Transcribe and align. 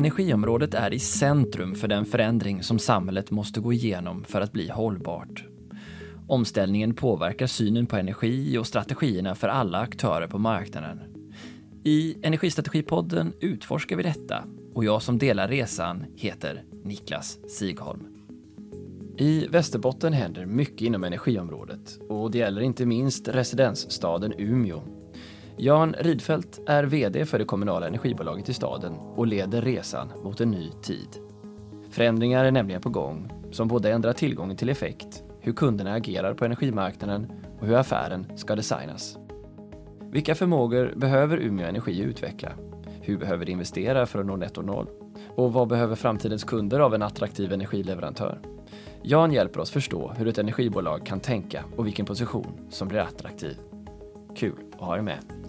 Energiområdet 0.00 0.74
är 0.74 0.94
i 0.94 0.98
centrum 0.98 1.74
för 1.74 1.88
den 1.88 2.04
förändring 2.04 2.62
som 2.62 2.78
samhället 2.78 3.30
måste 3.30 3.60
gå 3.60 3.72
igenom 3.72 4.24
för 4.24 4.40
att 4.40 4.52
bli 4.52 4.68
hållbart. 4.68 5.44
Omställningen 6.28 6.94
påverkar 6.94 7.46
synen 7.46 7.86
på 7.86 7.96
energi 7.96 8.58
och 8.58 8.66
strategierna 8.66 9.34
för 9.34 9.48
alla 9.48 9.78
aktörer 9.78 10.26
på 10.26 10.38
marknaden. 10.38 11.00
I 11.84 12.16
Energistrategipodden 12.22 13.32
utforskar 13.40 13.96
vi 13.96 14.02
detta 14.02 14.44
och 14.74 14.84
jag 14.84 15.02
som 15.02 15.18
delar 15.18 15.48
resan 15.48 16.04
heter 16.16 16.64
Niklas 16.84 17.38
Sigholm. 17.48 18.06
I 19.18 19.46
Västerbotten 19.46 20.12
händer 20.12 20.46
mycket 20.46 20.80
inom 20.80 21.04
energiområdet 21.04 21.98
och 22.08 22.30
det 22.30 22.38
gäller 22.38 22.60
inte 22.60 22.86
minst 22.86 23.28
residensstaden 23.28 24.32
Umeå. 24.38 24.99
Jan 25.62 25.94
Ridfält 25.98 26.60
är 26.66 26.84
VD 26.84 27.26
för 27.26 27.38
det 27.38 27.44
kommunala 27.44 27.86
energibolaget 27.86 28.48
i 28.48 28.54
staden 28.54 28.94
och 28.94 29.26
leder 29.26 29.62
resan 29.62 30.12
mot 30.24 30.40
en 30.40 30.50
ny 30.50 30.70
tid. 30.82 31.08
Förändringar 31.90 32.44
är 32.44 32.50
nämligen 32.50 32.80
på 32.80 32.88
gång 32.88 33.32
som 33.50 33.68
både 33.68 33.92
ändrar 33.92 34.12
tillgången 34.12 34.56
till 34.56 34.68
effekt, 34.68 35.22
hur 35.40 35.52
kunderna 35.52 35.92
agerar 35.92 36.34
på 36.34 36.44
energimarknaden 36.44 37.32
och 37.60 37.66
hur 37.66 37.74
affären 37.74 38.26
ska 38.36 38.56
designas. 38.56 39.18
Vilka 40.10 40.34
förmågor 40.34 40.92
behöver 40.96 41.36
Umeå 41.36 41.66
Energi 41.68 42.00
utveckla? 42.00 42.52
Hur 43.00 43.18
behöver 43.18 43.44
de 43.44 43.52
investera 43.52 44.06
för 44.06 44.18
att 44.18 44.26
nå 44.26 44.36
netto 44.36 44.62
noll? 44.62 44.86
Och 45.36 45.52
vad 45.52 45.68
behöver 45.68 45.94
framtidens 45.94 46.44
kunder 46.44 46.80
av 46.80 46.94
en 46.94 47.02
attraktiv 47.02 47.52
energileverantör? 47.52 48.40
Jan 49.02 49.32
hjälper 49.32 49.60
oss 49.60 49.70
förstå 49.70 50.12
hur 50.16 50.28
ett 50.28 50.38
energibolag 50.38 51.06
kan 51.06 51.20
tänka 51.20 51.64
och 51.76 51.86
vilken 51.86 52.06
position 52.06 52.60
som 52.70 52.88
blir 52.88 53.00
attraktiv. 53.00 53.56
Kul 54.36 54.54
att 54.72 54.80
ha 54.80 54.96
er 54.96 55.02
med. 55.02 55.39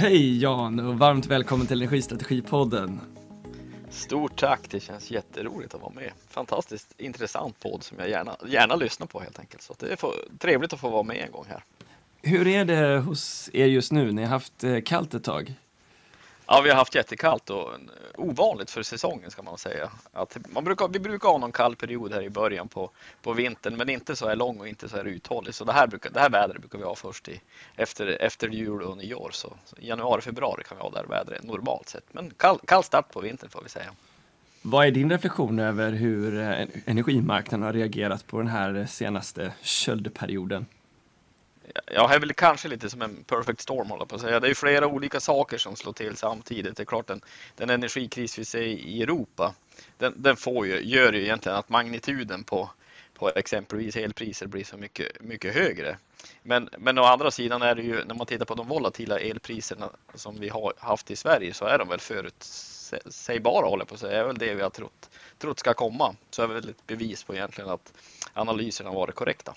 Hej 0.00 0.42
Jan 0.42 0.80
och 0.80 0.98
varmt 0.98 1.26
välkommen 1.26 1.66
till 1.66 1.82
Energistrategipodden. 1.82 3.00
Stort 3.90 4.40
tack, 4.40 4.60
det 4.70 4.80
känns 4.80 5.10
jätteroligt 5.10 5.74
att 5.74 5.80
vara 5.80 5.92
med. 5.92 6.10
Fantastiskt 6.28 6.94
intressant 7.00 7.60
podd 7.60 7.82
som 7.82 7.98
jag 7.98 8.10
gärna, 8.10 8.36
gärna 8.46 8.76
lyssnar 8.76 9.06
på 9.06 9.20
helt 9.20 9.38
enkelt. 9.38 9.62
Så 9.62 9.74
det 9.78 9.92
är 9.92 9.96
för, 9.96 10.12
trevligt 10.38 10.72
att 10.72 10.80
få 10.80 10.90
vara 10.90 11.02
med 11.02 11.16
en 11.16 11.32
gång 11.32 11.44
här. 11.48 11.62
Hur 12.22 12.46
är 12.46 12.64
det 12.64 12.98
hos 12.98 13.50
er 13.52 13.66
just 13.66 13.92
nu? 13.92 14.12
Ni 14.12 14.22
har 14.22 14.28
haft 14.28 14.64
eh, 14.64 14.80
kallt 14.80 15.14
ett 15.14 15.24
tag. 15.24 15.54
Ja, 16.50 16.60
vi 16.60 16.70
har 16.70 16.76
haft 16.76 16.94
jättekallt 16.94 17.50
och 17.50 17.72
eh, 17.72 17.78
ovanligt 18.16 18.70
för 18.70 18.82
säsongen 18.82 19.30
ska 19.30 19.42
man 19.42 19.58
säga. 19.58 19.90
Att 20.12 20.38
man 20.48 20.64
brukar, 20.64 20.88
vi 20.88 20.98
brukar 20.98 21.28
ha 21.28 21.38
någon 21.38 21.52
kall 21.52 21.76
period 21.76 22.12
här 22.12 22.22
i 22.22 22.30
början 22.30 22.68
på, 22.68 22.90
på 23.22 23.32
vintern, 23.32 23.76
men 23.76 23.88
inte 23.88 24.16
så 24.16 24.28
här 24.28 24.36
lång 24.36 24.60
och 24.60 24.68
inte 24.68 24.88
så 24.88 24.96
här 24.96 25.04
uthållig. 25.04 25.54
Så 25.54 25.64
det 25.64 25.72
här, 25.72 25.86
brukar, 25.86 26.10
det 26.10 26.20
här 26.20 26.30
vädret 26.30 26.60
brukar 26.60 26.78
vi 26.78 26.84
ha 26.84 26.94
först 26.94 27.28
i, 27.28 27.40
efter, 27.76 28.06
efter 28.06 28.48
jul 28.48 28.82
och 28.82 28.96
nyår. 28.96 29.30
Så, 29.32 29.52
så 29.64 29.76
januari, 29.80 30.20
februari 30.20 30.64
kan 30.64 30.76
vi 30.76 30.82
ha 30.82 30.90
det 30.90 30.98
här 30.98 31.06
vädret 31.06 31.42
normalt 31.42 31.88
sett. 31.88 32.04
Men 32.12 32.30
kall, 32.36 32.58
kall 32.64 32.84
start 32.84 33.12
på 33.12 33.20
vintern 33.20 33.50
får 33.50 33.62
vi 33.62 33.68
säga. 33.68 33.90
Vad 34.62 34.86
är 34.86 34.90
din 34.90 35.10
reflektion 35.10 35.58
över 35.58 35.92
hur 35.92 36.40
eh, 36.40 36.66
energimarknaden 36.86 37.66
har 37.66 37.72
reagerat 37.72 38.26
på 38.26 38.38
den 38.38 38.48
här 38.48 38.86
senaste 38.86 39.52
köldperioden? 39.62 40.66
Ja, 41.86 42.06
här 42.06 42.16
är 42.16 42.20
väl 42.20 42.32
kanske 42.32 42.68
lite 42.68 42.90
som 42.90 43.02
en 43.02 43.24
perfect 43.24 43.60
storm 43.60 43.90
håller 43.90 44.04
på 44.04 44.14
att 44.14 44.20
säga. 44.20 44.40
Det 44.40 44.48
är 44.48 44.54
flera 44.54 44.86
olika 44.86 45.20
saker 45.20 45.58
som 45.58 45.76
slår 45.76 45.92
till 45.92 46.16
samtidigt. 46.16 46.76
Det 46.76 46.82
är 46.82 46.84
klart 46.84 47.06
den, 47.06 47.20
den 47.56 47.70
energikris 47.70 48.38
vi 48.38 48.44
ser 48.44 48.62
i 48.62 49.02
Europa, 49.02 49.54
den, 49.98 50.14
den 50.16 50.36
får 50.36 50.66
ju, 50.66 50.80
gör 50.80 51.12
ju 51.12 51.22
egentligen 51.22 51.58
att 51.58 51.68
magnituden 51.68 52.44
på, 52.44 52.70
på 53.14 53.30
exempelvis 53.36 53.96
elpriser 53.96 54.46
blir 54.46 54.64
så 54.64 54.76
mycket, 54.76 55.22
mycket 55.22 55.54
högre. 55.54 55.98
Men, 56.42 56.68
men 56.78 56.98
å 56.98 57.02
andra 57.02 57.30
sidan 57.30 57.62
är 57.62 57.74
det 57.74 57.82
ju, 57.82 58.04
när 58.04 58.14
man 58.14 58.26
tittar 58.26 58.44
på 58.44 58.54
de 58.54 58.68
volatila 58.68 59.18
elpriserna 59.18 59.90
som 60.14 60.40
vi 60.40 60.48
har 60.48 60.72
haft 60.78 61.10
i 61.10 61.16
Sverige 61.16 61.54
så 61.54 61.64
är 61.64 61.78
de 61.78 61.88
väl 61.88 62.00
förutsägbara 62.00 63.66
håller 63.66 63.84
på 63.84 63.94
att 63.94 64.00
säga. 64.00 64.12
Det 64.12 64.18
är 64.18 64.24
väl 64.26 64.38
det 64.38 64.54
vi 64.54 64.62
har 64.62 64.70
trott, 64.70 65.10
trott 65.38 65.58
ska 65.58 65.74
komma. 65.74 66.14
Så 66.30 66.42
är 66.42 66.48
det 66.48 66.54
väl 66.54 66.68
ett 66.68 66.86
bevis 66.86 67.24
på 67.24 67.34
egentligen 67.34 67.70
att 67.70 67.92
analyserna 68.32 68.90
varit 68.90 69.14
korrekta. 69.14 69.54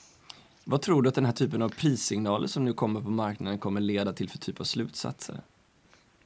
Vad 0.63 0.81
tror 0.81 1.01
du 1.01 1.09
att 1.09 1.16
den 1.16 1.25
här 1.25 1.33
typen 1.33 1.61
av 1.61 1.69
prissignaler 1.69 2.47
som 2.47 2.66
nu 2.66 2.73
kommer 2.73 3.01
på 3.01 3.09
marknaden 3.09 3.59
kommer 3.59 3.81
leda 3.81 4.13
till 4.13 4.29
för 4.29 4.38
typ 4.38 4.59
av 4.59 4.63
slutsatser? 4.63 5.41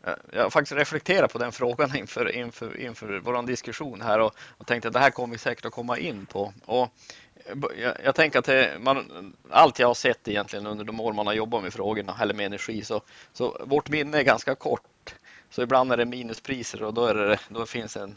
Eh, 0.04 0.14
jag 0.32 0.44
har 0.44 0.50
faktiskt 0.50 0.78
reflekterat 0.78 1.34
på 1.34 1.40
den 1.40 1.52
frågan 1.52 1.96
inför, 1.98 2.36
inför, 2.36 2.80
inför 2.82 3.20
vår 3.20 3.48
diskussion 3.48 4.02
här 4.02 4.20
och, 4.20 4.36
och 4.58 4.68
tänkte 4.68 4.88
att 4.88 4.94
det 4.94 5.00
här 5.00 5.10
kommer 5.10 5.32
vi 5.32 5.38
säkert 5.38 5.66
att 5.66 5.72
komma 5.72 5.98
in 5.98 6.26
på. 6.26 6.54
Och 6.66 6.90
eh, 7.36 7.82
jag, 7.82 7.96
jag 8.04 8.16
tänker 8.16 8.40
att 8.40 8.46
det, 8.46 8.78
man, 8.82 9.34
allt 9.50 9.80
jag 9.80 9.88
har 9.88 9.94
sett 9.94 10.28
egentligen 10.28 10.68
under 10.68 10.86
de 10.86 11.00
år 11.00 11.14
man 11.14 11.28
har 11.28 11.34
jobbat 11.34 11.64
med 11.64 11.74
frågorna 11.74 12.18
eller 12.22 12.34
med 12.34 12.46
energi 12.46 12.84
så, 12.84 13.02
så 13.34 13.58
vårt 13.66 13.90
minne 13.90 14.20
är 14.20 14.24
ganska 14.24 14.56
kort. 14.56 15.16
Så 15.56 15.62
ibland 15.62 15.92
är 15.92 15.98
det 15.98 16.06
minuspriser 16.06 16.84
och 16.84 16.94
då, 16.94 17.06
är 17.06 17.14
det, 17.14 17.40
då 17.50 17.66
finns 17.66 17.98
en, 17.98 18.16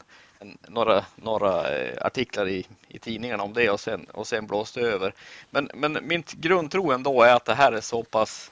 några, 0.68 1.04
några 1.16 1.76
eh, 1.76 2.06
artiklar 2.06 2.48
i, 2.48 2.66
i 2.88 2.98
tidningarna 2.98 3.42
om 3.42 3.52
det 3.52 3.70
och 3.70 3.80
sen, 3.80 4.04
och 4.04 4.26
sen 4.26 4.46
blåste 4.46 4.80
över. 4.80 5.14
Men, 5.50 5.70
men 5.74 5.98
min 6.02 6.22
grundtro 6.32 6.92
ändå 6.92 7.22
är 7.22 7.34
att 7.34 7.44
det 7.44 7.54
här 7.54 7.72
är 7.72 7.80
så 7.80 8.02
pass 8.02 8.50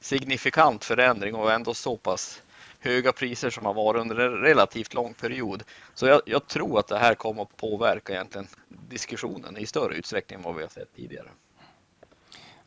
signifikant 0.00 0.84
förändring 0.84 1.34
och 1.34 1.52
ändå 1.52 1.74
så 1.74 1.96
pass 1.96 2.42
höga 2.80 3.12
priser 3.12 3.50
som 3.50 3.66
har 3.66 3.74
varit 3.74 4.00
under 4.00 4.16
en 4.16 4.32
relativt 4.32 4.94
lång 4.94 5.14
period. 5.14 5.62
Så 5.94 6.06
jag, 6.06 6.22
jag, 6.26 6.46
tror 6.46 6.78
att 6.78 6.88
det 6.88 6.98
här 6.98 7.14
kommer 7.14 7.42
att 7.42 7.56
påverka 7.56 8.12
egentligen 8.12 8.46
diskussionen 8.68 9.56
i 9.56 9.66
större 9.66 9.94
utsträckning 9.94 10.36
än 10.36 10.42
vad 10.42 10.54
vi 10.54 10.62
har 10.62 10.70
sett 10.70 10.96
tidigare. 10.96 11.28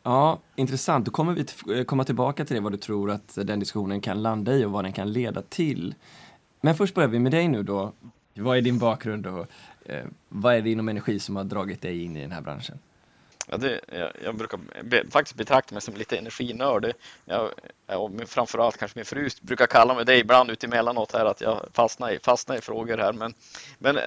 Ja, 0.08 0.40
intressant. 0.56 1.06
Då 1.06 1.12
kommer 1.12 1.34
vi 1.34 1.76
eh, 1.80 1.84
komma 1.84 2.04
tillbaka 2.04 2.46
till 2.46 2.56
det, 2.56 2.62
vad 2.62 2.72
du 2.72 2.78
tror 2.78 3.12
att 3.12 3.36
den 3.36 3.60
diskussionen 3.60 4.02
kan 4.02 4.22
landa 4.22 4.54
i 4.54 4.66
och 4.66 4.72
vad 4.72 4.86
den 4.86 4.94
kan 4.94 5.12
leda 5.12 5.42
till. 5.42 5.96
Men 6.62 6.76
först 6.76 6.96
börjar 6.96 7.10
vi 7.10 7.20
med 7.20 7.32
dig 7.32 7.48
nu 7.48 7.64
då. 7.64 7.94
Vad 8.34 8.58
är 8.58 8.62
din 8.62 8.80
bakgrund 8.80 9.28
och 9.28 9.48
eh, 9.86 10.06
vad 10.30 10.56
är 10.56 10.62
det 10.62 10.70
inom 10.70 10.90
energi 10.90 11.20
som 11.20 11.36
har 11.36 11.44
dragit 11.44 11.82
dig 11.82 12.04
in 12.04 12.18
i 12.18 12.22
den 12.22 12.32
här 12.32 12.42
branschen? 12.42 12.80
Ja, 13.48 13.58
det, 13.58 13.82
jag, 13.88 14.12
jag 14.24 14.36
brukar 14.36 14.60
be, 14.84 15.04
faktiskt 15.10 15.36
betrakta 15.36 15.76
mig 15.76 15.82
som 15.82 15.96
lite 15.96 16.18
energinörd. 16.18 16.94
Jag, 17.26 17.52
och 17.88 18.12
framförallt 18.26 18.78
kanske 18.78 19.00
min 19.00 19.06
fru 19.06 19.30
brukar 19.42 19.68
kalla 19.68 19.94
mig 19.94 20.06
det 20.06 20.18
ibland 20.18 20.52
utemellanåt 20.52 21.12
här 21.14 21.26
att 21.26 21.42
jag 21.42 21.66
fastnar 21.74 22.12
i, 22.12 22.20
fastnar 22.20 22.58
i 22.58 22.62
frågor 22.62 22.98
här. 22.98 23.14
Men, 23.14 23.34
men 23.80 23.98
eh, 23.98 24.04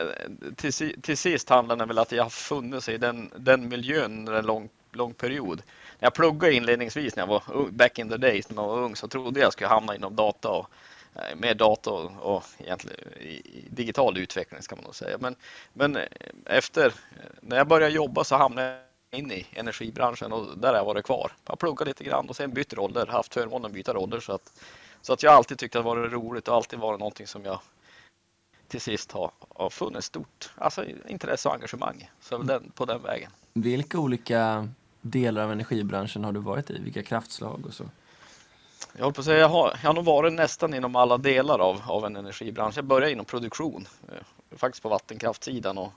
till, 0.57 1.03
till 1.03 1.17
sist 1.17 1.49
handlar 1.49 1.77
det 1.77 1.85
väl 1.85 1.99
att 1.99 2.13
jag 2.13 2.23
har 2.23 2.31
funnits 2.31 2.89
i 2.89 2.99
den, 2.99 3.31
den 3.37 3.69
miljön 3.69 4.19
under 4.19 4.33
en 4.33 4.47
lång, 4.47 4.69
lång 4.93 5.15
period. 5.15 5.63
Jag 6.01 6.15
pluggade 6.15 6.55
inledningsvis 6.55 7.17
när 7.17 7.23
jag 7.23 7.29
var 7.29 7.71
back 7.71 7.99
in 7.99 8.09
the 8.09 8.17
days 8.17 8.51
när 8.51 8.63
jag 8.63 8.69
var 8.69 8.79
ung 8.79 8.97
så 8.97 9.09
trodde 9.09 9.41
jag 9.41 9.53
skulle 9.53 9.69
hamna 9.69 9.95
inom 9.95 10.17
data 10.17 10.49
och 10.49 10.71
Eh, 11.15 11.37
med 11.37 11.57
dator 11.57 12.13
och 12.21 12.45
egentligen 12.59 12.99
digital 13.71 14.19
utveckling 14.19 14.63
ska 14.63 14.77
man 14.77 14.85
nog 14.85 14.95
säga. 14.95 15.19
Men, 15.21 15.37
men 15.73 15.97
eh, 15.97 16.07
efter, 16.45 16.95
när 17.41 17.57
jag 17.57 17.69
började 17.69 17.93
jobba 17.95 18.25
så 18.25 18.37
hamnade 18.37 18.81
jag 19.11 19.21
in 19.21 19.33
i 19.33 19.47
energibranschen 19.53 20.33
och 20.33 20.59
där 20.59 20.69
har 20.69 20.77
jag 20.77 20.85
varit 20.85 21.05
kvar. 21.05 21.33
Jag 21.45 21.53
har 21.53 21.57
pluggat 21.57 21.89
lite 21.89 22.05
grann 22.05 22.29
och 22.29 22.37
sen 22.37 22.53
bytt 22.53 22.73
roller, 22.73 23.07
haft 23.07 23.35
förmånen 23.35 23.67
att 23.67 23.73
byta 23.73 23.95
roller 23.95 24.21
så 24.21 24.33
att, 24.33 24.53
så 25.03 25.13
att 25.13 25.23
jag 25.23 25.33
alltid 25.33 25.59
tyckt 25.59 25.77
att 25.77 25.83
det 25.83 25.89
varit 25.89 26.13
roligt 26.13 26.49
och 26.49 26.55
alltid 26.55 26.79
varit 26.79 27.01
någonting 27.01 27.27
som 27.27 27.45
jag 27.45 27.61
till 28.69 28.81
sist 28.81 29.13
har, 29.13 29.31
har 29.49 29.71
funnit 29.71 30.05
stort 30.05 30.51
alltså, 30.57 30.85
intresse 31.09 31.49
och 31.49 31.55
engagemang. 31.55 32.11
Så 32.21 32.39
den, 32.39 32.71
på 32.75 32.85
den 32.85 33.03
vägen. 33.03 33.31
Vilka 33.55 33.99
olika 33.99 34.69
delar 35.01 35.45
av 35.45 35.53
energibranschen 35.53 36.25
har 36.25 36.33
du 36.33 36.41
varit 36.41 36.71
i? 36.71 36.79
Vilka 36.79 37.03
kraftslag 37.03 37.67
och 37.67 37.75
så? 37.75 37.85
Jag 38.93 39.05
håller 39.05 39.15
på 39.15 39.21
att 39.21 39.25
säga, 39.25 39.39
jag 39.39 39.49
har, 39.49 39.79
jag 39.83 39.89
har 39.89 39.95
nog 39.95 40.05
varit 40.05 40.33
nästan 40.33 40.75
inom 40.75 40.97
alla 40.97 41.19
delar 41.19 41.59
av, 41.59 41.83
av 41.87 42.07
en 42.07 42.17
energibransch. 42.17 42.77
Jag 42.77 42.85
började 42.85 43.13
inom 43.13 43.25
produktion, 43.25 43.87
eh, 44.09 44.57
faktiskt 44.57 44.83
på 44.83 44.89
vattenkraftsidan 44.89 45.79
och, 45.79 45.93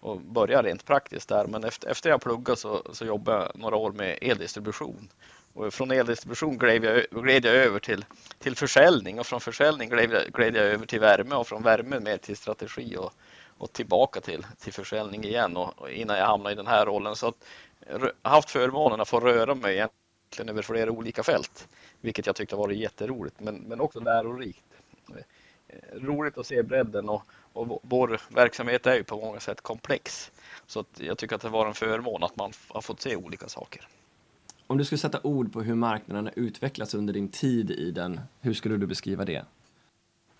och 0.00 0.20
började 0.20 0.68
rent 0.68 0.84
praktiskt 0.84 1.28
där. 1.28 1.46
Men 1.46 1.64
efter, 1.64 1.88
efter 1.88 2.10
jag 2.10 2.20
pluggade 2.20 2.56
så, 2.56 2.82
så 2.92 3.04
jobbade 3.04 3.38
jag 3.38 3.60
några 3.60 3.76
år 3.76 3.92
med 3.92 4.18
eldistribution. 4.22 5.08
Och 5.54 5.74
från 5.74 5.90
eldistribution 5.90 6.58
gled 6.58 6.84
jag, 6.84 7.22
gled 7.22 7.44
jag 7.44 7.54
över 7.54 7.78
till, 7.78 8.04
till 8.38 8.56
försäljning 8.56 9.20
och 9.20 9.26
från 9.26 9.40
försäljning 9.40 9.88
gled 9.88 10.10
jag, 10.10 10.22
gled 10.32 10.56
jag 10.56 10.64
över 10.64 10.86
till 10.86 11.00
värme 11.00 11.34
och 11.34 11.46
från 11.46 11.62
värme 11.62 12.00
mer 12.00 12.16
till 12.16 12.36
strategi 12.36 12.96
och, 12.96 13.12
och 13.58 13.72
tillbaka 13.72 14.20
till, 14.20 14.46
till 14.58 14.72
försäljning 14.72 15.24
igen 15.24 15.56
och, 15.56 15.78
och 15.78 15.90
innan 15.90 16.18
jag 16.18 16.26
hamnade 16.26 16.52
i 16.52 16.56
den 16.56 16.66
här 16.66 16.86
rollen. 16.86 17.16
Så 17.16 17.28
att, 17.28 17.44
haft 18.22 18.50
förmånen 18.50 19.00
att 19.00 19.08
få 19.08 19.20
röra 19.20 19.54
mig 19.54 19.74
egentligen 19.74 20.48
över 20.48 20.62
flera 20.62 20.90
olika 20.90 21.22
fält 21.22 21.68
vilket 22.00 22.26
jag 22.26 22.36
tyckte 22.36 22.56
var 22.56 22.70
jätteroligt 22.70 23.40
men, 23.40 23.54
men 23.54 23.80
också 23.80 24.00
lärorikt. 24.00 24.64
Eh, 25.68 26.00
roligt 26.00 26.38
att 26.38 26.46
se 26.46 26.62
bredden 26.62 27.08
och, 27.08 27.22
och 27.52 27.80
vår 27.82 28.20
verksamhet 28.28 28.86
är 28.86 28.94
ju 28.94 29.04
på 29.04 29.16
många 29.16 29.40
sätt 29.40 29.60
komplex. 29.60 30.32
Så 30.66 30.84
jag 30.98 31.18
tycker 31.18 31.36
att 31.36 31.42
det 31.42 31.48
var 31.48 31.66
en 31.66 31.74
förmån 31.74 32.22
att 32.22 32.36
man 32.36 32.52
har 32.68 32.80
fått 32.80 33.00
se 33.00 33.16
olika 33.16 33.48
saker. 33.48 33.88
Om 34.66 34.78
du 34.78 34.84
skulle 34.84 34.98
sätta 34.98 35.20
ord 35.22 35.52
på 35.52 35.62
hur 35.62 35.74
marknaden 35.74 36.26
har 36.26 36.32
utvecklats 36.36 36.94
under 36.94 37.14
din 37.14 37.28
tid 37.28 37.70
i 37.70 37.90
den, 37.90 38.20
hur 38.40 38.54
skulle 38.54 38.76
du 38.76 38.86
beskriva 38.86 39.24
det? 39.24 39.44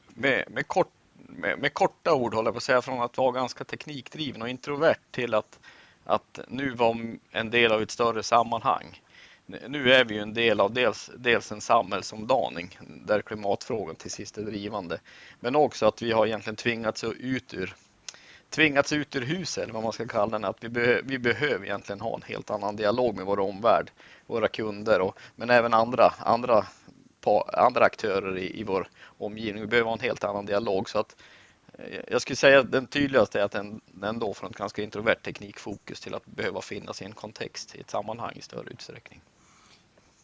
Med, 0.08 0.44
med, 0.50 0.68
kort, 0.68 0.92
med, 1.14 1.58
med 1.58 1.74
korta 1.74 2.14
ord 2.14 2.34
håller 2.34 2.46
jag 2.46 2.54
på 2.54 2.58
att 2.58 2.62
säga, 2.62 2.82
från 2.82 3.02
att 3.02 3.16
vara 3.16 3.32
ganska 3.32 3.64
teknikdriven 3.64 4.42
och 4.42 4.48
introvert 4.48 4.98
till 5.10 5.34
att, 5.34 5.58
att 6.08 6.40
nu 6.48 6.70
vara 6.70 6.98
en 7.30 7.50
del 7.50 7.72
av 7.72 7.82
ett 7.82 7.90
större 7.90 8.22
sammanhang 8.22 9.00
nu 9.68 9.92
är 9.92 10.04
vi 10.04 10.14
ju 10.14 10.20
en 10.20 10.34
del 10.34 10.60
av 10.60 10.72
dels, 10.72 11.10
dels 11.16 11.52
en 11.52 11.60
samhällsomdaning 11.60 12.78
där 13.06 13.22
klimatfrågan 13.22 13.94
till 13.96 14.10
sist 14.10 14.38
är 14.38 14.42
drivande. 14.42 15.00
Men 15.40 15.56
också 15.56 15.86
att 15.86 16.02
vi 16.02 16.12
har 16.12 16.26
egentligen 16.26 16.56
tvingats 16.56 17.04
ut 17.04 17.54
ur 17.54 17.74
tvingats 18.50 18.92
ut 18.92 19.16
ur 19.16 19.20
huset, 19.20 19.62
eller 19.62 19.72
vad 19.72 19.82
man 19.82 19.92
ska 19.92 20.06
kalla 20.06 20.38
det, 20.38 20.48
att 20.48 20.64
vi, 20.64 20.68
be 20.68 21.00
vi 21.04 21.18
behöver 21.18 21.64
egentligen 21.64 22.00
ha 22.00 22.14
en 22.14 22.22
helt 22.22 22.50
annan 22.50 22.76
dialog 22.76 23.16
med 23.16 23.26
vår 23.26 23.40
omvärld, 23.40 23.90
våra 24.26 24.48
kunder, 24.48 25.00
och, 25.00 25.18
men 25.36 25.50
även 25.50 25.74
andra, 25.74 26.14
andra, 26.18 26.66
andra 27.52 27.84
aktörer 27.84 28.38
i, 28.38 28.60
i 28.60 28.64
vår 28.64 28.88
omgivning. 29.18 29.60
Vi 29.62 29.66
behöver 29.66 29.88
ha 29.88 29.96
en 29.96 30.04
helt 30.04 30.24
annan 30.24 30.46
dialog. 30.46 30.90
så 30.90 30.98
att 30.98 31.16
jag 32.08 32.22
skulle 32.22 32.36
säga 32.36 32.60
att 32.60 32.72
den 32.72 32.86
tydligaste 32.86 33.40
är 33.40 33.44
att 33.44 33.52
den, 33.52 33.80
den 33.86 34.18
då 34.18 34.34
från 34.34 34.50
ett 34.50 34.56
ganska 34.56 34.82
introvert 34.82 35.14
teknikfokus 35.14 36.00
till 36.00 36.14
att 36.14 36.26
behöva 36.26 36.60
finnas 36.60 37.02
i 37.02 37.04
en 37.04 37.12
kontext, 37.12 37.74
i 37.74 37.80
ett 37.80 37.90
sammanhang 37.90 38.32
i 38.36 38.42
större 38.42 38.70
utsträckning. 38.70 39.20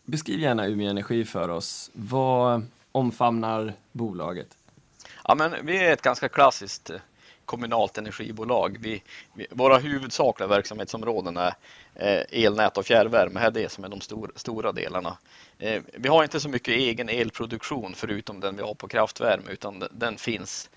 Beskriv 0.04 0.40
gärna 0.40 0.66
Umeå 0.66 0.90
Energi 0.90 1.24
för 1.24 1.48
oss. 1.48 1.90
Vad 1.92 2.66
omfamnar 2.92 3.72
bolaget? 3.92 4.48
Ja, 5.24 5.34
men 5.34 5.66
vi 5.66 5.78
är 5.78 5.92
ett 5.92 6.02
ganska 6.02 6.28
klassiskt 6.28 6.90
eh, 6.90 6.96
kommunalt 7.44 7.98
energibolag. 7.98 8.76
Vi, 8.80 9.02
vi, 9.34 9.46
våra 9.50 9.78
huvudsakliga 9.78 10.46
verksamhetsområden 10.46 11.36
är 11.36 11.54
eh, 11.94 12.44
elnät 12.44 12.78
och 12.78 12.86
fjärrvärme. 12.86 13.40
Det 13.40 13.46
är 13.46 13.50
det 13.50 13.68
som 13.68 13.84
är 13.84 13.88
de 13.88 14.00
stor, 14.00 14.32
stora 14.34 14.72
delarna. 14.72 15.18
Eh, 15.58 15.82
vi 15.94 16.08
har 16.08 16.22
inte 16.22 16.40
så 16.40 16.48
mycket 16.48 16.74
egen 16.74 17.08
elproduktion 17.08 17.94
förutom 17.94 18.40
den 18.40 18.56
vi 18.56 18.62
har 18.62 18.74
på 18.74 18.88
kraftvärme 18.88 19.50
utan 19.50 19.84
den 19.90 20.16
finns 20.16 20.70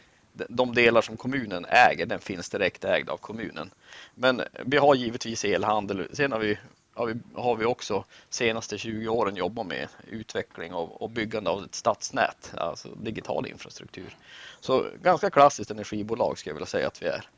de 0.50 0.74
delar 0.74 1.02
som 1.02 1.18
kommunen 1.18 1.66
äger, 1.66 2.06
den 2.06 2.20
finns 2.20 2.50
direkt 2.50 2.86
ägd 2.86 3.10
av 3.10 3.18
kommunen. 3.18 3.72
Men 4.16 4.42
vi 4.66 4.78
har 4.78 4.96
givetvis 4.96 5.46
elhandel. 5.46 6.08
Sen 6.14 6.32
har 6.32 6.40
vi 6.40 6.58
har 6.98 7.08
vi, 7.08 7.16
har 7.36 7.56
vi 7.56 7.66
också 7.66 8.04
senaste 8.30 8.78
20 8.78 9.08
åren 9.08 9.36
jobbat 9.36 9.68
med 9.68 9.88
utveckling 10.08 10.74
och, 10.74 11.02
och 11.02 11.10
byggande 11.10 11.50
av 11.50 11.64
ett 11.64 11.76
stadsnät, 11.76 12.54
alltså 12.58 12.90
digital 12.90 13.48
infrastruktur. 13.48 14.16
Så 14.60 14.86
ganska 15.02 15.30
klassiskt 15.30 15.72
energibolag 15.72 16.38
skulle 16.38 16.52
jag 16.52 16.56
vilja 16.56 16.66
säga 16.66 16.88
att 16.88 17.02
vi 17.02 17.08
är. 17.08 17.30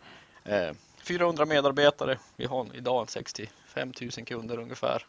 Eh, 0.43 0.75
400 1.03 1.45
medarbetare, 1.45 2.17
vi 2.35 2.45
har 2.45 2.67
idag 2.73 3.09
65 3.09 3.93
000 4.01 4.11
kunder 4.11 4.59
ungefär. 4.59 5.05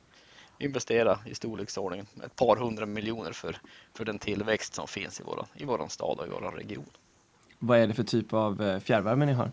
Investera 0.58 1.19
i 1.26 1.34
storleksordningen 1.34 2.06
ett 2.25 2.37
par 2.37 2.56
hundra 2.56 2.87
miljoner 2.87 3.32
för, 3.32 3.56
för 3.94 4.04
den 4.04 4.19
tillväxt 4.19 4.75
som 4.75 4.88
finns 4.88 5.20
i 5.20 5.22
vår 5.22 5.46
i 5.54 5.64
våran 5.64 5.90
stad 5.90 6.19
och 6.19 6.26
i 6.26 6.31
vår 6.31 6.52
region. 6.56 6.90
Vad 7.62 7.79
är 7.79 7.87
det 7.87 7.95
för 7.95 8.03
typ 8.03 8.33
av 8.33 8.62
eh, 8.62 8.79
fjärrvärme 8.79 9.27
ni 9.27 9.33
har? 9.33 9.53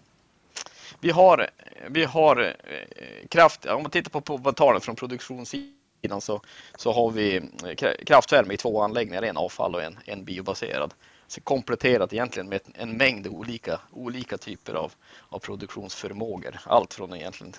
Vi 1.02 1.12
har, 1.12 1.50
vi 1.90 2.04
har 2.04 2.42
eh, 2.42 3.28
kraft, 3.30 3.66
om 3.66 3.82
man 3.82 3.92
tittar 3.92 4.22
på, 4.22 4.38
på 4.38 4.52
talen 4.52 4.82
från 4.82 4.96
produktionssidan 4.96 6.22
så, 6.22 6.42
så 6.78 6.92
har 6.92 7.12
vi 7.12 7.36
eh, 7.36 7.96
kraftvärme 8.06 8.54
i 8.54 8.58
två 8.58 8.82
anläggningar, 8.82 9.22
en 9.22 9.38
avfall 9.38 9.76
och 9.76 9.84
en, 9.84 10.00
en 10.06 10.26
biobaserad. 10.26 10.94
Så 11.28 11.42
kompletterat 11.42 12.14
egentligen 12.14 12.50
med 12.50 12.60
en 12.74 12.98
mängd 12.98 13.28
olika, 13.28 13.80
olika 13.92 14.38
typer 14.38 14.74
av, 14.74 14.94
av 15.30 15.40
produktionsförmågor. 15.40 16.60
Allt 16.66 16.94
från 16.94 17.14
egentligen 17.14 17.54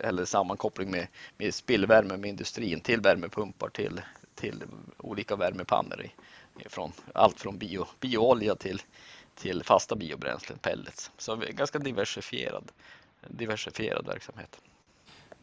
eller 0.00 0.24
sammankoppling 0.24 0.90
med, 0.90 1.06
med 1.36 1.54
spillvärme 1.54 2.16
med 2.16 2.30
industrin 2.30 2.80
till 2.80 3.00
värmepumpar 3.00 3.68
till, 3.68 4.00
till 4.34 4.62
olika 4.98 5.36
värmepannor. 5.36 6.02
I, 6.04 6.10
från, 6.68 6.92
allt 7.12 7.40
från 7.40 7.58
bio, 7.58 7.86
bioolja 8.00 8.54
till, 8.54 8.82
till 9.34 9.62
fasta 9.62 9.96
biobränslen, 9.96 10.58
pellets. 10.58 11.10
Så 11.18 11.36
ganska 11.36 11.78
diversifierad, 11.78 12.72
diversifierad 13.28 14.06
verksamhet. 14.06 14.60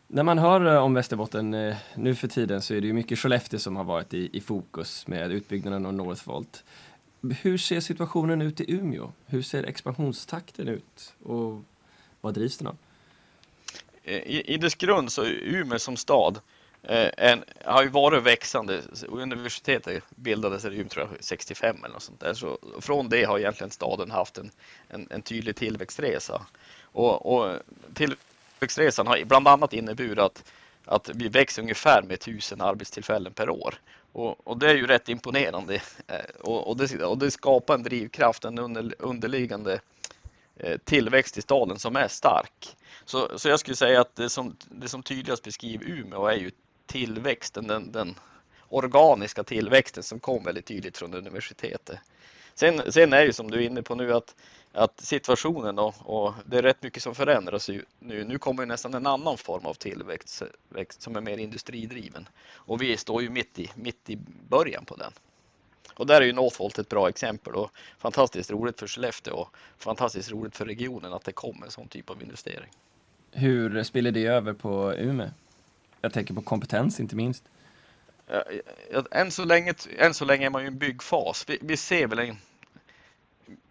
När 0.07 0.23
man 0.23 0.37
hör 0.37 0.75
eh, 0.75 0.83
om 0.83 0.93
Västerbotten 0.93 1.53
eh, 1.53 1.75
nu 1.95 2.15
för 2.15 2.27
tiden 2.27 2.61
så 2.61 2.73
är 2.73 2.81
det 2.81 2.87
ju 2.87 2.93
mycket 2.93 3.19
Skellefteå 3.19 3.59
som 3.59 3.75
har 3.75 3.83
varit 3.83 4.13
i, 4.13 4.29
i 4.33 4.41
fokus 4.41 5.07
med 5.07 5.31
utbyggnaden 5.31 5.85
av 5.85 5.93
Northvolt. 5.93 6.63
Hur 7.41 7.57
ser 7.57 7.79
situationen 7.79 8.41
ut 8.41 8.61
i 8.61 8.73
Umeå? 8.73 9.11
Hur 9.25 9.41
ser 9.41 9.63
expansionstakten 9.63 10.67
ut 10.67 11.13
och 11.23 11.61
vad 12.21 12.33
drivs 12.33 12.57
den 12.57 12.67
av? 12.67 12.77
Eh, 14.03 14.15
I, 14.15 14.53
I 14.53 14.57
dess 14.57 14.75
grund 14.75 15.11
så 15.11 15.21
är 15.21 15.29
Umeå 15.29 15.79
som 15.79 15.97
stad 15.97 16.39
Eh, 16.83 17.09
en, 17.17 17.43
har 17.65 17.83
ju 17.83 17.89
varit 17.89 18.23
växande. 18.23 18.81
Universitetet 19.07 20.03
bildades 20.09 20.65
i 20.65 20.83
tror 20.83 21.07
jag, 21.11 21.23
65 21.23 21.75
eller 21.83 21.93
något 21.93 22.03
sånt 22.03 22.19
där. 22.19 22.33
Så 22.33 22.57
från 22.79 23.09
det 23.09 23.23
har 23.23 23.39
egentligen 23.39 23.71
staden 23.71 24.11
haft 24.11 24.37
en, 24.37 24.51
en, 24.87 25.07
en 25.09 25.21
tydlig 25.21 25.55
tillväxtresa. 25.55 26.45
Och, 26.83 27.35
och 27.35 27.59
tillväxtresan 27.93 29.07
har 29.07 29.23
bland 29.25 29.47
annat 29.47 29.73
inneburit 29.73 30.19
att, 30.19 30.43
att 30.85 31.09
vi 31.09 31.27
växer 31.27 31.61
ungefär 31.61 32.01
med 32.01 32.19
tusen 32.19 32.61
arbetstillfällen 32.61 33.33
per 33.33 33.49
år. 33.49 33.75
Och, 34.13 34.47
och, 34.47 34.57
det 34.57 34.69
är 34.69 34.75
ju 34.75 34.87
rätt 34.87 35.09
imponerande 35.09 35.75
eh, 36.07 36.15
och, 36.39 36.67
och, 36.67 36.77
det, 36.77 37.03
och 37.03 37.17
det 37.17 37.31
skapar 37.31 37.73
en 37.73 37.83
drivkraft, 37.83 38.45
en 38.45 38.59
under, 38.59 38.93
underliggande 38.99 39.79
eh, 40.57 40.77
tillväxt 40.77 41.37
i 41.37 41.41
staden 41.41 41.79
som 41.79 41.95
är 41.95 42.07
stark. 42.07 42.77
Så, 43.05 43.39
så 43.39 43.49
jag 43.49 43.59
skulle 43.59 43.75
säga 43.75 44.01
att 44.01 44.15
det 44.15 44.29
som, 44.29 44.55
det 44.69 44.87
som 44.87 45.03
tydligast 45.03 45.43
beskriver 45.43 45.85
Umeå 45.85 46.27
är 46.27 46.35
ju 46.35 46.51
tillväxten, 46.85 47.67
den, 47.67 47.91
den 47.91 48.15
organiska 48.69 49.43
tillväxten 49.43 50.03
som 50.03 50.19
kom 50.19 50.43
väldigt 50.43 50.65
tydligt 50.65 50.97
från 50.97 51.13
universitetet. 51.13 51.99
Sen, 52.55 52.91
sen 52.91 53.13
är 53.13 53.17
det 53.17 53.25
ju 53.25 53.33
som 53.33 53.51
du 53.51 53.57
är 53.57 53.61
inne 53.61 53.81
på 53.81 53.95
nu 53.95 54.13
att, 54.13 54.35
att 54.73 55.01
situationen 55.01 55.79
och, 55.79 55.95
och 56.05 56.33
det 56.45 56.57
är 56.57 56.61
rätt 56.61 56.83
mycket 56.83 57.03
som 57.03 57.15
förändras 57.15 57.69
nu. 57.99 58.23
Nu 58.23 58.37
kommer 58.37 58.65
nästan 58.65 58.93
en 58.93 59.07
annan 59.07 59.37
form 59.37 59.65
av 59.65 59.73
tillväxt 59.73 60.43
som 60.89 61.15
är 61.15 61.21
mer 61.21 61.37
industridriven 61.37 62.27
och 62.53 62.81
vi 62.81 62.97
står 62.97 63.21
ju 63.21 63.29
mitt 63.29 63.59
i, 63.59 63.71
mitt 63.75 64.09
i 64.09 64.17
början 64.49 64.85
på 64.85 64.95
den. 64.95 65.11
Och 65.93 66.07
där 66.07 66.21
är 66.21 66.25
ju 66.25 66.33
Northvolt 66.33 66.79
ett 66.79 66.89
bra 66.89 67.09
exempel 67.09 67.55
och 67.55 67.71
fantastiskt 67.97 68.51
roligt 68.51 68.79
för 68.79 68.87
Skellefteå 68.87 69.35
och 69.35 69.55
fantastiskt 69.77 70.31
roligt 70.31 70.57
för 70.57 70.65
regionen 70.65 71.13
att 71.13 71.23
det 71.23 71.31
kommer 71.31 71.65
en 71.65 71.71
sån 71.71 71.87
typ 71.87 72.09
av 72.09 72.21
investering. 72.21 72.69
Hur 73.31 73.83
spiller 73.83 74.11
det 74.11 74.25
över 74.25 74.53
på 74.53 74.93
Umeå? 74.93 75.29
Jag 76.01 76.13
tänker 76.13 76.33
på 76.33 76.41
kompetens 76.41 76.99
inte 76.99 77.15
minst. 77.15 77.43
Än 79.11 79.31
så 79.31 79.45
länge, 79.45 79.73
än 79.97 80.13
så 80.13 80.25
länge 80.25 80.45
är 80.45 80.49
man 80.49 80.61
ju 80.61 80.67
i 80.67 80.71
en 80.71 80.77
byggfas. 80.77 81.45
Vi, 81.47 81.57
vi, 81.61 81.77
ser 81.77 82.07
väl 82.07 82.19
en, 82.19 82.37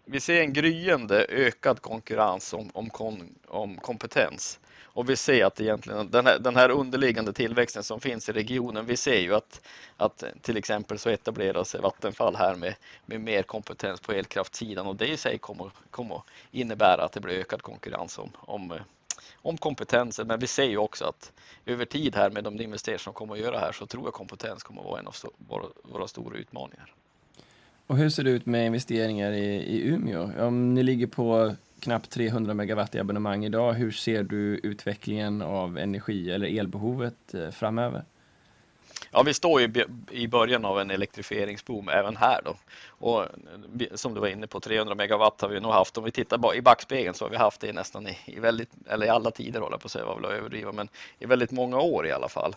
vi 0.05 0.19
ser 0.19 0.41
en 0.41 0.53
gryende 0.53 1.25
ökad 1.29 1.81
konkurrens 1.81 2.53
om, 2.53 2.71
om, 2.73 2.89
om 3.47 3.77
kompetens. 3.77 4.59
Och 4.93 5.09
vi 5.09 5.15
ser 5.15 5.45
att 5.45 5.61
egentligen 5.61 6.11
den 6.11 6.25
här, 6.25 6.39
den 6.39 6.55
här 6.55 6.69
underliggande 6.69 7.33
tillväxten 7.33 7.83
som 7.83 7.99
finns 7.99 8.29
i 8.29 8.31
regionen, 8.31 8.85
vi 8.85 8.97
ser 8.97 9.19
ju 9.19 9.35
att, 9.35 9.61
att 9.97 10.23
till 10.41 10.57
exempel 10.57 10.99
så 10.99 11.09
etablerar 11.09 11.63
sig 11.63 11.81
Vattenfall 11.81 12.35
här 12.35 12.55
med, 12.55 12.75
med 13.05 13.21
mer 13.21 13.43
kompetens 13.43 14.01
på 14.01 14.11
elkraftssidan 14.11 14.87
och 14.87 14.95
det 14.95 15.07
i 15.07 15.17
sig 15.17 15.37
kommer, 15.37 15.71
kommer 15.91 16.21
innebära 16.51 17.03
att 17.03 17.11
det 17.11 17.19
blir 17.19 17.39
ökad 17.39 17.61
konkurrens 17.61 18.19
om, 18.19 18.29
om 18.39 18.79
om 19.35 19.57
kompetensen. 19.57 20.27
Men 20.27 20.39
vi 20.39 20.47
ser 20.47 20.63
ju 20.63 20.77
också 20.77 21.05
att 21.05 21.31
över 21.65 21.85
tid 21.85 22.15
här 22.15 22.29
med 22.29 22.43
de 22.43 22.61
investeringar 22.61 22.99
som 22.99 23.13
kommer 23.13 23.33
att 23.33 23.39
göra 23.39 23.59
här 23.59 23.71
så 23.71 23.85
tror 23.85 24.03
jag 24.03 24.13
kompetens 24.13 24.63
kommer 24.63 24.81
att 24.81 24.87
vara 24.87 24.99
en 24.99 25.07
av 25.07 25.15
våra, 25.37 25.65
våra 25.83 26.07
stora 26.07 26.37
utmaningar. 26.37 26.93
Och 27.87 27.97
hur 27.97 28.09
ser 28.09 28.23
det 28.23 28.31
ut 28.31 28.45
med 28.45 28.65
investeringar 28.65 29.31
i, 29.31 29.45
i 29.45 29.87
Umeå? 29.87 30.47
Om 30.47 30.73
ni 30.73 30.83
ligger 30.83 31.07
på 31.07 31.55
knappt 31.79 32.09
300 32.09 32.53
megawatt 32.53 32.95
i 32.95 32.99
abonnemang 32.99 33.45
idag, 33.45 33.73
hur 33.73 33.91
ser 33.91 34.23
du 34.23 34.59
utvecklingen 34.63 35.41
av 35.41 35.77
energi 35.77 36.31
eller 36.31 36.59
elbehovet 36.59 37.33
eh, 37.33 37.49
framöver? 37.49 38.03
Ja, 39.13 39.23
vi 39.23 39.33
står 39.33 39.61
ju 39.61 39.85
i 40.11 40.27
början 40.27 40.65
av 40.65 40.79
en 40.79 40.91
elektrifieringsboom 40.91 41.89
även 41.89 42.17
här 42.17 42.41
då. 42.45 42.55
Och 42.87 43.25
som 43.95 44.13
du 44.13 44.19
var 44.19 44.27
inne 44.27 44.47
på, 44.47 44.59
300 44.59 44.95
megawatt 44.95 45.41
har 45.41 45.49
vi 45.49 45.59
nog 45.59 45.71
haft. 45.71 45.97
Om 45.97 46.03
vi 46.03 46.11
tittar 46.11 46.55
i 46.55 46.61
backspegeln 46.61 47.13
så 47.13 47.25
har 47.25 47.29
vi 47.29 47.37
haft 47.37 47.61
det 47.61 47.73
nästan 47.73 48.07
i, 48.07 48.17
i 48.25 48.39
väldigt, 48.39 48.69
eller 48.89 49.05
i 49.05 49.09
alla 49.09 49.31
tider 49.31 49.59
håller 49.59 49.73
jag 49.73 49.81
på 49.81 49.85
att 49.85 49.91
säga, 49.91 50.05
var 50.05 50.15
väl 50.15 50.25
att 50.25 50.31
överdriva, 50.31 50.71
men 50.71 50.89
i 51.19 51.25
väldigt 51.25 51.51
många 51.51 51.79
år 51.79 52.07
i 52.07 52.11
alla 52.11 52.29
fall. 52.29 52.55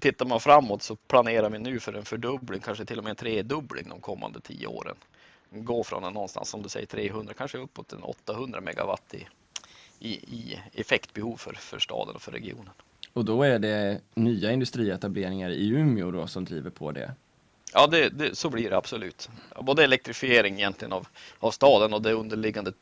Tittar 0.00 0.26
man 0.26 0.40
framåt 0.40 0.82
så 0.82 0.96
planerar 0.96 1.50
vi 1.50 1.58
nu 1.58 1.80
för 1.80 1.92
en 1.92 2.04
fördubbling, 2.04 2.60
kanske 2.60 2.84
till 2.84 2.98
och 2.98 3.04
med 3.04 3.10
en 3.10 3.16
tredubbling 3.16 3.88
de 3.88 4.00
kommande 4.00 4.40
tio 4.40 4.66
åren. 4.66 4.96
Gå 5.50 5.84
från 5.84 6.04
en 6.04 6.12
någonstans, 6.12 6.48
som 6.48 6.62
du 6.62 6.68
säger, 6.68 6.86
300, 6.86 7.34
kanske 7.34 7.58
uppåt 7.58 7.92
en 7.92 8.02
800 8.02 8.60
megawatt 8.60 9.14
i, 9.14 9.26
i, 9.98 10.12
i 10.12 10.60
effektbehov 10.72 11.36
för, 11.36 11.52
för 11.52 11.78
staden 11.78 12.14
och 12.14 12.22
för 12.22 12.32
regionen. 12.32 12.72
Och 13.12 13.24
då 13.24 13.42
är 13.42 13.58
det 13.58 14.00
nya 14.14 14.52
industrietableringar 14.52 15.50
i 15.50 15.68
Umeå 15.68 16.10
då 16.10 16.26
som 16.26 16.44
driver 16.44 16.70
på 16.70 16.92
det? 16.92 17.14
Ja, 17.72 17.86
det, 17.86 18.08
det, 18.08 18.38
så 18.38 18.50
blir 18.50 18.70
det 18.70 18.76
absolut. 18.76 19.28
Både 19.60 19.84
elektrifiering 19.84 20.54
egentligen 20.54 20.92
av, 20.92 21.08
av 21.38 21.50
staden 21.50 21.92
och 21.92 22.02
det 22.02 22.12
underliggande 22.12 22.72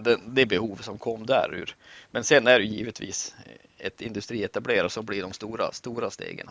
det, 0.00 0.18
det 0.26 0.46
behov 0.46 0.76
som 0.76 0.98
kom 0.98 1.26
där 1.26 1.54
ur. 1.54 1.76
Men 2.10 2.24
sen 2.24 2.46
är 2.46 2.58
det 2.58 2.64
givetvis 2.64 3.34
ett 3.78 4.00
industrietablerare 4.00 4.90
som 4.90 5.04
blir 5.04 5.22
de 5.22 5.32
stora, 5.32 5.72
stora 5.72 6.10
stegen. 6.10 6.50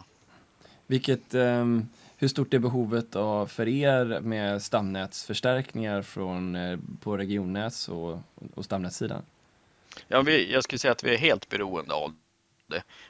Vilket, 0.87 1.33
um, 1.33 1.89
hur 2.17 2.27
stort 2.27 2.53
är 2.53 2.59
behovet 2.59 3.15
av 3.15 3.47
för 3.47 3.67
er 3.67 4.19
med 4.21 4.61
stamnätsförstärkningar 4.61 6.01
från, 6.01 6.55
eh, 6.55 6.79
på 7.01 7.17
regionnäts 7.17 7.89
och, 7.89 8.19
och 8.55 8.65
stamnätssidan? 8.65 9.21
Ja, 10.07 10.21
vi, 10.21 10.53
jag 10.53 10.63
skulle 10.63 10.79
säga 10.79 10.91
att 10.91 11.03
vi 11.03 11.13
är 11.13 11.17
helt 11.17 11.49
beroende 11.49 11.93
av 11.93 12.13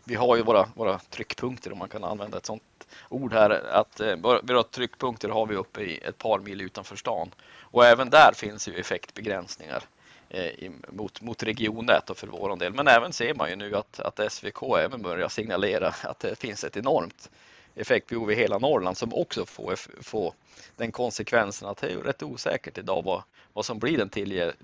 vi 0.04 0.16
har 0.16 0.36
ju 0.36 0.44
våra, 0.44 0.70
våra 0.75 1.00
tryckpunkter 1.00 1.72
om 1.72 1.78
man 1.78 1.89
kan 1.89 2.04
använda 2.04 2.38
ett 2.38 2.46
sånt 2.46 2.88
ord 3.10 3.34
här. 3.34 3.50
Att, 3.50 4.00
eh, 4.00 4.16
våra 4.16 4.63
tryckpunkter 4.63 5.30
har 5.30 5.46
vi 5.46 5.56
uppe 5.56 5.82
i 5.82 5.98
ett 5.98 6.18
par 6.18 6.39
mil 6.39 6.62
utanför 6.62 6.96
stan. 6.96 7.32
Och 7.62 7.86
även 7.86 8.10
där 8.10 8.32
finns 8.36 8.68
ju 8.68 8.75
effektbegränsningar 8.75 9.84
eh, 10.30 10.72
mot, 10.89 11.22
mot 11.22 11.44
regionnät 11.44 12.10
och 12.10 12.18
för 12.18 12.28
vår 12.28 12.56
del. 12.56 12.74
Men 12.74 12.88
även 12.88 13.13
ser 13.13 13.34
man 13.34 13.50
ju 13.50 13.56
nu 13.56 13.75
att, 13.75 14.00
att 14.00 14.32
SVK 14.32 14.63
även 14.80 15.01
börjar 15.01 15.30
signalera 15.30 15.94
att 16.04 16.20
det 16.20 16.39
finns 16.39 16.63
ett 16.63 16.78
enormt 16.78 17.30
effektbehov 17.75 18.32
i 18.32 18.36
hela 18.36 18.58
Norrland 18.58 18.98
som 18.98 19.13
också 19.13 19.46
får, 19.46 19.75
får 20.04 20.34
den 20.75 20.92
konsekvensen 20.92 21.70
att 21.70 21.78
det 21.78 21.92
är 21.92 21.98
rätt 21.98 22.24
osäkert 22.24 22.78
idag 22.78 23.04
vad, 23.04 23.24
vad 23.54 23.66
som 23.66 23.80
blir 23.80 23.98
den 23.98 24.10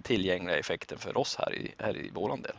tillgängliga 0.03 0.57
effekten 0.57 0.97
för 0.97 1.17
oss 1.17 1.35
här 1.39 1.55
i, 1.55 1.73
här 1.77 1.97
i 1.97 2.09
våran 2.13 2.41
del. 2.41 2.55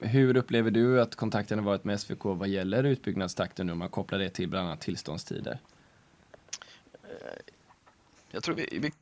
Hur 0.00 0.36
upplever 0.36 0.70
du 0.70 1.00
att 1.00 1.14
kontakten 1.14 1.58
har 1.58 1.66
varit 1.66 1.84
med 1.84 2.00
SVK 2.00 2.24
vad 2.24 2.48
gäller 2.48 2.84
utbyggnadstakten 2.84 3.66
nu 3.66 3.72
om 3.72 3.78
man 3.78 3.88
kopplar 3.88 4.18
det 4.18 4.30
till 4.30 4.48
bland 4.48 4.66
annat 4.66 4.80
tillståndstider? 4.80 5.58
Eh, 7.02 7.10
jag 8.30 8.42
tror, 8.42 8.54
vi, 8.54 8.78
vi, 8.78 8.92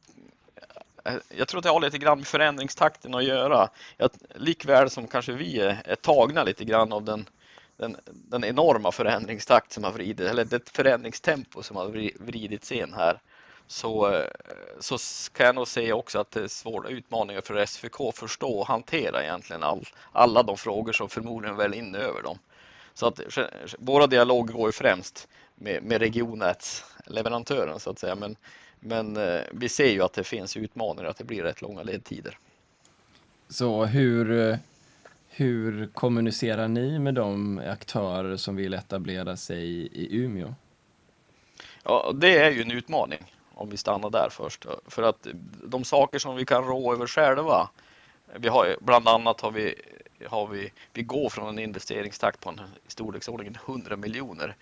eh, 1.05 1.15
jag 1.37 1.49
tror 1.49 1.59
att 1.59 1.63
det 1.63 1.71
har 1.71 1.81
lite 1.81 1.99
grann 1.99 2.19
med 2.19 2.27
förändringstakten 2.27 3.15
att 3.15 3.25
göra. 3.25 3.69
Att 3.97 4.19
likväl 4.35 4.91
som 4.91 5.07
kanske 5.07 5.33
vi 5.33 5.61
är, 5.61 5.83
är 5.85 5.95
tagna 5.95 6.45
lite 6.45 6.65
grann 6.65 6.93
av 6.93 7.05
den, 7.05 7.29
den, 7.77 7.97
den, 8.05 8.45
enorma 8.45 8.93
förändringstakt 8.93 9.73
som 9.73 9.85
har 9.85 9.93
vridit, 9.93 10.21
eller 10.21 10.45
det 10.45 10.69
förändringstempo 10.69 11.63
som 11.63 11.77
har 11.77 11.89
vridits 12.25 12.73
in 12.73 12.95
här 12.95 13.21
så, 13.69 14.25
så 14.79 14.99
kan 15.33 15.47
jag 15.47 15.55
nog 15.55 15.69
säga 15.69 15.95
också 15.95 16.19
att 16.19 16.31
det 16.31 16.41
är 16.41 16.49
svåra 16.49 16.89
utmaningar 16.89 17.41
för 17.41 17.67
SVK 17.67 18.01
att 18.01 18.19
förstå 18.19 18.59
och 18.59 18.67
hantera 18.67 19.23
egentligen 19.23 19.63
all, 19.63 19.87
alla 20.13 20.43
de 20.43 20.57
frågor 20.57 20.93
som 20.93 21.09
förmodligen 21.09 21.57
väl 21.57 21.75
in 21.75 21.95
över 21.95 22.23
dem. 22.23 22.39
Så 22.95 23.07
att 23.07 23.21
våra 23.79 24.07
dialoger 24.07 24.55
går 24.55 24.69
ju 24.69 24.73
främst 24.73 25.29
med, 25.55 25.83
med 25.83 26.01
regionnätsleverantören 26.01 27.81
så 27.81 27.91
att 27.91 27.99
säga. 27.99 28.15
Men, 28.15 28.37
men 28.81 29.17
eh, 29.17 29.41
vi 29.53 29.69
ser 29.69 29.91
ju 29.91 30.03
att 30.03 30.13
det 30.13 30.25
finns 30.25 30.57
utmaningar, 30.57 31.05
att 31.11 31.19
det 31.19 31.25
blir 31.25 31.43
rätt 31.43 31.63
långa 31.63 31.83
ledtider. 31.83 32.39
Så 33.49 33.85
hur, 33.85 34.59
hur 35.29 35.87
kommunicerar 35.87 36.69
ni 36.69 36.99
med 36.99 37.15
de 37.15 37.59
aktörer 37.59 38.37
som 38.37 38.57
vill 38.57 38.75
etablera 38.75 39.37
sig 39.37 39.65
i 39.87 40.17
Umeå? 40.17 40.55
Ja, 41.83 42.13
det 42.15 42.39
är 42.39 42.51
ju 42.51 42.63
en 42.63 42.71
utmaning 42.71 43.25
om 43.59 43.71
vi 43.71 43.77
stannar 43.77 44.11
där 44.11 44.29
först. 44.29 44.67
För 44.87 45.03
att 45.03 45.27
de 45.65 45.85
saker 45.85 46.19
som 46.19 46.37
vi 46.37 46.45
kan 46.45 46.65
rå 46.65 46.93
över 46.93 47.07
själva, 47.07 47.69
vi 48.37 48.49
har, 48.49 48.77
bland 48.81 49.09
annat 49.09 49.41
har 49.41 49.51
vi, 49.51 49.75
har 50.27 50.47
vi, 50.47 50.73
vi 50.93 51.03
går 51.03 51.29
från 51.29 51.49
en 51.49 51.59
investeringstakt 51.59 52.41
på 52.41 52.49
en 52.51 52.61
i 52.87 52.91
storleksordningen 52.91 53.59
100 53.67 53.97
miljoner. 53.97 54.57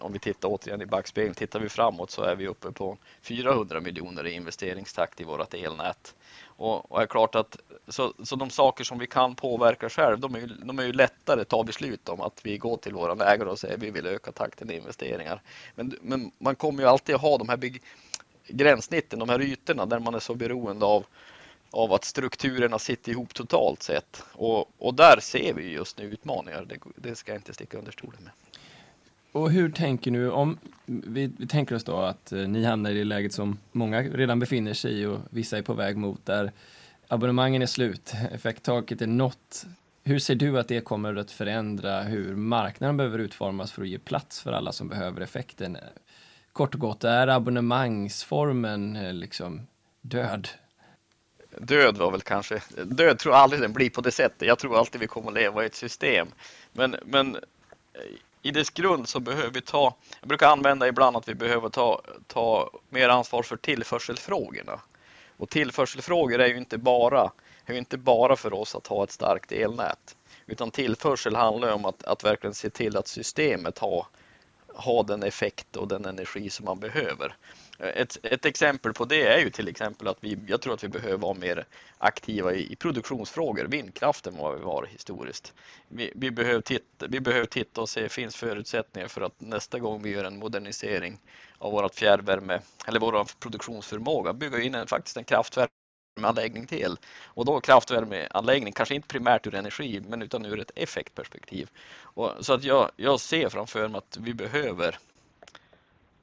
Om 0.00 0.12
vi 0.12 0.18
tittar 0.18 0.48
återigen 0.48 0.82
i 0.82 0.86
backspegeln, 0.86 1.34
tittar 1.34 1.60
vi 1.60 1.68
framåt 1.68 2.10
så 2.10 2.22
är 2.22 2.36
vi 2.36 2.46
uppe 2.46 2.72
på 2.72 2.98
400 3.22 3.80
miljoner 3.80 4.26
i 4.26 4.32
investeringstakt 4.32 5.20
i 5.20 5.24
vårt 5.24 5.54
elnät. 5.54 6.14
Och, 6.58 6.92
och 6.92 7.02
är 7.02 7.06
klart 7.06 7.34
att 7.34 7.56
så, 7.88 8.12
så 8.24 8.36
de 8.36 8.50
saker 8.50 8.84
som 8.84 8.98
vi 8.98 9.06
kan 9.06 9.34
påverka 9.34 9.88
själv, 9.88 10.20
de 10.20 10.34
är, 10.34 10.38
ju, 10.38 10.46
de 10.46 10.78
är 10.78 10.82
ju 10.82 10.92
lättare 10.92 11.40
att 11.40 11.48
ta 11.48 11.64
beslut 11.64 12.08
om 12.08 12.20
att 12.20 12.40
vi 12.42 12.58
går 12.58 12.76
till 12.76 12.94
våra 12.94 13.32
ägare 13.32 13.48
och 13.48 13.58
säger 13.58 13.74
att 13.74 13.82
vi 13.82 13.90
vill 13.90 14.06
öka 14.06 14.32
takten 14.32 14.70
i 14.70 14.76
investeringar. 14.76 15.42
Men, 15.74 15.98
men 16.02 16.32
man 16.38 16.54
kommer 16.54 16.82
ju 16.82 16.88
alltid 16.88 17.14
att 17.14 17.20
ha 17.20 17.38
de 17.38 17.48
här 17.48 17.56
big, 17.56 17.82
gränssnitten, 18.48 19.18
de 19.18 19.28
här 19.28 19.42
ytorna 19.42 19.86
där 19.86 19.98
man 19.98 20.14
är 20.14 20.18
så 20.18 20.34
beroende 20.34 20.86
av 20.86 21.06
av 21.70 21.92
att 21.92 22.04
strukturerna 22.04 22.78
sitter 22.78 23.12
ihop 23.12 23.34
totalt 23.34 23.82
sett. 23.82 24.22
Och, 24.32 24.70
och 24.78 24.94
där 24.94 25.20
ser 25.20 25.54
vi 25.54 25.70
just 25.70 25.98
nu 25.98 26.04
utmaningar, 26.04 26.64
det, 26.64 26.78
det 26.96 27.14
ska 27.14 27.32
jag 27.32 27.38
inte 27.38 27.54
sticka 27.54 27.78
under 27.78 27.92
stolen 27.92 28.22
med. 28.24 28.32
Och 29.38 29.50
hur 29.50 29.70
tänker 29.70 30.10
nu, 30.10 30.30
om 30.30 30.58
vi, 30.86 31.32
vi, 31.38 31.46
tänker 31.46 31.74
oss 31.74 31.84
då 31.84 31.96
att 31.96 32.32
eh, 32.32 32.38
ni 32.38 32.64
hamnar 32.64 32.90
i 32.90 32.94
det 32.94 33.04
läget 33.04 33.32
som 33.32 33.58
många 33.72 34.02
redan 34.02 34.38
befinner 34.38 34.74
sig 34.74 35.00
i 35.00 35.06
och 35.06 35.18
vissa 35.30 35.58
är 35.58 35.62
på 35.62 35.74
väg 35.74 35.96
mot, 35.96 36.26
där 36.26 36.52
abonnemangen 37.08 37.62
är 37.62 37.66
slut, 37.66 38.14
effekttaket 38.32 39.02
är 39.02 39.06
nått. 39.06 39.66
Hur 40.04 40.18
ser 40.18 40.34
du 40.34 40.58
att 40.58 40.68
det 40.68 40.80
kommer 40.80 41.16
att 41.16 41.30
förändra 41.30 42.02
hur 42.02 42.36
marknaden 42.36 42.96
behöver 42.96 43.18
utformas 43.18 43.72
för 43.72 43.82
att 43.82 43.88
ge 43.88 43.98
plats 43.98 44.40
för 44.40 44.52
alla 44.52 44.72
som 44.72 44.88
behöver 44.88 45.20
effekten? 45.20 45.76
Kort 46.52 46.74
och 46.74 46.80
gott, 46.80 47.04
är 47.04 47.28
abonnemangsformen 47.28 48.96
eh, 48.96 49.12
liksom 49.12 49.66
död? 50.00 50.48
Död 51.58 51.96
var 51.96 52.10
väl 52.10 52.20
kanske, 52.20 52.60
död 52.84 53.18
tror 53.18 53.34
jag 53.34 53.42
aldrig 53.42 53.62
den 53.62 53.72
blir 53.72 53.90
på 53.90 54.00
det 54.00 54.10
sättet. 54.10 54.48
Jag 54.48 54.58
tror 54.58 54.78
alltid 54.78 55.00
vi 55.00 55.06
kommer 55.06 55.28
att 55.28 55.34
leva 55.34 55.62
i 55.62 55.66
ett 55.66 55.74
system. 55.74 56.28
Men, 56.72 56.96
men 57.04 57.36
i 58.42 58.50
dess 58.50 58.70
grund 58.70 59.08
så 59.08 59.20
behöver 59.20 59.50
vi 59.50 59.60
ta, 59.60 59.96
jag 60.20 60.28
brukar 60.28 60.48
använda 60.48 60.88
ibland 60.88 61.16
att 61.16 61.28
vi 61.28 61.34
behöver 61.34 61.68
ta, 61.68 62.02
ta 62.26 62.70
mer 62.88 63.08
ansvar 63.08 63.42
för 63.42 63.56
tillförselfrågorna. 63.56 64.80
Och 65.36 65.50
tillförselfrågor 65.50 66.40
är 66.40 66.46
ju 66.46 66.56
inte 66.56 66.78
bara, 66.78 67.32
är 67.66 67.72
ju 67.72 67.78
inte 67.78 67.98
bara 67.98 68.36
för 68.36 68.52
oss 68.52 68.74
att 68.74 68.86
ha 68.86 69.04
ett 69.04 69.10
starkt 69.10 69.52
elnät. 69.52 70.16
Utan 70.46 70.70
tillförsel 70.70 71.36
handlar 71.36 71.72
om 71.72 71.84
att, 71.84 72.04
att 72.04 72.24
verkligen 72.24 72.54
se 72.54 72.70
till 72.70 72.96
att 72.96 73.08
systemet 73.08 73.78
har, 73.78 74.06
har 74.74 75.04
den 75.04 75.22
effekt 75.22 75.76
och 75.76 75.88
den 75.88 76.04
energi 76.04 76.50
som 76.50 76.64
man 76.64 76.80
behöver. 76.80 77.36
Ett, 77.80 78.18
ett, 78.22 78.44
exempel 78.44 78.92
på 78.92 79.04
det 79.04 79.26
är 79.26 79.38
ju 79.38 79.50
till 79.50 79.68
exempel 79.68 80.08
att 80.08 80.16
vi, 80.20 80.38
jag 80.46 80.60
tror 80.60 80.74
att 80.74 80.84
vi 80.84 80.88
behöver 80.88 81.16
vara 81.16 81.34
mer 81.34 81.66
aktiva 81.98 82.54
i, 82.54 82.72
i 82.72 82.76
produktionsfrågor, 82.76 83.64
vindkraften 83.64 84.34
än 84.34 84.40
vad 84.40 84.58
vi 84.58 84.64
var 84.64 84.86
historiskt. 84.86 85.54
Vi, 85.88 86.12
vi, 86.14 86.30
behöver 86.30 86.60
titta, 86.60 87.06
vi 87.08 87.20
behöver 87.20 87.46
titta 87.46 87.80
och 87.80 87.88
se, 87.88 88.08
finns 88.08 88.36
förutsättningar 88.36 89.08
för 89.08 89.20
att 89.20 89.40
nästa 89.40 89.78
gång 89.78 90.02
vi 90.02 90.10
gör 90.10 90.24
en 90.24 90.38
modernisering 90.38 91.18
av 91.58 91.72
vårt 91.72 91.94
fjärrvärme 91.94 92.60
eller 92.86 93.00
vår 93.00 93.40
produktionsförmåga, 93.40 94.32
bygga 94.32 94.60
in 94.60 94.74
en, 94.74 94.86
faktiskt 94.86 95.16
en 95.16 95.24
kraftvärmeanläggning 95.24 96.66
till. 96.66 96.96
Och 97.24 97.44
då 97.44 97.60
kraftvärmeanläggning, 97.60 98.72
kanske 98.72 98.94
inte 98.94 99.08
primärt 99.08 99.46
ur 99.46 99.54
energi, 99.54 100.02
men 100.08 100.22
utan 100.22 100.46
ur 100.46 100.60
ett 100.60 100.70
effektperspektiv. 100.74 101.70
Och, 102.00 102.32
så 102.40 102.52
att 102.52 102.64
jag, 102.64 102.90
jag 102.96 103.20
ser 103.20 103.48
framför 103.48 103.88
mig 103.88 103.98
att 103.98 104.18
vi 104.20 104.34
behöver 104.34 104.98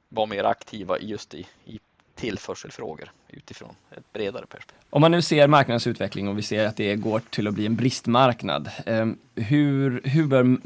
vara 0.08 0.26
mer 0.26 0.44
aktiva 0.44 0.98
just 0.98 1.34
i, 1.34 1.46
i 1.64 1.80
tillförselfrågor 2.14 3.10
utifrån 3.28 3.74
ett 3.90 4.12
bredare 4.12 4.46
perspektiv. 4.46 4.78
Om 4.90 5.00
man 5.00 5.10
nu 5.10 5.22
ser 5.22 5.48
marknadens 5.48 5.86
utveckling 5.86 6.28
och 6.28 6.38
vi 6.38 6.42
ser 6.42 6.66
att 6.66 6.76
det 6.76 6.96
går 6.96 7.20
till 7.30 7.48
att 7.48 7.54
bli 7.54 7.66
en 7.66 7.76
bristmarknad. 7.76 8.70
Eh, 8.86 9.06
hur, 9.34 10.00
hur, 10.04 10.26
bör, 10.26 10.56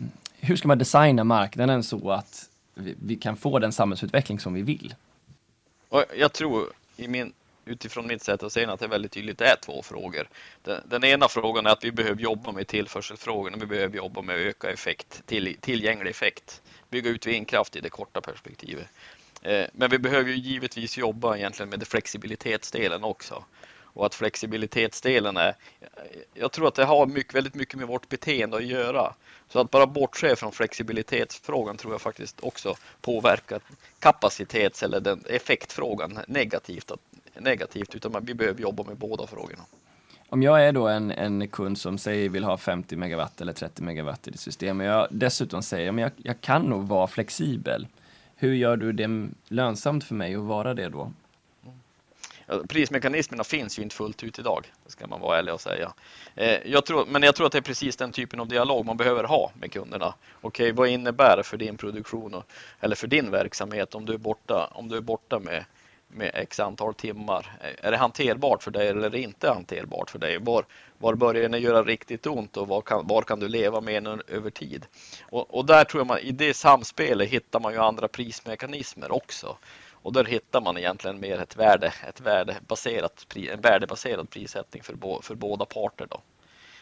hur 0.40 0.56
ska 0.56 0.68
man 0.68 0.78
designa 0.78 1.25
marknaden 1.25 1.82
så 1.82 2.11
att 2.11 2.49
vi, 2.75 2.94
vi 3.02 3.16
kan 3.16 3.37
få 3.37 3.59
den 3.59 3.73
samhällsutveckling 3.73 4.40
som 4.40 4.54
vi 4.54 4.62
vill? 4.62 4.94
Jag 6.16 6.32
tror 6.32 6.66
i 6.97 7.09
min, 7.09 7.32
utifrån 7.64 8.06
mitt 8.06 8.23
sätt 8.23 8.42
att 8.42 8.52
se 8.52 8.64
att 8.64 8.80
det 8.80 8.87
är 8.87 8.90
väldigt 8.90 9.12
tydligt, 9.12 9.38
det 9.38 9.47
är 9.47 9.56
två 9.56 9.82
frågor. 9.82 10.28
Den, 10.62 10.82
den, 10.88 11.04
ena 11.04 11.28
frågan 11.28 11.66
är 11.66 11.70
att 11.70 11.85
vi 11.85 11.92
behöver 11.92 12.23
jobba 12.23 12.52
med 12.52 12.66
tillförselfrågorna, 12.66 13.56
vi 13.61 13.66
behöver 13.66 13.97
jobba 13.97 14.23
med 14.23 14.35
att 14.35 14.40
öka 14.40 14.70
effekt, 14.70 15.23
till, 15.26 15.56
tillgänglig 15.61 16.11
effekt, 16.11 16.62
bygga 16.90 17.11
ut 17.11 17.26
vindkraft 17.26 17.76
i 17.76 17.80
det 17.80 17.90
korta 17.90 18.20
perspektivet. 18.20 18.87
Eh, 19.42 19.66
men 19.73 19.90
vi 19.90 19.99
behöver 19.99 20.30
ju 20.30 20.37
givetvis 20.37 20.99
jobba 20.99 21.37
egentligen 21.37 21.70
med 21.70 21.88
flexibilitetsdelen 21.88 23.04
också. 23.04 23.44
Och 23.92 24.06
att 24.06 24.14
flexibilitetsdelen 24.14 25.37
är, 25.37 25.54
jag 26.35 26.52
tror 26.52 26.68
att 26.68 26.75
det 26.75 26.85
har 26.85 27.06
mycket, 27.06 27.35
väldigt 27.35 27.54
mycket 27.54 27.78
med 27.78 27.88
vårt 27.88 28.09
beteende 28.09 28.56
att 28.56 28.64
göra. 28.64 29.14
Så 29.49 29.61
att 29.61 29.70
bara 29.70 29.87
bortse 29.87 30.37
från 30.37 30.52
flexibilitetsfrågan 30.52 31.76
tror 31.76 31.94
jag 31.94 32.00
faktiskt 32.00 32.40
också 32.40 32.75
påverkar 33.00 33.61
kapacitets 33.99 34.82
eller 34.82 35.00
den 35.00 35.25
effektfrågan 35.26 36.18
negativt. 36.26 36.92
negativt 37.38 37.94
utan 37.94 38.25
vi 38.25 38.35
behöver 38.35 38.61
jobba 38.61 38.82
med 38.82 38.97
båda 38.97 39.26
frågorna. 39.26 39.62
Om 40.28 40.42
jag 40.42 40.66
är 40.66 40.73
då 40.73 40.88
en, 40.88 41.11
en 41.11 41.49
kund 41.49 41.78
som 41.78 41.99
säger 41.99 42.28
vill 42.28 42.44
ha 42.44 42.56
50 42.56 42.97
megawatt 42.97 43.40
eller 43.40 43.52
30 43.52 43.82
megawatt 43.82 44.28
i 44.28 44.30
ditt 44.30 44.40
system 44.40 44.80
och 44.80 44.87
jag 44.87 45.09
dessutom 45.11 45.62
säger 45.62 45.90
att 45.92 46.00
jag, 46.00 46.12
jag 46.16 46.40
kan 46.40 46.62
nog 46.62 46.88
vara 46.88 47.06
flexibel 47.06 47.87
hur 48.40 48.54
gör 48.54 48.76
du 48.76 48.92
det 48.92 49.28
lönsamt 49.49 50.04
för 50.04 50.14
mig 50.14 50.35
att 50.35 50.42
vara 50.42 50.75
det 50.75 50.88
då? 50.88 51.12
Prismekanismerna 52.68 53.44
finns 53.44 53.78
ju 53.78 53.82
inte 53.82 53.97
fullt 53.97 54.23
ut 54.23 54.38
idag, 54.38 54.73
det 54.85 54.90
ska 54.90 55.06
man 55.06 55.20
vara 55.20 55.38
ärlig 55.38 55.54
och 55.54 55.61
säga. 55.61 55.92
Eh, 56.35 56.59
jag 56.64 56.87
tror, 56.87 57.06
men 57.06 57.23
jag 57.23 57.35
tror 57.35 57.47
att 57.47 57.52
det 57.52 57.59
är 57.59 57.62
precis 57.62 57.97
den 57.97 58.12
typen 58.12 58.40
av 58.40 58.49
dialog 58.49 58.87
man 58.87 58.97
behöver 58.97 59.25
ha 59.25 59.52
med 59.61 59.73
kunderna. 59.73 60.14
Okej, 60.40 60.73
vad 60.73 60.88
innebär 60.88 61.37
det 61.37 61.42
för 61.42 61.56
din 61.56 61.76
produktion 61.76 62.35
och, 62.35 62.44
eller 62.80 62.97
för 62.97 63.06
din 63.06 63.30
verksamhet 63.30 63.94
om 63.94 64.06
du 64.06 64.12
är 64.12 64.18
borta, 64.18 64.70
om 64.75 64.88
du 64.88 64.97
är 64.97 65.00
borta 65.00 65.38
med 65.38 65.64
med 66.10 66.30
x 66.34 66.60
antal 66.60 66.94
timmar. 66.94 67.58
Är 67.82 67.90
det 67.90 67.96
hanterbart 67.96 68.62
för 68.62 68.70
dig 68.70 68.88
eller 68.88 69.14
inte 69.14 69.48
hanterbart 69.48 70.10
för 70.10 70.18
dig? 70.18 70.38
Var, 70.38 70.64
var 70.98 71.14
börjar 71.14 71.48
det 71.48 71.58
göra 71.58 71.82
riktigt 71.82 72.26
ont 72.26 72.56
och 72.56 72.68
var 72.68 72.80
kan, 72.80 73.06
var 73.06 73.22
kan 73.22 73.40
du 73.40 73.48
leva 73.48 73.80
med 73.80 74.04
den 74.04 74.22
över 74.28 74.50
tid? 74.50 74.86
Och, 75.22 75.54
och 75.54 75.66
där 75.66 75.84
tror 75.84 76.00
jag 76.00 76.06
man, 76.06 76.18
i 76.18 76.32
det 76.32 76.54
samspelet 76.54 77.28
hittar 77.28 77.60
man 77.60 77.72
ju 77.72 77.78
andra 77.78 78.08
prismekanismer 78.08 79.12
också. 79.12 79.56
Och 80.02 80.12
där 80.12 80.24
hittar 80.24 80.60
man 80.60 80.78
egentligen 80.78 81.20
mer 81.20 81.38
ett 81.38 81.56
värde, 81.56 81.92
ett 82.08 82.20
värdebaserat, 82.20 83.26
en 83.36 83.60
värdebaserad 83.60 84.30
prissättning 84.30 84.82
för, 84.82 84.94
bo, 84.94 85.22
för 85.22 85.34
båda 85.34 85.64
parter. 85.64 86.06
Då. 86.10 86.20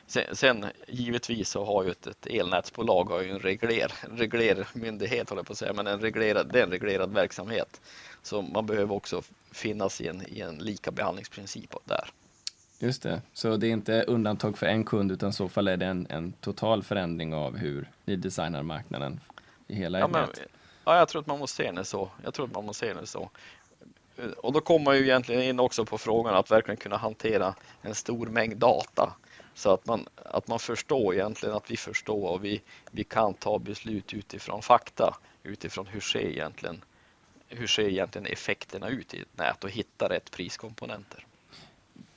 Sen, 0.08 0.36
sen, 0.36 0.66
givetvis 0.86 1.48
så 1.48 1.64
har 1.64 1.84
ju 1.84 1.90
ett, 1.90 2.06
ett 2.06 2.26
elnätsbolag 2.26 3.04
har 3.04 3.22
ju 3.22 3.30
en 3.30 3.38
regler, 3.38 3.92
reglermyndighet, 4.10 5.30
håller 5.30 5.42
på 5.42 5.52
att 5.52 5.58
säga, 5.58 5.72
men 5.72 5.86
en 5.86 6.00
reglerad, 6.00 6.52
det 6.52 6.58
är 6.58 6.62
en 6.62 6.70
reglerad 6.70 7.14
verksamhet. 7.14 7.80
Så 8.22 8.42
man 8.42 8.66
behöver 8.66 8.94
också 8.94 9.22
finnas 9.52 10.00
i 10.00 10.08
en, 10.08 10.22
i 10.28 10.40
en 10.40 10.58
lika 10.58 10.90
behandlingsprincip 10.90 11.74
där. 11.84 12.10
Just 12.78 13.02
det, 13.02 13.22
så 13.32 13.56
det 13.56 13.66
är 13.66 13.70
inte 13.70 14.02
undantag 14.02 14.58
för 14.58 14.66
en 14.66 14.84
kund 14.84 15.12
utan 15.12 15.30
i 15.30 15.32
så 15.32 15.48
fall 15.48 15.68
är 15.68 15.76
det 15.76 15.86
en, 15.86 16.06
en 16.10 16.32
total 16.32 16.82
förändring 16.82 17.34
av 17.34 17.56
hur 17.56 17.90
ni 18.04 18.16
designar 18.16 18.62
marknaden 18.62 19.20
i 19.66 19.74
hela 19.74 19.98
ja, 19.98 20.08
men, 20.08 20.28
ja, 20.84 20.98
jag 20.98 21.08
tror 21.08 21.20
att 21.20 21.26
man 21.26 21.38
måste 21.38 21.56
se 21.56 21.72
det 21.72 21.84
så. 21.84 22.10
Jag 22.24 22.34
tror 22.34 22.46
att 22.46 22.54
man 22.54 22.64
måste 22.64 22.86
se 22.86 22.94
det 22.94 23.06
så. 23.06 23.30
Och 24.36 24.52
då 24.52 24.60
kommer 24.60 24.84
man 24.84 24.96
ju 24.96 25.02
egentligen 25.02 25.42
in 25.42 25.60
också 25.60 25.84
på 25.84 25.98
frågan 25.98 26.34
att 26.34 26.50
verkligen 26.50 26.76
kunna 26.76 26.96
hantera 26.96 27.54
en 27.82 27.94
stor 27.94 28.26
mängd 28.26 28.56
data 28.56 29.14
så 29.58 29.72
att 29.72 29.86
man, 29.86 30.06
att 30.14 30.48
man 30.48 30.58
förstår 30.58 31.14
egentligen 31.14 31.54
att 31.54 31.70
vi 31.70 31.76
förstår 31.76 32.28
och 32.28 32.44
vi, 32.44 32.62
vi 32.90 33.04
kan 33.04 33.34
ta 33.34 33.58
beslut 33.58 34.14
utifrån 34.14 34.62
fakta, 34.62 35.18
utifrån 35.42 35.86
hur 35.86 36.00
ser 36.00 36.18
egentligen, 36.18 36.84
hur 37.48 37.66
ser 37.66 37.88
egentligen 37.88 38.26
effekterna 38.26 38.88
ut 38.88 39.14
i 39.14 39.20
ett 39.20 39.38
nät 39.38 39.64
och 39.64 39.70
hitta 39.70 40.08
rätt 40.08 40.30
priskomponenter. 40.30 41.26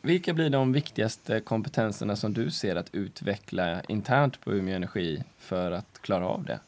Vilka 0.01 0.33
blir 0.33 0.49
de 0.49 0.73
viktigaste 0.73 1.39
kompetenserna 1.39 2.15
som 2.15 2.33
du 2.33 2.51
ser 2.51 2.75
att 2.75 2.95
utveckla 2.95 3.81
internt 3.83 4.41
på 4.41 4.51
Umeå 4.51 4.75
Energi 4.75 5.23
för 5.37 5.71
att 5.71 6.01
klara 6.01 6.27
av 6.27 6.43
det? 6.43 6.59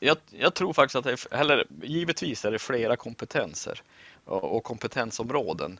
Jag, 0.00 0.16
jag 0.30 0.54
tror 0.54 0.72
faktiskt 0.72 0.96
att 0.96 1.04
det 1.04 1.12
är, 1.12 1.34
eller 1.34 1.66
givetvis 1.82 2.44
är 2.44 2.50
det 2.50 2.58
flera 2.58 2.96
kompetenser 2.96 3.82
och, 4.24 4.56
och 4.56 4.64
kompetensområden. 4.64 5.78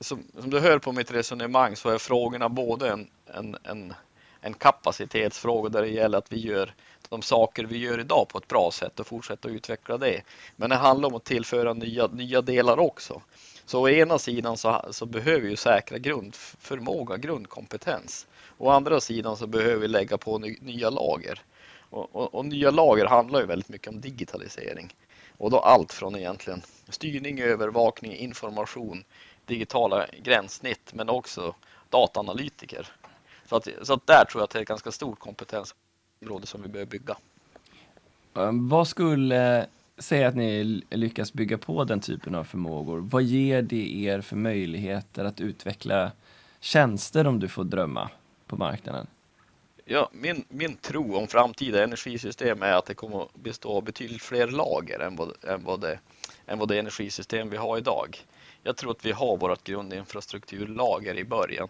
Som, 0.00 0.24
som, 0.40 0.50
du 0.50 0.60
hör 0.60 0.78
på 0.78 0.92
mitt 0.92 1.10
resonemang 1.10 1.76
så 1.76 1.88
är 1.88 1.98
frågorna 1.98 2.48
både 2.48 2.90
en, 2.90 3.08
en, 3.26 3.56
en, 3.62 3.94
en 4.40 4.54
kapacitetsfråga 4.54 5.68
där 5.68 5.82
det 5.82 5.88
gäller 5.88 6.18
att 6.18 6.32
vi 6.32 6.40
gör 6.40 6.74
de 7.08 7.22
saker 7.22 7.64
vi 7.64 7.78
gör 7.78 8.00
idag 8.00 8.28
på 8.28 8.38
ett 8.38 8.48
bra 8.48 8.70
sätt 8.72 9.00
och 9.00 9.06
fortsätta 9.06 9.48
utveckla 9.48 9.98
det. 9.98 10.22
Men 10.56 10.70
det 10.70 10.76
handlar 10.76 11.08
om 11.08 11.14
att 11.14 11.24
tillföra 11.24 11.72
nya, 11.72 12.06
nya 12.06 12.40
delar 12.40 12.78
också. 12.78 13.22
Så 13.64 13.82
å 13.82 13.88
ena 13.88 14.18
sidan 14.18 14.56
så, 14.56 14.84
så 14.90 15.06
behöver 15.06 15.48
vi 15.48 15.56
säkra 15.56 15.98
grundförmåga, 15.98 17.16
grundkompetens. 17.16 18.26
Å 18.58 18.70
andra 18.70 19.00
sidan 19.00 19.36
så 19.36 19.46
behöver 19.46 19.80
vi 19.80 19.88
lägga 19.88 20.18
på 20.18 20.38
ny, 20.38 20.56
nya 20.60 20.90
lager. 20.90 21.42
Och, 21.90 22.16
och, 22.16 22.34
och, 22.34 22.46
nya 22.46 22.70
lager 22.70 23.04
handlar 23.04 23.40
ju 23.40 23.46
väldigt 23.46 23.68
mycket 23.68 23.88
om 23.88 24.00
digitalisering. 24.00 24.94
Och 25.38 25.50
då 25.50 25.58
allt 25.58 25.92
från 25.92 26.16
egentligen 26.16 26.62
styrning, 26.88 27.40
övervakning, 27.40 28.12
information, 28.16 29.04
digitala 29.46 30.06
gränssnitt 30.22 30.94
men 30.94 31.08
också 31.08 31.54
dataanalytiker. 31.90 32.88
Så, 33.48 33.56
att, 33.56 33.68
så 33.82 33.92
att 33.92 34.06
där 34.06 34.24
tror 34.24 34.40
jag 34.40 34.44
att 34.44 34.50
det 34.50 34.58
är 34.58 34.62
ett 34.62 34.68
ganska 34.68 34.92
stort 34.92 35.18
kompetensområde 35.18 36.46
som 36.46 36.62
vi 36.62 36.68
behöver 36.68 36.90
bygga. 36.90 37.16
Ehm, 38.34 38.68
vad 38.68 38.88
skulle 38.88 39.66
säga 39.98 40.28
att 40.28 40.36
ni 40.36 40.82
lyckas 40.90 41.32
bygga 41.32 41.58
på 41.58 41.84
den 41.84 42.00
typen 42.00 42.34
av 42.34 42.44
förmågor? 42.44 42.98
Vad 42.98 43.22
ger 43.22 43.62
det 43.62 44.04
er 44.04 44.20
för 44.20 44.36
möjligheter 44.36 45.24
att 45.24 45.40
utveckla 45.40 46.12
tjänster 46.60 47.26
om 47.26 47.40
du 47.40 47.48
får 47.48 47.64
drömma 47.64 48.10
på 48.46 48.56
marknaden? 48.56 49.06
Ja, 49.88 50.10
min, 50.12 50.44
min 50.48 50.76
tro 50.76 51.16
om 51.16 51.26
framtida 51.26 51.84
energisystem 51.84 52.62
är 52.62 52.72
att 52.72 52.86
det 52.86 52.94
kommer 52.94 53.22
att 53.22 53.34
bestå 53.34 53.76
av 53.76 53.84
betydligt 53.84 54.22
fler 54.22 54.46
lager 54.46 54.98
än 54.98 55.16
vad, 55.16 55.44
än 55.44 55.64
vad, 55.64 55.80
det, 55.80 55.98
än 56.46 56.58
vad 56.58 56.68
det 56.68 56.78
energisystem 56.78 57.50
vi 57.50 57.56
har 57.56 57.78
idag. 57.78 58.24
Jag 58.62 58.76
tror 58.76 58.90
att 58.90 59.04
vi 59.04 59.12
har 59.12 59.36
vårt 59.36 59.64
grundinfrastrukturlager 59.64 61.14
i 61.14 61.24
början 61.24 61.68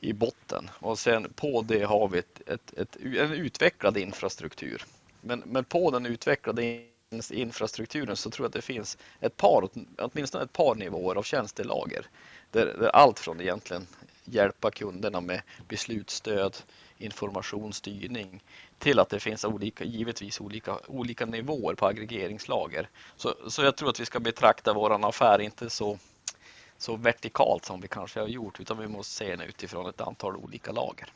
i 0.00 0.12
botten 0.12 0.70
och 0.78 0.98
sen 0.98 1.32
på 1.36 1.62
det 1.62 1.82
har 1.82 2.08
vi 2.08 2.18
ett, 2.18 2.40
ett, 2.46 2.78
ett, 2.78 2.96
en 2.96 3.32
utvecklad 3.32 3.96
infrastruktur. 3.96 4.84
Men, 5.20 5.42
men 5.46 5.64
på 5.64 5.90
den 5.90 6.06
utvecklade 6.06 6.84
infrastrukturen 7.30 8.16
så 8.16 8.30
tror 8.30 8.44
jag 8.44 8.48
att 8.48 8.54
det 8.54 8.62
finns 8.62 8.98
ett 9.20 9.36
par, 9.36 9.68
åtminstone 9.98 10.44
ett 10.44 10.52
par 10.52 10.74
nivåer 10.74 11.16
av 11.16 11.22
tjänstelager. 11.22 12.06
Där, 12.50 12.66
där 12.66 12.88
allt 12.88 13.18
från 13.18 13.40
egentligen 13.40 13.86
hjälpa 14.24 14.70
kunderna 14.70 15.20
med 15.20 15.42
beslutsstöd, 15.68 16.56
informationsstyrning 17.00 18.42
till 18.78 18.98
att 18.98 19.08
det 19.08 19.20
finns 19.20 19.44
olika, 19.44 19.84
givetvis 19.84 20.40
olika, 20.40 20.78
olika 20.86 21.26
nivåer 21.26 21.74
på 21.74 21.86
aggregeringslager. 21.86 22.88
Så, 23.16 23.34
så 23.48 23.62
jag 23.62 23.76
tror 23.76 23.90
att 23.90 24.00
vi 24.00 24.06
ska 24.06 24.20
betrakta 24.20 24.72
våran 24.72 25.04
affär 25.04 25.40
inte 25.40 25.70
så, 25.70 25.98
så 26.78 26.96
vertikalt 26.96 27.64
som 27.64 27.80
vi 27.80 27.88
kanske 27.88 28.20
har 28.20 28.28
gjort 28.28 28.60
utan 28.60 28.78
vi 28.78 28.88
måste 28.88 29.14
se 29.14 29.36
den 29.36 29.40
utifrån 29.40 29.88
ett 29.88 30.00
antal 30.00 30.36
olika 30.36 30.72
lager. 30.72 31.12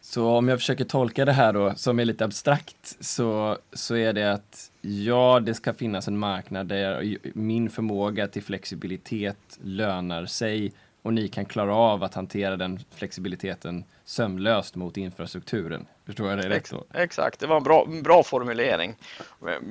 Så 0.00 0.28
om 0.28 0.48
jag 0.48 0.58
försöker 0.58 0.84
tolka 0.84 1.24
det 1.24 1.32
här 1.32 1.52
då, 1.52 1.74
som 1.76 2.00
är 2.00 2.04
lite 2.04 2.24
abstrakt, 2.24 2.96
så, 3.00 3.58
så 3.72 3.96
är 3.96 4.12
det 4.12 4.32
att 4.32 4.70
ja, 4.80 5.40
det 5.40 5.54
ska 5.54 5.74
finnas 5.74 6.08
en 6.08 6.18
marknad 6.18 6.66
där 6.66 7.18
min 7.34 7.70
förmåga 7.70 8.28
till 8.28 8.42
flexibilitet 8.42 9.58
lönar 9.62 10.26
sig 10.26 10.72
och 11.06 11.12
ni 11.12 11.28
kan 11.28 11.44
klara 11.44 11.74
av 11.74 12.04
att 12.04 12.14
hantera 12.14 12.56
den 12.56 12.80
flexibiliteten 12.94 13.84
sömlöst 14.04 14.74
mot 14.74 14.96
infrastrukturen. 14.96 15.86
Förstår 16.06 16.30
jag 16.30 16.38
det 16.38 16.48
rätt 16.48 16.70
då? 16.70 16.84
Exakt, 16.94 17.40
det 17.40 17.46
var 17.46 17.56
en 17.56 17.62
bra, 17.62 17.84
en 17.86 18.02
bra 18.02 18.22
formulering. 18.22 18.94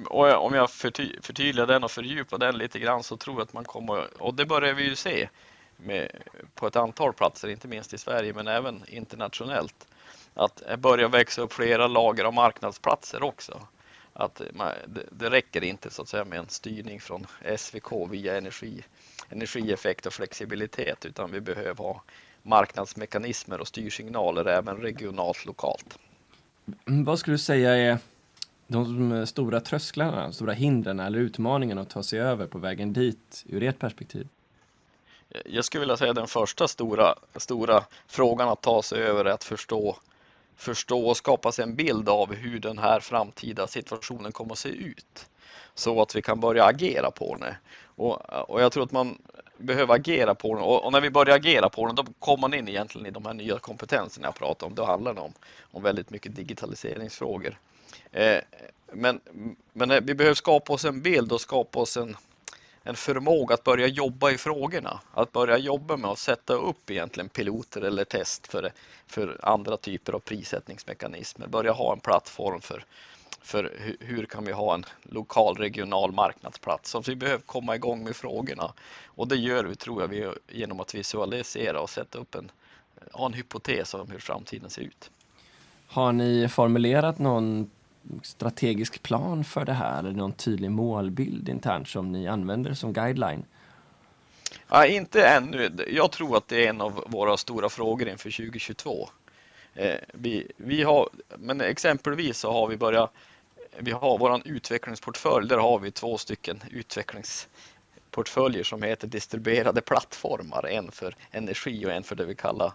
Och 0.06 0.46
om 0.46 0.54
jag 0.54 0.72
förty, 0.72 1.22
förtydligar 1.22 1.68
den 1.68 1.84
och 1.84 1.92
fördjupar 1.92 2.38
den 2.38 2.58
lite 2.58 2.80
grann 2.80 3.04
så 3.04 3.18
tror 3.18 3.36
jag 3.36 3.44
att 3.44 3.54
man 3.54 3.64
kommer, 3.64 4.22
och 4.22 4.34
det 4.34 4.46
börjar 4.46 4.74
vi 4.74 4.84
ju 4.84 4.96
se 4.96 5.30
med, 5.78 6.12
på 6.54 6.68
ett 6.68 6.76
antal 6.76 7.14
platser, 7.14 7.48
inte 7.48 7.68
minst 7.68 7.94
i 7.94 7.98
Sverige 7.98 8.34
men 8.34 8.48
även 8.48 8.84
internationellt, 8.88 9.88
att 10.34 10.64
det 10.70 10.78
börjar 10.78 11.10
växa 11.10 11.42
upp 11.42 11.54
flera 11.54 11.88
lager 11.88 12.26
av 12.26 12.34
marknadsplatser 12.34 13.24
också. 13.24 13.62
Att 14.18 14.42
man, 14.54 14.72
det, 14.88 15.04
det 15.12 15.30
räcker 15.30 15.64
inte 15.64 15.90
så 15.90 16.02
att 16.02 16.08
säga 16.08 16.26
med 16.26 16.40
en 16.40 16.50
styrning 16.50 17.00
från 17.00 17.28
SVK 17.58 17.92
via 18.10 18.38
energi 18.38 18.84
energieffekt 19.30 20.06
och 20.06 20.14
flexibilitet 20.14 21.06
utan 21.06 21.32
vi 21.32 21.42
behöver 21.42 21.84
ha 21.84 22.02
marknadsmekanismer 22.44 23.62
och 23.62 23.68
styrsignaler 23.68 24.46
även 24.46 24.78
regionalt 24.78 25.46
lokalt. 25.46 26.00
Mm, 26.88 27.04
vad 27.04 27.20
skulle 27.20 27.34
du 27.34 27.40
säga 27.40 27.76
är 27.76 27.98
de 28.68 29.28
stora 29.28 29.62
trösklarna, 29.62 30.22
de 30.22 30.34
stora 30.34 30.54
hindren 30.54 31.00
eller 31.00 31.20
utmaningarna 31.20 31.82
att 31.82 31.90
ta 31.90 32.04
sig 32.04 32.20
över 32.20 32.48
på 32.48 32.58
vägen 32.58 32.94
dit 32.94 33.44
ur 33.46 33.64
ert 33.64 33.80
perspektiv? 33.80 34.28
Jag 35.46 35.66
skulle 35.66 35.80
vilja 35.80 35.98
säga 35.98 36.14
den 36.14 36.28
första 36.28 36.68
stora, 36.68 37.16
stora 37.36 37.84
frågan 38.08 38.50
att 38.50 38.62
ta 38.62 38.82
sig 38.82 39.04
över 39.04 39.26
är 39.26 39.30
att 39.30 39.44
förstå, 39.44 39.98
förstå 40.56 41.08
och 41.08 41.18
skapa 41.18 41.52
sig 41.52 41.64
en 41.64 41.76
bild 41.76 42.10
av 42.10 42.34
hur 42.34 42.60
den 42.60 42.78
här 42.78 43.00
framtida 43.00 43.68
situationen 43.68 44.32
kommer 44.32 44.52
att 44.52 44.58
se 44.58 44.70
ut 44.70 45.26
så 45.74 46.02
att 46.02 46.16
vi 46.16 46.22
kan 46.22 46.40
börja 46.40 46.66
agera 46.66 47.12
på 47.12 47.38
den. 47.40 47.54
Och, 47.96 48.30
och 48.50 48.62
jag 48.62 48.72
tror 48.72 48.84
att 48.84 48.92
man 48.92 49.18
behöver 49.58 49.96
agera 49.96 50.36
på 50.36 50.56
den 50.56 50.64
och, 50.64 50.86
och, 50.86 50.92
när 50.92 51.02
vi 51.02 51.10
börjar 51.10 51.36
agera 51.36 51.70
på 51.70 51.86
den 51.86 51.96
då 51.96 52.06
kommer 52.20 52.42
man 52.42 52.54
in 52.54 52.68
egentligen 52.68 53.08
i 53.08 53.12
de 53.12 53.26
här 53.26 53.34
nya 53.34 53.60
kompetenserna 53.60 54.28
jag 54.28 54.36
pratar 54.36 54.68
om. 54.68 54.76
Då 54.76 54.86
handlar 54.86 55.14
det 55.14 55.22
om, 55.22 55.34
om 55.72 55.84
väldigt 55.84 56.10
mycket 56.10 56.36
digitaliseringsfrågor. 56.36 57.58
Eh, 58.12 58.38
men, 58.94 59.20
men 59.74 59.92
eh, 59.92 60.02
vi 60.02 60.16
behöver 60.16 60.36
skapa 60.36 60.74
oss 60.74 60.86
en 60.86 61.02
bild 61.02 61.32
och 61.32 61.42
skapa 61.42 61.80
oss 61.80 61.98
en, 61.98 62.18
en 62.88 62.96
förmåga 62.96 63.54
att 63.54 63.64
börja 63.64 63.88
jobba 63.88 64.32
i 64.32 64.38
frågorna. 64.38 65.00
Att 65.14 65.32
börja 65.32 65.58
jobba 65.58 65.98
med 65.98 66.12
att 66.12 66.20
sätta 66.20 66.54
upp 66.54 66.92
egentligen 66.92 67.30
piloter 67.30 67.82
eller 67.82 68.04
test 68.04 68.48
för, 68.48 68.72
för 69.08 69.40
andra 69.44 69.78
typer 69.78 70.14
av 70.14 70.20
prissättningsmekanismer. 70.20 71.48
Börja 71.48 71.72
ha 71.72 71.94
en 71.94 72.00
plattform 72.00 72.62
för, 72.62 72.86
för 73.42 73.96
hur, 74.00 74.26
kan 74.26 74.46
vi 74.46 74.52
ha 74.52 74.74
en 74.74 74.86
lokal 75.04 75.56
regional 75.56 76.12
marknadsplats? 76.12 76.90
Så 76.90 77.02
vi 77.02 77.16
behöver 77.16 77.44
komma 77.44 77.76
igång 77.76 78.04
med 78.04 78.16
frågorna 78.16 78.74
och 79.06 79.28
det 79.28 79.36
gör 79.36 79.64
vi 79.64 79.76
tror 79.76 80.02
jag 80.02 80.08
vi, 80.08 80.32
genom 80.48 80.80
att 80.80 80.96
visualisera 80.96 81.82
och 81.82 81.90
sätta 81.90 82.20
upp 82.20 82.36
en, 82.36 82.52
ha 83.12 83.26
en 83.26 83.34
hypotes 83.34 83.94
om 83.94 84.12
hur 84.12 84.20
framtiden 84.20 84.70
ser 84.70 84.82
ut. 84.82 85.12
Har 85.88 86.12
ni 86.12 86.50
formulerat 86.50 87.20
någon 87.20 87.70
strategisk 88.24 89.04
plan 89.04 89.44
för 89.44 89.66
det 89.66 89.74
här 89.74 90.00
eller 90.00 90.12
någon 90.12 90.34
tydlig 90.34 90.72
målbild 90.72 91.50
internt 91.50 91.88
som 91.88 92.12
ni 92.12 92.28
använder 92.28 92.74
som 92.74 92.94
guideline? 92.94 93.46
Ja, 94.68 94.86
inte 94.86 95.28
ännu. 95.28 95.72
Jag 95.88 96.12
tror 96.12 96.38
att 96.38 96.48
det 96.48 96.66
är 96.66 96.70
en 96.70 96.82
av 96.82 97.04
våra 97.08 97.38
stora 97.38 97.70
frågor 97.70 98.08
inför 98.08 98.32
2022. 98.32 99.10
Eh, 99.74 99.96
vi, 100.14 100.52
vi 100.58 100.84
har, 100.84 101.10
men 101.38 101.62
exempelvis 101.62 102.38
så 102.38 102.52
har 102.52 102.68
vi 102.68 102.78
börjat 102.78 103.12
vi 103.80 103.92
har 103.92 104.18
våran 104.18 104.42
utvecklingsportfölj. 104.46 105.48
Där 105.48 105.58
har 105.58 105.80
vi 105.80 105.92
två 105.92 106.18
stycken 106.18 106.64
utvecklingsportföljer 106.72 108.64
som 108.64 108.84
heter 108.84 109.08
distribuerade 109.08 109.82
plattformar. 109.82 110.66
En 110.66 110.92
för 110.92 111.16
energi 111.32 111.86
och 111.86 111.92
en 111.92 112.04
för 112.04 112.16
det 112.16 112.26
vi 112.26 112.36
kallar 112.36 112.74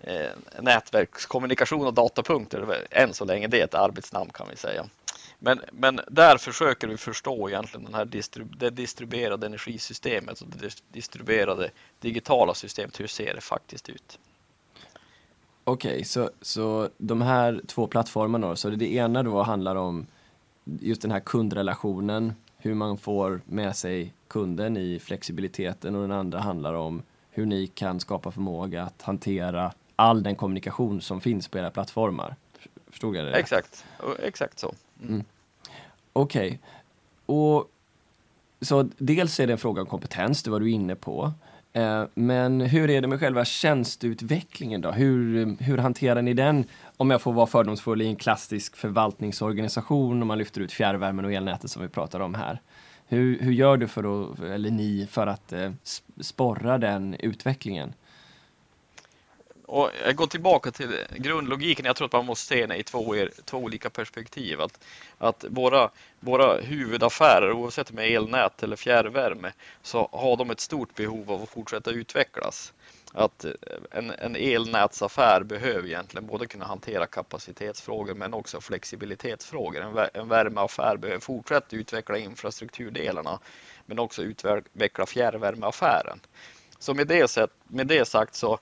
Eh, 0.00 0.30
nätverkskommunikation 0.60 1.86
och 1.86 1.94
datapunkter. 1.94 2.86
Än 2.90 3.14
så 3.14 3.24
länge 3.24 3.46
det 3.46 3.60
är 3.60 3.64
ett 3.64 3.74
arbetsnamn 3.74 4.30
kan 4.30 4.46
vi 4.50 4.56
säga. 4.56 4.86
Men, 5.38 5.60
men 5.72 6.00
där 6.08 6.36
försöker 6.36 6.88
vi 6.88 6.96
förstå 6.96 7.48
egentligen 7.48 7.84
den 7.84 7.94
här 7.94 8.04
distrib 8.04 8.56
det 8.58 8.70
distribuerade 8.70 9.46
energisystemet 9.46 10.40
och 10.40 10.46
det 10.48 10.82
distribuerade 10.88 11.70
digitala 12.00 12.54
systemet. 12.54 13.00
Hur 13.00 13.06
ser 13.06 13.34
det 13.34 13.40
faktiskt 13.40 13.88
ut? 13.88 14.18
Okej, 15.64 15.92
okay, 15.92 16.04
så, 16.04 16.30
så 16.40 16.88
de 16.98 17.22
här 17.22 17.60
två 17.66 17.86
plattformarna 17.86 18.48
då, 18.48 18.56
så 18.56 18.70
det 18.70 18.92
ena 18.94 19.22
då 19.22 19.42
handlar 19.42 19.76
om 19.76 20.06
just 20.64 21.02
den 21.02 21.10
här 21.10 21.20
kundrelationen, 21.20 22.34
hur 22.56 22.74
man 22.74 22.98
får 22.98 23.40
med 23.44 23.76
sig 23.76 24.14
kunden 24.28 24.76
i 24.76 24.98
flexibiliteten 24.98 25.94
och 25.94 26.02
den 26.02 26.12
andra 26.12 26.38
handlar 26.38 26.74
om 26.74 27.02
hur 27.30 27.46
ni 27.46 27.66
kan 27.66 28.00
skapa 28.00 28.30
förmåga 28.30 28.82
att 28.82 29.02
hantera 29.02 29.72
all 30.00 30.22
den 30.22 30.36
kommunikation 30.36 31.00
som 31.00 31.20
finns 31.20 31.48
på 31.48 31.58
era 31.58 31.70
plattformar. 31.70 32.36
Förstod 32.90 33.16
jag 33.16 33.26
det? 33.26 33.32
Exakt, 33.32 33.84
exakt 34.22 34.58
så. 34.58 34.74
Mm. 35.02 35.14
mm. 35.14 35.24
Okej, 36.12 36.46
okay. 36.46 36.58
och 37.26 37.70
så 38.60 38.88
dels 38.98 39.40
är 39.40 39.46
det 39.46 39.52
en 39.52 39.58
fråga 39.58 39.82
om 39.82 39.86
kompetens, 39.86 40.42
det 40.42 40.50
var 40.50 40.60
du 40.60 40.70
inne 40.70 40.94
på. 40.94 41.32
Eh, 41.72 42.04
men 42.14 42.60
hur 42.60 42.90
är 42.90 43.00
det 43.00 43.08
med 43.08 43.20
själva 43.20 43.44
tjänsteutvecklingen 43.44 44.80
då? 44.80 44.90
Hur, 44.90 45.56
hur 45.62 45.78
hanterar 45.78 46.22
ni 46.22 46.34
den? 46.34 46.64
Om 46.96 47.10
jag 47.10 47.22
får 47.22 47.32
vara 47.32 47.46
fördomsfull 47.46 48.02
i 48.02 48.06
en 48.06 48.16
klassisk 48.16 48.76
förvaltningsorganisation 48.76 50.22
om 50.22 50.28
man 50.28 50.38
lyfter 50.38 50.60
ut 50.60 50.72
fjärrvärmen 50.72 51.24
och 51.24 51.32
elnätet 51.32 51.70
som 51.70 51.82
vi 51.82 51.88
pratar 51.88 52.20
om 52.20 52.34
här. 52.34 52.60
Hur, 53.08 53.38
hur 53.38 53.52
gör 53.52 53.76
du 53.76 53.88
för 53.88 54.32
att, 54.32 54.40
eller 54.40 54.70
ni, 54.70 55.08
för 55.10 55.26
att 55.26 55.52
eh, 55.52 55.72
sporra 56.20 56.78
den 56.78 57.14
utvecklingen? 57.14 57.92
Och 59.72 59.90
jag 60.04 60.16
går 60.16 60.26
tillbaka 60.26 60.70
till 60.70 60.98
grundlogiken. 61.16 61.84
Jag 61.84 61.96
tror 61.96 62.06
att 62.06 62.12
man 62.12 62.26
måste 62.26 62.46
se 62.46 62.66
den 62.66 62.76
i 62.76 62.82
två, 62.82 63.14
två 63.44 63.58
olika 63.58 63.90
perspektiv. 63.90 64.60
Att, 64.60 64.80
att 65.18 65.44
våra, 65.48 65.90
våra 66.20 66.60
huvudaffärer, 66.60 67.52
oavsett 67.52 67.90
om 67.90 67.96
det 67.96 68.02
är 68.02 68.16
elnät 68.16 68.62
eller 68.62 68.76
fjärrvärme, 68.76 69.52
så 69.82 70.08
har 70.12 70.36
de 70.36 70.50
ett 70.50 70.60
stort 70.60 70.94
behov 70.94 71.30
av 71.32 71.42
att 71.42 71.48
fortsätta 71.48 71.90
utvecklas. 71.90 72.72
Att 73.12 73.44
eh, 73.44 73.50
en, 73.90 74.10
en 74.10 74.36
elnätsaffär 74.36 75.42
behöver 75.42 75.88
egentligen 75.88 76.26
både 76.26 76.46
kunna 76.46 76.64
hantera 76.64 77.06
kapacitetsfrågor 77.06 78.14
men 78.14 78.34
också 78.34 78.60
flexibilitetsfrågor. 78.60 79.82
En, 79.82 80.08
en 80.14 80.28
värmeaffär 80.28 80.96
behöver 80.96 81.20
fortsätta 81.20 81.76
utveckla 81.76 82.18
infrastrukturdelarna 82.18 83.38
men 83.86 83.98
också 83.98 84.22
utveckla 84.22 85.06
fjärrvärmeaffären. 85.06 86.20
Så 86.78 86.94
med 86.94 87.06
det, 87.06 87.28
sätt, 87.28 87.50
med 87.68 87.86
det 87.86 88.04
sagt 88.04 88.34
så 88.34 88.58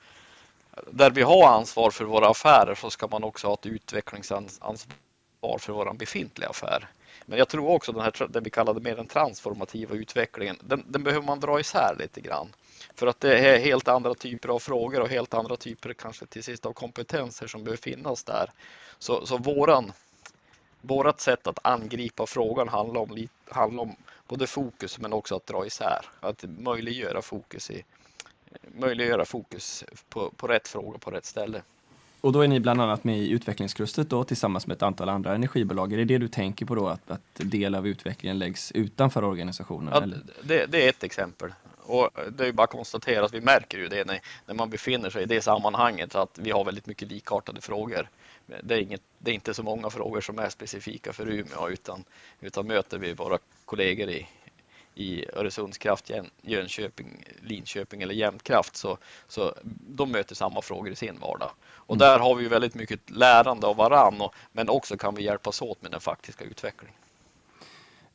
där 0.90 1.10
vi 1.10 1.22
har 1.22 1.48
ansvar 1.48 1.90
för 1.90 2.04
våra 2.04 2.28
affärer 2.28 2.74
så 2.74 2.90
ska 2.90 3.06
man 3.06 3.24
också 3.24 3.46
ha 3.46 3.54
ett 3.54 3.66
utvecklingsansvar 3.66 5.58
för 5.58 5.72
vår 5.72 5.92
befintliga 5.92 6.48
affär. 6.48 6.88
Men 7.26 7.38
jag 7.38 7.48
tror 7.48 7.70
också 7.70 7.92
den 7.92 8.02
här, 8.02 8.26
det 8.28 8.40
vi 8.40 8.50
kallade 8.50 8.80
mer 8.80 8.96
den 8.96 9.06
transformativa 9.06 9.94
utvecklingen, 9.94 10.56
den, 10.60 10.84
den, 10.88 11.02
behöver 11.02 11.26
man 11.26 11.40
dra 11.40 11.60
isär 11.60 11.96
lite 11.98 12.20
grann. 12.20 12.48
För 12.94 13.06
att 13.06 13.20
det 13.20 13.38
är 13.38 13.58
helt 13.58 13.88
andra 13.88 14.14
typer 14.14 14.48
av 14.48 14.58
frågor 14.58 15.00
och 15.00 15.08
helt 15.08 15.34
andra 15.34 15.56
typer 15.56 15.92
kanske 15.92 16.26
till 16.26 16.44
sist 16.44 16.66
av 16.66 16.72
kompetenser 16.72 17.46
som 17.46 17.64
behöver 17.64 17.82
finnas 17.82 18.24
där. 18.24 18.50
Så, 18.98 19.26
så 19.26 19.36
våran, 19.36 19.92
vårat 20.80 21.20
sätt 21.20 21.46
att 21.46 21.58
angripa 21.62 22.26
frågan 22.26 22.68
handlar 22.68 23.00
om, 23.00 23.28
handlar 23.48 23.82
om 23.82 23.96
både 24.28 24.46
fokus 24.46 24.98
men 24.98 25.12
också 25.12 25.36
att 25.36 25.46
dra 25.46 25.66
isär, 25.66 26.06
att 26.20 26.44
möjliggöra 26.58 27.22
fokus 27.22 27.70
i, 27.70 27.84
möjliggöra 28.78 29.24
fokus 29.24 29.84
på, 30.08 30.30
på 30.30 30.46
rätt 30.46 30.68
fråga 30.68 30.98
på 30.98 31.10
rätt 31.10 31.24
ställe. 31.24 31.62
Och 32.20 32.32
då 32.32 32.40
är 32.40 32.48
ni 32.48 32.60
bland 32.60 32.80
annat 32.80 33.04
med 33.04 33.18
i 33.18 33.30
utvecklingsklustret 33.30 34.10
då 34.10 34.24
tillsammans 34.24 34.66
med 34.66 34.74
ett 34.74 34.82
antal 34.82 35.08
andra 35.08 35.34
energibolag. 35.34 35.92
Är 35.92 35.96
det 35.96 36.04
det 36.04 36.18
du 36.18 36.28
tänker 36.28 36.66
på 36.66 36.74
då, 36.74 36.88
att, 36.88 37.10
att 37.10 37.20
del 37.34 37.74
av 37.74 37.86
utvecklingen 37.86 38.38
läggs 38.38 38.72
utanför 38.72 39.24
organisationen? 39.24 39.92
Ja, 39.94 40.18
det, 40.42 40.66
det, 40.66 40.84
är 40.84 40.88
ett 40.88 41.04
exempel. 41.04 41.52
Och 41.78 42.10
det 42.32 42.46
är 42.46 42.52
bara 42.52 42.64
att 42.64 42.70
konstatera 42.70 43.24
att 43.24 43.34
vi 43.34 43.40
märker 43.40 43.78
ju 43.78 43.88
det 43.88 44.06
när, 44.06 44.20
när 44.46 44.54
man 44.54 44.70
befinner 44.70 45.10
sig 45.10 45.22
i 45.22 45.26
det 45.26 45.40
sammanhanget 45.40 46.14
att 46.14 46.38
vi 46.38 46.50
har 46.50 46.64
väldigt 46.64 46.86
mycket 46.86 47.08
likartade 47.08 47.60
frågor. 47.60 48.08
Det 48.62 48.74
är, 48.74 48.78
inget, 48.78 49.02
det 49.18 49.30
är 49.30 49.34
inte 49.34 49.54
så 49.54 49.62
många 49.62 49.90
frågor 49.90 50.20
som 50.20 50.38
är 50.38 50.48
specifika 50.48 51.12
för 51.12 51.28
Umeå 51.28 51.68
utan, 51.68 52.04
utan 52.40 52.66
möter 52.66 52.98
vi 52.98 53.12
våra 53.12 53.38
kollegor 53.64 54.08
i, 54.08 54.26
i 54.98 55.24
Öresundskraft, 55.32 56.10
Jönköping, 56.42 57.24
Linköping 57.42 58.02
eller 58.02 58.14
Jämtkraft 58.14 58.76
så, 58.76 58.98
så 59.28 59.54
de 59.88 60.12
möter 60.12 60.34
samma 60.34 60.62
frågor 60.62 60.92
i 60.92 60.96
sin 60.96 61.18
vardag. 61.20 61.50
Och 61.66 61.96
mm. 61.96 61.98
där 61.98 62.18
har 62.18 62.34
vi 62.34 62.48
väldigt 62.48 62.74
mycket 62.74 63.10
lärande 63.10 63.66
av 63.66 63.76
varann 63.76 64.20
och, 64.20 64.34
men 64.52 64.68
också 64.68 64.96
kan 64.96 65.14
vi 65.14 65.22
hjälpas 65.22 65.62
åt 65.62 65.82
med 65.82 65.90
den 65.90 66.00
faktiska 66.00 66.44
utvecklingen. 66.44 66.94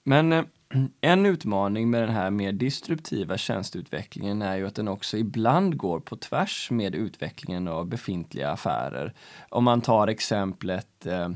Men 0.04 0.34
eh, 0.34 0.43
en 1.02 1.26
utmaning 1.26 1.89
med 1.89 2.02
den 2.02 2.15
här 2.15 2.30
mer 2.30 2.52
disruptiva 2.52 3.38
tjänsteutvecklingen 3.38 4.41
är 4.41 4.56
ju 4.56 4.67
att 4.67 4.76
den 4.76 4.88
också 4.88 5.17
ibland 5.17 5.78
går 5.78 6.00
på 6.00 6.15
tvärs 6.15 6.72
med 6.72 6.96
utvecklingen 6.96 7.67
av 7.67 7.86
befintliga 7.86 8.52
affärer. 8.52 9.13
Om 9.50 9.63
man 9.63 9.82
tar 9.82 10.08
exemplet 10.08 11.06
eh, 11.06 11.30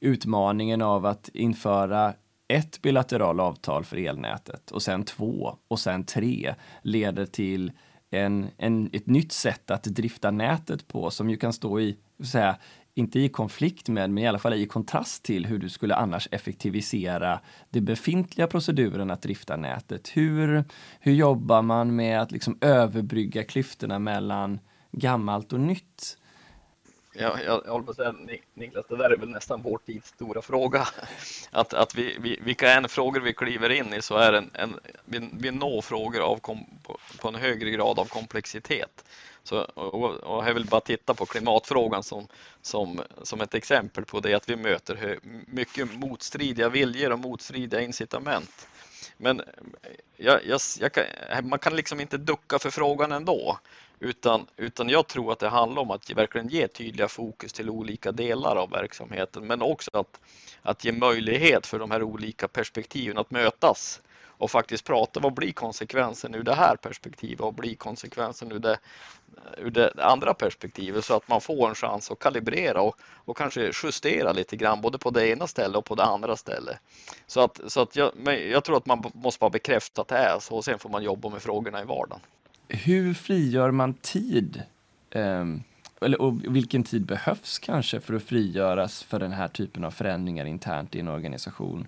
utmaningen 0.00 0.82
av 0.82 1.06
att 1.06 1.28
införa 1.28 2.14
ett 2.50 2.82
bilateralt 2.82 3.40
avtal 3.40 3.84
för 3.84 3.96
elnätet 3.96 4.70
och 4.70 4.82
sen 4.82 5.04
två 5.04 5.56
och 5.68 5.80
sen 5.80 6.04
tre 6.04 6.54
leder 6.82 7.26
till 7.26 7.72
en, 8.10 8.48
en, 8.56 8.90
ett 8.92 9.06
nytt 9.06 9.32
sätt 9.32 9.70
att 9.70 9.84
drifta 9.84 10.30
nätet 10.30 10.88
på 10.88 11.10
som 11.10 11.30
ju 11.30 11.36
kan 11.36 11.52
stå 11.52 11.80
i, 11.80 11.96
säga, 12.24 12.56
inte 12.94 13.20
i 13.20 13.28
konflikt 13.28 13.88
med, 13.88 14.10
men 14.10 14.24
i 14.24 14.26
alla 14.26 14.38
fall 14.38 14.54
i 14.54 14.66
kontrast 14.66 15.22
till 15.22 15.46
hur 15.46 15.58
du 15.58 15.68
skulle 15.68 15.94
annars 15.94 16.28
effektivisera 16.30 17.40
de 17.70 17.80
befintliga 17.80 18.46
proceduren 18.46 19.10
att 19.10 19.22
drifta 19.22 19.56
nätet. 19.56 20.08
Hur, 20.08 20.64
hur 21.00 21.12
jobbar 21.12 21.62
man 21.62 21.96
med 21.96 22.20
att 22.20 22.32
liksom 22.32 22.58
överbrygga 22.60 23.44
klyftorna 23.44 23.98
mellan 23.98 24.60
gammalt 24.92 25.52
och 25.52 25.60
nytt? 25.60 26.16
Ja, 27.20 27.38
jag, 27.46 27.62
jag 27.64 27.72
håller 27.72 27.84
på 27.84 27.90
att 27.90 27.96
säga 27.96 28.14
Niklas, 28.54 28.86
det 28.88 28.96
där 28.96 29.10
är 29.10 29.16
väl 29.16 29.28
nästan 29.28 29.62
vår 29.62 29.78
tids 29.86 30.08
stora 30.08 30.42
fråga. 30.42 30.88
Att, 31.50 31.74
att 31.74 31.94
vi, 31.94 32.16
vi, 32.20 32.38
vilka 32.42 32.72
än 32.72 32.88
frågor 32.88 33.20
vi 33.20 33.32
kliver 33.32 33.70
in 33.70 33.94
i 33.94 34.02
så 34.02 34.16
är 34.16 34.32
en, 34.32 34.50
en, 34.54 34.80
vi, 35.04 35.30
vi 35.32 35.50
når 35.50 35.82
frågor 35.82 36.20
av 36.20 36.36
kom, 36.36 36.66
på, 36.82 36.98
på, 37.20 37.28
en 37.28 37.34
högre 37.34 37.70
grad 37.70 37.98
av 37.98 38.04
komplexitet. 38.04 39.04
Så, 39.42 39.60
och, 39.60 40.14
och 40.14 40.46
jag 40.46 40.54
vill 40.54 40.66
bara 40.66 40.80
titta 40.80 41.14
på 41.14 41.26
klimatfrågan 41.26 42.02
som, 42.02 42.26
som, 42.62 43.00
som 43.22 43.40
ett 43.40 43.54
exempel 43.54 44.04
på 44.04 44.20
det 44.20 44.34
att 44.34 44.48
vi 44.48 44.56
möter 44.56 44.94
hö, 44.94 45.16
mycket 45.46 45.94
motstridiga 45.94 46.68
viljor 46.68 47.12
och 47.12 47.18
motstridiga 47.18 47.80
incitament. 47.80 48.68
Men 49.16 49.42
jag, 50.16 50.46
jag, 50.46 50.60
jag 50.80 50.92
kan, 50.92 51.04
man 51.42 51.58
kan 51.58 51.76
liksom 51.76 52.00
inte 52.00 52.16
ducka 52.16 52.58
för 52.58 52.70
frågan 52.70 53.12
ändå. 53.12 53.58
Utan, 54.02 54.46
utan 54.56 54.88
jag 54.88 55.06
tror 55.06 55.32
att 55.32 55.38
det 55.38 55.48
handlar 55.48 55.82
om 55.82 55.90
att 55.90 56.10
verkligen 56.10 56.48
ge 56.48 56.68
tydliga 56.68 57.08
fokus 57.08 57.52
till 57.52 57.70
olika 57.70 58.12
delar 58.12 58.56
av 58.56 58.70
verksamheten 58.70 59.46
men 59.46 59.62
också 59.62 59.90
att, 59.92 60.20
att 60.62 60.84
ge 60.84 60.92
möjlighet 60.92 61.66
för 61.66 61.78
de 61.78 61.90
här 61.90 62.02
olika 62.02 62.48
perspektiven 62.48 63.18
att 63.18 63.30
mötas 63.30 64.00
och 64.22 64.50
faktiskt 64.50 64.84
prata. 64.84 65.20
Vad 65.20 65.34
blir 65.34 65.52
konsekvensen 65.52 66.34
ur 66.34 66.42
det 66.42 66.54
här 66.54 66.76
perspektivet 66.76 67.40
Vad 67.40 67.54
blir 67.54 67.74
konsekvensen 67.74 68.52
ur 68.52 68.58
det, 68.58 68.78
ur 69.58 69.70
det 69.70 69.92
andra 69.98 70.34
perspektivet 70.34 71.04
så 71.04 71.16
att 71.16 71.28
man 71.28 71.40
får 71.40 71.68
en 71.68 71.74
chans 71.74 72.10
att 72.10 72.18
kalibrera 72.18 72.82
och, 72.82 72.96
och 73.24 73.36
kanske 73.36 73.70
justera 73.84 74.32
lite 74.32 74.56
grann 74.56 74.80
både 74.80 74.98
på 74.98 75.10
det 75.10 75.28
ena 75.28 75.46
stället 75.46 75.76
och 75.76 75.84
på 75.84 75.94
det 75.94 76.04
andra 76.04 76.36
stället. 76.36 76.76
Så 77.26 77.40
att, 77.40 77.60
så 77.66 77.80
att 77.80 77.96
jag, 77.96 78.12
jag 78.50 78.64
tror 78.64 78.76
att 78.76 78.86
man 78.86 79.10
måste 79.14 79.40
bara 79.40 79.50
bekräfta 79.50 80.02
att 80.02 80.08
det 80.08 80.16
är 80.16 80.38
så 80.40 80.56
och 80.56 80.64
sen 80.64 80.78
får 80.78 80.88
man 80.90 81.02
jobba 81.02 81.28
med 81.28 81.42
frågorna 81.42 81.82
i 81.82 81.84
vardagen 81.84 82.20
hur 82.70 83.14
frigör 83.14 83.70
man 83.70 83.94
tid? 83.94 84.62
Um, 85.14 85.62
eller, 86.00 86.22
och 86.22 86.34
vilken 86.56 86.82
tid 86.82 87.06
behövs 87.06 87.58
kanske 87.58 88.00
för 88.00 88.14
att 88.14 88.22
frigöras 88.22 89.02
för 89.02 89.18
den 89.18 89.32
här 89.32 89.48
typen 89.48 89.84
av 89.84 89.90
förändringar 89.90 90.44
internt 90.44 90.94
i 90.94 91.00
en 91.00 91.08
organisation? 91.08 91.86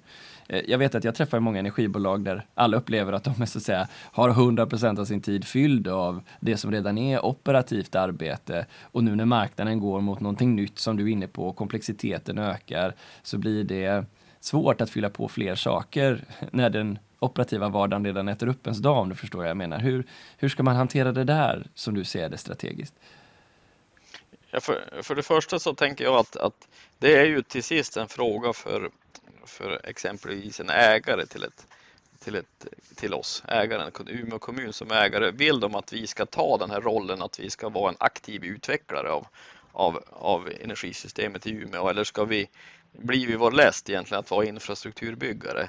Eh, 0.49 0.63
jag 0.69 0.79
vet 0.79 0.95
att 0.95 1.05
jag 1.05 1.15
träffar 1.15 1.41
många 1.41 1.59
energibolag 1.59 2.25
där 2.25 2.47
alla 2.55 2.77
upplever 2.77 3.13
att 3.13 3.25
de 3.25 3.47
så 3.47 3.59
att 3.59 3.65
säga, 3.65 3.89
har 3.95 4.31
100% 4.31 5.01
av 5.01 5.05
sin 5.05 5.21
tid 5.21 5.45
fylld 5.45 5.89
av 5.89 6.23
det 6.41 6.57
som 6.57 6.73
redan 6.73 6.99
är 6.99 7.25
operativt 7.25 7.95
arbete. 7.95 8.67
Och 8.83 9.05
nu 9.05 9.17
när 9.17 9.25
marknaden 9.25 9.81
går 9.81 10.01
mot 10.01 10.21
någonting 10.21 10.57
nytt 10.57 10.79
som 10.79 10.97
du 10.97 11.05
är 11.05 11.09
inne 11.09 11.27
på, 11.27 11.53
komplexiteten 11.53 12.39
ökar, 12.39 12.95
så 13.23 13.39
blir 13.39 13.65
det 13.65 14.05
svårt 14.41 14.81
att 14.81 14.91
fylla 14.91 15.11
på 15.11 15.29
fler 15.29 15.55
saker 15.55 16.25
när 16.51 16.71
den 16.71 16.99
operativa 17.23 17.69
vardagen 17.69 18.05
redan 18.05 18.29
äter 18.29 18.49
upp 18.49 18.67
ens 18.67 18.79
dag 18.79 18.99
om 18.99 19.09
du 19.09 19.15
förstår 19.15 19.39
vad 19.39 19.49
jag 19.49 19.57
menar. 19.57 19.79
Hur, 19.79 20.05
hur 20.37 20.49
ska 20.49 20.63
man 20.63 20.77
hantera 20.77 21.13
det 21.13 21.25
där 21.25 21.67
som 21.75 21.95
du 21.95 22.05
ser 22.05 22.29
det 22.29 22.39
strategiskt? 22.39 22.95
Ja, 24.51 24.61
för, 24.61 25.03
för 25.03 25.15
det 25.15 25.23
första 25.23 25.59
så 25.59 25.75
tänker 25.75 26.05
jag 26.05 26.15
att, 26.15 26.37
att 26.37 26.69
det 26.99 27.17
är 27.17 27.25
ju 27.25 27.43
till 27.43 27.63
sist 27.63 27.97
en 27.97 28.09
fråga 28.09 28.53
för, 28.53 28.91
för 29.45 29.81
exempelvis 29.85 30.61
en 30.61 30.71
ägare 30.71 31.27
till, 31.27 31.45
ett, 31.45 31.67
till, 32.25 32.35
ett, 32.35 32.67
till 32.97 33.15
oss, 33.15 33.43
ägaren, 33.49 33.91
Umeå 34.07 34.39
kommun 34.39 34.73
som 34.73 34.91
ägare. 34.91 35.31
Vill 35.31 35.61
de 35.61 35.75
att 35.75 35.93
vi 35.93 36.07
ska 36.07 36.27
ta 36.27 36.57
den 36.57 36.71
här 36.71 36.81
rollen 36.81 37.23
att 37.23 37.41
vi 37.41 37.51
ska 37.51 37.69
vara 37.69 37.89
en 37.89 37.97
aktiv 38.01 38.45
utvecklare 38.45 39.11
av, 39.11 39.27
av, 39.73 40.05
av 40.11 40.51
energisystemet 40.61 41.47
i 41.47 41.51
Umeå 41.51 41.89
eller 41.89 42.05
ska 42.05 42.25
vi 42.25 42.49
blivit 42.93 43.41
vår 43.41 43.53
läst 43.53 43.91
egentligen 43.91 44.21
att 44.21 44.31
vara 44.31 44.45
infrastrukturbyggare. 44.45 45.69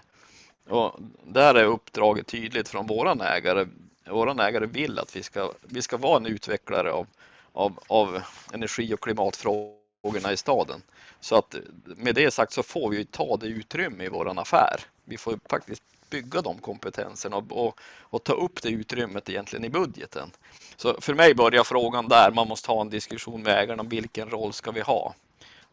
Och 0.69 0.99
där 1.23 1.55
är 1.55 1.63
uppdraget 1.63 2.27
tydligt 2.27 2.67
från 2.67 2.87
våran 2.87 3.21
ägare. 3.21 3.67
Våran 4.09 4.39
ägare 4.39 4.65
vill 4.65 4.99
att 4.99 5.15
vi 5.15 5.23
ska, 5.23 5.51
vi 5.61 5.81
ska 5.81 5.97
vara 5.97 6.17
en 6.17 6.25
utvecklare 6.25 6.91
av, 6.91 7.07
av, 7.53 7.79
av 7.87 8.21
energi 8.53 8.93
och 8.93 8.99
klimatfrågorna 8.99 10.31
i 10.31 10.37
staden. 10.37 10.81
Så 11.19 11.35
att 11.35 11.55
med 11.85 12.15
det 12.15 12.31
sagt 12.31 12.53
så 12.53 12.63
får 12.63 12.89
vi 12.89 13.05
ta 13.05 13.37
det 13.37 13.47
utrymme 13.47 14.03
i 14.03 14.09
våran 14.09 14.39
affär. 14.39 14.79
Vi 15.05 15.17
får 15.17 15.39
faktiskt 15.49 15.83
bygga 16.09 16.41
de 16.41 16.57
kompetenserna 16.57 17.37
och, 17.37 17.65
och, 17.65 17.79
och, 18.01 18.23
ta 18.23 18.33
upp 18.33 18.61
det 18.61 18.69
utrymmet 18.69 19.29
egentligen 19.29 19.65
i 19.65 19.69
budgeten. 19.69 20.31
Så 20.75 21.01
för 21.01 21.13
mig 21.13 21.35
börjar 21.35 21.63
frågan 21.63 22.07
där. 22.07 22.31
Man 22.31 22.47
måste 22.47 22.71
ha 22.71 22.81
en 22.81 22.89
diskussion 22.89 23.43
med 23.43 23.57
ägarna 23.57 23.81
om 23.81 23.89
vilken 23.89 24.29
roll 24.29 24.53
ska 24.53 24.71
vi 24.71 24.81
ha? 24.81 25.13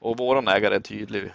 Och 0.00 0.18
våran 0.18 0.48
ägare 0.48 0.74
är 0.74 0.80
tydlig. 0.80 1.32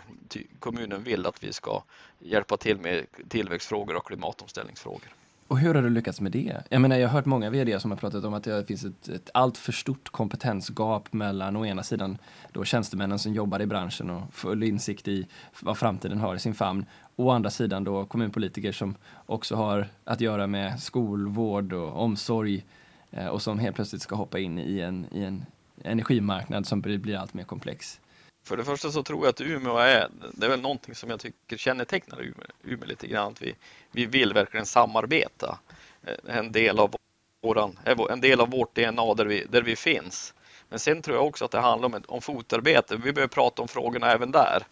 Kommunen 0.59 1.03
vill 1.03 1.25
att 1.25 1.43
vi 1.43 1.53
ska 1.53 1.83
hjälpa 2.19 2.57
till 2.57 2.77
med 2.77 3.05
tillväxtfrågor 3.29 3.95
och 3.95 4.07
klimatomställningsfrågor. 4.07 5.09
Och 5.47 5.59
hur 5.59 5.75
har 5.75 5.81
du 5.81 5.89
lyckats 5.89 6.21
med 6.21 6.31
det? 6.31 6.63
Jag 6.69 6.81
menar, 6.81 6.97
jag 6.97 7.07
har 7.07 7.13
hört 7.13 7.25
många 7.25 7.49
vd 7.49 7.79
som 7.79 7.91
har 7.91 7.97
pratat 7.97 8.23
om 8.23 8.33
att 8.33 8.43
det 8.43 8.65
finns 8.65 8.85
ett, 8.85 9.07
ett 9.07 9.29
allt 9.33 9.57
för 9.57 9.71
stort 9.71 10.09
kompetensgap 10.09 11.13
mellan 11.13 11.55
å 11.55 11.65
ena 11.65 11.83
sidan 11.83 12.17
då 12.51 12.63
tjänstemännen 12.63 13.19
som 13.19 13.33
jobbar 13.33 13.61
i 13.61 13.65
branschen 13.65 14.09
och 14.09 14.33
full 14.33 14.63
insikt 14.63 15.07
i 15.07 15.27
vad 15.59 15.77
framtiden 15.77 16.17
har 16.17 16.35
i 16.35 16.39
sin 16.39 16.53
famn. 16.53 16.85
Å 17.15 17.29
andra 17.29 17.49
sidan 17.49 17.83
då 17.83 18.05
kommunpolitiker 18.05 18.71
som 18.71 18.95
också 19.25 19.55
har 19.55 19.87
att 20.03 20.21
göra 20.21 20.47
med 20.47 20.79
skolvård 20.79 21.73
och 21.73 22.03
omsorg 22.03 22.65
eh, 23.11 23.27
och 23.27 23.41
som 23.41 23.59
helt 23.59 23.75
plötsligt 23.75 24.01
ska 24.01 24.15
hoppa 24.15 24.39
in 24.39 24.59
i 24.59 24.79
en, 24.79 25.05
i 25.11 25.23
en 25.23 25.45
energimarknad 25.83 26.67
som 26.67 26.81
blir 26.81 27.17
allt 27.17 27.33
mer 27.33 27.43
komplex. 27.43 27.99
För 28.45 28.57
det 28.57 28.65
första 28.65 28.91
så 28.91 29.03
tror 29.03 29.25
jag 29.25 29.29
att 29.29 29.41
Umeå 29.41 29.77
är, 29.77 30.09
det 30.33 30.45
är 30.45 30.49
väl 30.49 30.61
någonting 30.61 30.95
som 30.95 31.09
jag 31.09 31.19
tycker 31.19 31.57
kännetecknar 31.57 32.21
Umeå, 32.21 32.47
Umeå 32.63 32.87
lite 32.87 33.07
grann, 33.07 33.31
att 33.31 33.41
vi, 33.41 33.55
vi 33.91 34.05
vill 34.05 34.33
verkligen 34.33 34.65
samarbeta. 34.65 35.59
Eh, 36.03 36.37
en 36.37 36.51
del 36.51 36.79
av, 36.79 36.95
våran, 37.41 37.79
eh, 37.85 37.97
en 38.09 38.21
del 38.21 38.41
av 38.41 38.49
vårt 38.49 38.75
DNA 38.75 39.13
där 39.13 39.25
vi, 39.25 39.45
där 39.49 39.61
vi 39.61 39.75
finns. 39.75 40.33
Men 40.69 40.79
sen 40.79 41.01
tror 41.01 41.17
jag 41.17 41.25
också 41.25 41.45
att 41.45 41.51
det 41.51 41.59
handlar 41.59 41.87
om, 41.87 42.03
om 42.07 42.21
fotarbete. 42.21 42.95
Vi 42.95 43.13
behöver 43.13 43.27
prata 43.27 43.61
om 43.61 43.67
frågorna 43.67 44.11
även 44.11 44.31
där. 44.31 44.63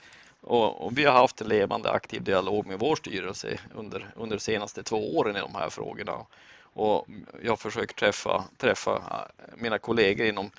Och, 0.41 0.85
och, 0.85 0.97
vi 0.97 1.05
har 1.05 1.13
haft 1.13 1.41
en 1.41 1.47
levande 1.47 1.91
aktiv 1.91 2.23
dialog 2.23 2.65
med 2.67 2.79
vår 2.79 2.95
styrelse 2.95 3.59
under, 3.75 4.13
under 4.15 4.35
de 4.37 4.41
senaste 4.41 4.83
två 4.83 5.17
åren 5.17 5.35
i 5.35 5.39
de 5.39 5.55
här 5.55 5.69
frågorna. 5.69 6.25
Och 6.73 7.07
jag 7.41 7.59
försöker 7.59 7.95
träffa, 7.95 8.43
träffa 8.57 8.95
äh, 8.95 9.43
mina 9.57 9.79
kollegor 9.79 10.27
inom 10.27 10.51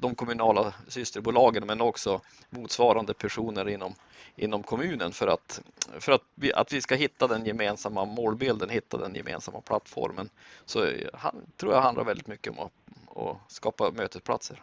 de 0.00 0.14
kommunala 0.14 0.74
systerbolagen 0.88 1.66
men 1.66 1.80
också 1.80 2.20
motsvarande 2.50 3.14
personer 3.14 3.68
inom, 3.68 3.94
inom 4.36 4.62
kommunen 4.62 5.12
för, 5.12 5.26
att, 5.26 5.62
för 5.98 6.12
att, 6.12 6.22
vi, 6.34 6.52
att 6.52 6.72
vi 6.72 6.80
ska 6.80 6.94
hitta 6.94 7.26
den 7.26 7.46
gemensamma 7.46 8.04
målbilden, 8.04 8.70
hitta 8.70 8.96
den 8.96 9.14
gemensamma 9.14 9.60
plattformen. 9.60 10.30
Så 10.64 10.78
jag 10.78 11.32
tror 11.56 11.72
jag 11.72 11.82
handlar 11.82 12.04
väldigt 12.04 12.26
mycket 12.26 12.52
om 12.52 12.58
att, 12.58 12.72
att 13.16 13.52
skapa 13.52 13.90
mötesplatser. 13.90 14.62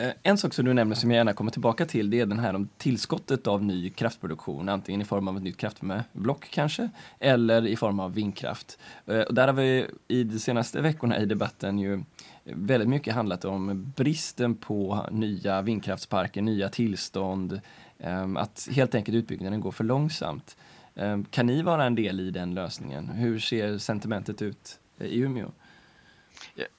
Eh, 0.00 0.12
en 0.22 0.38
sak 0.38 0.54
som 0.54 0.64
du 0.64 0.74
nämner 0.74 0.94
som 0.94 1.10
jag 1.10 1.16
gärna 1.16 1.32
kommer 1.32 1.50
tillbaka 1.50 1.86
till 1.86 2.10
det 2.10 2.20
är 2.20 2.26
den 2.26 2.38
här 2.38 2.54
om 2.54 2.68
tillskottet 2.78 3.46
av 3.46 3.64
ny 3.64 3.90
kraftproduktion, 3.90 4.68
antingen 4.68 5.00
i 5.00 5.04
form 5.04 5.28
av 5.28 5.36
ett 5.36 5.42
nytt 5.42 5.56
kraftvärmeblock 5.56 6.50
kanske, 6.50 6.88
eller 7.18 7.66
i 7.66 7.76
form 7.76 8.00
av 8.00 8.14
vindkraft. 8.14 8.78
Eh, 9.06 9.20
och 9.20 9.34
där 9.34 9.46
har 9.46 9.54
vi 9.54 9.86
i 10.08 10.24
de 10.24 10.38
senaste 10.38 10.80
veckorna 10.80 11.18
i 11.18 11.26
debatten 11.26 11.78
ju 11.78 12.02
väldigt 12.44 12.88
mycket 12.88 13.14
handlat 13.14 13.44
om 13.44 13.92
bristen 13.96 14.54
på 14.54 15.06
nya 15.10 15.62
vindkraftsparker, 15.62 16.42
nya 16.42 16.68
tillstånd, 16.68 17.60
ehm, 17.98 18.36
att 18.36 18.68
helt 18.72 18.94
enkelt 18.94 19.14
utbyggnaden 19.14 19.60
går 19.60 19.70
för 19.70 19.84
långsamt. 19.84 20.56
Ehm, 20.94 21.24
kan 21.24 21.46
ni 21.46 21.62
vara 21.62 21.84
en 21.84 21.94
del 21.94 22.20
i 22.20 22.30
den 22.30 22.54
lösningen? 22.54 23.08
Hur 23.08 23.38
ser 23.38 23.78
sentimentet 23.78 24.42
ut 24.42 24.80
i 24.98 25.20
Umeå? 25.20 25.50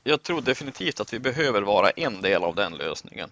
Jag 0.04 0.24
tror 0.24 0.42
definitivt 0.42 1.00
att 1.00 1.14
vi 1.14 1.20
behöver 1.20 1.62
vara 1.62 1.90
en 1.90 2.22
del 2.22 2.44
av 2.44 2.56
den 2.56 2.74
lösningen. 2.74 3.30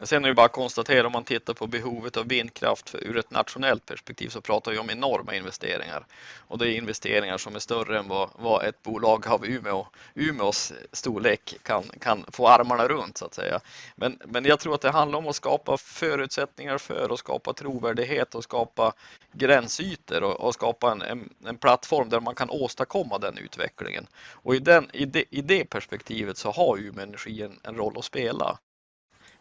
Sen 0.00 0.24
är 0.24 0.28
det 0.28 0.34
bara 0.34 0.46
att 0.46 0.52
konstatera 0.52 1.06
om 1.06 1.12
man 1.12 1.24
tittar 1.24 1.54
på 1.54 1.66
behovet 1.66 2.16
av 2.16 2.28
vindkraft 2.28 2.94
ur 2.94 3.16
ett 3.16 3.30
nationellt 3.30 3.86
perspektiv 3.86 4.28
så 4.28 4.40
pratar 4.40 4.72
vi 4.72 4.78
om 4.78 4.90
enorma 4.90 5.34
investeringar. 5.34 6.06
Och 6.38 6.58
det 6.58 6.70
är 6.70 6.76
investeringar 6.76 7.38
som 7.38 7.54
är 7.54 7.58
större 7.58 7.98
än 7.98 8.08
vad, 8.08 8.30
vad 8.34 8.64
ett 8.64 8.82
bolag 8.82 9.26
av 9.26 9.46
Umeå, 9.46 9.86
Umeås 10.14 10.72
storlek 10.92 11.54
kan, 11.62 11.82
kan 12.00 12.24
få 12.28 12.48
armarna 12.48 12.88
runt 12.88 13.18
så 13.18 13.24
att 13.24 13.34
säga. 13.34 13.60
Men, 13.96 14.18
men 14.24 14.44
jag 14.44 14.60
tror 14.60 14.74
att 14.74 14.80
det 14.80 14.90
handlar 14.90 15.18
om 15.18 15.28
att 15.28 15.36
skapa 15.36 15.76
förutsättningar 15.76 16.78
för 16.78 17.12
att 17.12 17.18
skapa 17.18 17.52
trovärdighet 17.52 18.34
och 18.34 18.44
skapa 18.44 18.92
gränsytor 19.32 20.22
och, 20.22 20.40
och 20.40 20.54
skapa 20.54 20.92
en, 20.92 21.02
en, 21.02 21.34
en, 21.44 21.56
plattform 21.58 22.08
där 22.08 22.20
man 22.20 22.34
kan 22.34 22.50
åstadkomma 22.50 23.18
den 23.18 23.38
utvecklingen. 23.38 24.06
Och 24.32 24.54
i, 24.54 24.58
den, 24.58 24.90
i, 24.92 25.04
det, 25.04 25.24
i 25.30 25.42
det 25.42 25.64
perspektivet 25.64 26.36
så 26.36 26.50
har 26.50 26.78
Umeå 26.78 27.02
Energi 27.02 27.42
en, 27.42 27.60
en 27.62 27.76
roll 27.76 27.98
att 27.98 28.04
spela 28.04 28.58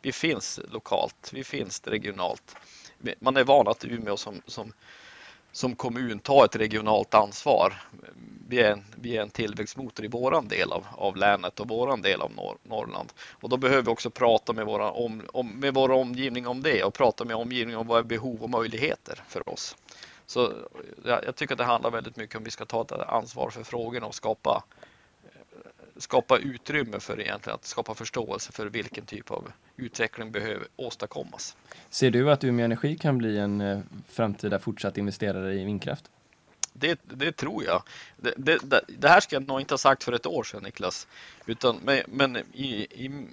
vi 0.08 0.12
finns 0.12 0.60
lokalt, 0.72 1.32
vi 1.34 1.44
finns 1.44 1.82
regionalt. 1.86 2.56
Man 3.20 3.38
är 3.38 3.44
van 3.44 3.68
att 3.68 3.86
Umeå 3.86 4.18
som, 4.18 4.42
som, 4.46 4.74
som 5.52 5.76
kommun 5.76 6.20
tar 6.20 6.46
ett 6.46 6.56
regionalt 6.56 7.14
ansvar. 7.14 7.82
Vi 8.48 8.60
är 8.60 8.72
en, 8.72 8.86
vi 8.96 9.18
är 9.18 9.22
en 9.22 9.30
tillväxtmotor 9.30 10.06
i 10.06 10.08
våran 10.08 10.48
del 10.48 10.72
av, 10.72 10.88
av 10.92 11.16
länet 11.16 11.60
och 11.60 11.68
våran 11.68 12.02
del 12.02 12.22
av 12.22 12.32
Nor 12.32 12.58
Norrland. 12.64 13.14
Och 13.32 13.50
då 13.50 13.58
behöver 13.58 13.82
vi 13.82 13.90
också 13.90 14.10
prata 14.10 14.54
med, 14.54 14.66
våra 14.66 14.92
om, 14.92 15.24
om, 15.34 15.60
med 15.60 15.74
vår 15.74 15.92
omgivning 15.92 16.48
om 16.48 16.64
det 16.64 16.84
och 16.84 16.94
prata 16.94 17.26
med 17.26 17.36
omgivningen 17.36 17.80
om 17.80 17.88
vad 17.88 18.00
är 18.00 18.04
behov 18.04 18.44
och 18.44 18.50
möjligheter 18.50 19.24
för 19.28 19.50
oss. 19.50 19.76
Så 20.26 20.54
jag, 21.06 21.26
jag 21.26 21.36
tycker 21.36 21.54
att 21.54 21.60
det 21.60 21.64
handlar 21.64 21.92
väldigt 21.92 22.16
mycket 22.16 22.36
om 22.36 22.44
vi 22.44 22.52
ska 22.52 22.66
ta 22.66 22.82
ett 22.82 22.92
ansvar 22.92 23.50
för 23.50 23.64
frågorna 23.64 24.08
och 24.08 24.16
skapa 24.16 24.64
skapa 25.98 26.38
utrymme 26.38 27.00
för 27.00 27.22
egentligen 27.22 27.56
att 27.56 27.66
skapa 27.66 27.96
förståelse 27.96 28.52
för 28.52 28.66
vilken 28.66 29.06
typ 29.06 29.32
av 29.32 29.52
utveckling 29.78 30.32
behöver 30.32 30.68
åstadkommas. 30.76 31.56
Ser 31.90 32.12
du 32.12 32.32
att 32.32 32.44
Umeå 32.44 32.66
Energi 32.66 32.98
kan 32.98 33.18
bli 33.18 33.38
en 33.38 33.62
eh, 33.62 33.80
framtida 34.10 34.60
fortsatt 34.60 34.98
investerare 34.98 35.54
i 35.54 35.64
vindkraft? 35.64 36.06
Det, 36.74 37.00
det 37.04 37.32
tror 37.32 37.64
jag. 37.64 37.84
Det, 38.18 38.34
det, 38.38 38.82
det, 38.88 39.10
här 39.10 39.20
ska 39.20 39.36
jag 39.36 39.48
nog 39.48 39.60
inte 39.60 39.74
ha 39.74 39.78
sagt 39.78 40.04
för 40.04 40.12
ett 40.14 40.26
år 40.26 40.44
sedan 40.44 40.64
Niklas. 40.64 41.08
Utan, 41.46 41.80
men 41.84 42.02
men 42.08 42.38
i, 42.38 42.68
i, 42.74 43.28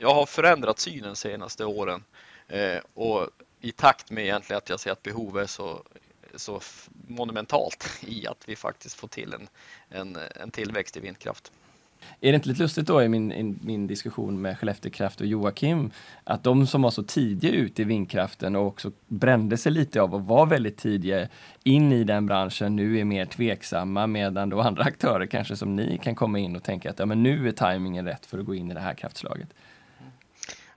jag 0.00 0.14
har 0.14 0.26
förändrat 0.26 0.78
synen 0.78 1.16
senaste 1.16 1.64
åren. 1.64 2.04
Eh, 2.48 2.78
och 2.94 3.30
i 3.60 3.72
takt 3.72 4.10
med 4.10 4.24
egentligen 4.24 4.58
att 4.58 4.68
jag 4.68 4.80
ser 4.80 4.92
att 4.92 5.02
behovet 5.02 5.42
är 5.42 5.46
så, 5.46 5.82
så 6.34 6.60
monumentalt 7.08 7.88
i 8.00 8.26
att 8.26 8.48
vi 8.48 8.56
faktiskt 8.56 8.96
får 8.96 9.08
till 9.08 9.34
en, 9.34 9.48
en, 9.88 10.18
en 10.40 10.50
tillväxt 10.50 10.96
i 10.96 11.00
vindkraft. 11.00 11.52
Är 12.20 12.32
det 12.32 12.36
inte 12.36 12.48
lite 12.48 12.62
lustigt 12.62 12.86
då 12.86 13.02
i 13.02 13.08
min, 13.08 13.32
i 13.32 13.54
min 13.60 13.86
diskussion 13.86 14.42
med 14.42 14.58
Skellefteå 14.58 14.90
Kraft 14.90 15.20
och 15.20 15.26
Joakim 15.26 15.90
att 16.24 16.44
de 16.44 16.66
som 16.66 16.82
var 16.82 16.90
så 16.90 17.02
tidiga 17.02 17.52
ute 17.52 17.82
i 17.82 17.84
vindkraften 17.84 18.56
och 18.56 18.66
också 18.66 18.92
brände 19.08 19.56
sig 19.56 19.72
lite 19.72 20.02
av 20.02 20.14
och 20.14 20.26
var 20.26 20.46
väldigt 20.46 20.76
tidiga 20.76 21.28
in 21.62 21.92
i 21.92 22.04
den 22.04 22.26
branschen 22.26 22.76
nu 22.76 22.98
är 22.98 23.04
mer 23.04 23.26
tveksamma 23.26 24.06
medan 24.06 24.50
då 24.50 24.60
andra 24.60 24.82
aktörer 24.82 25.26
kanske 25.26 25.56
som 25.56 25.76
ni 25.76 25.98
kan 26.02 26.14
komma 26.14 26.38
in 26.38 26.56
och 26.56 26.62
tänka 26.62 26.90
att 26.90 26.98
ja, 26.98 27.06
men 27.06 27.22
nu 27.22 27.48
är 27.48 27.52
tajmingen 27.52 28.06
rätt 28.06 28.26
för 28.26 28.38
att 28.38 28.46
gå 28.46 28.54
in 28.54 28.70
i 28.70 28.74
det 28.74 28.80
här 28.80 28.94
kraftslaget. 28.94 29.48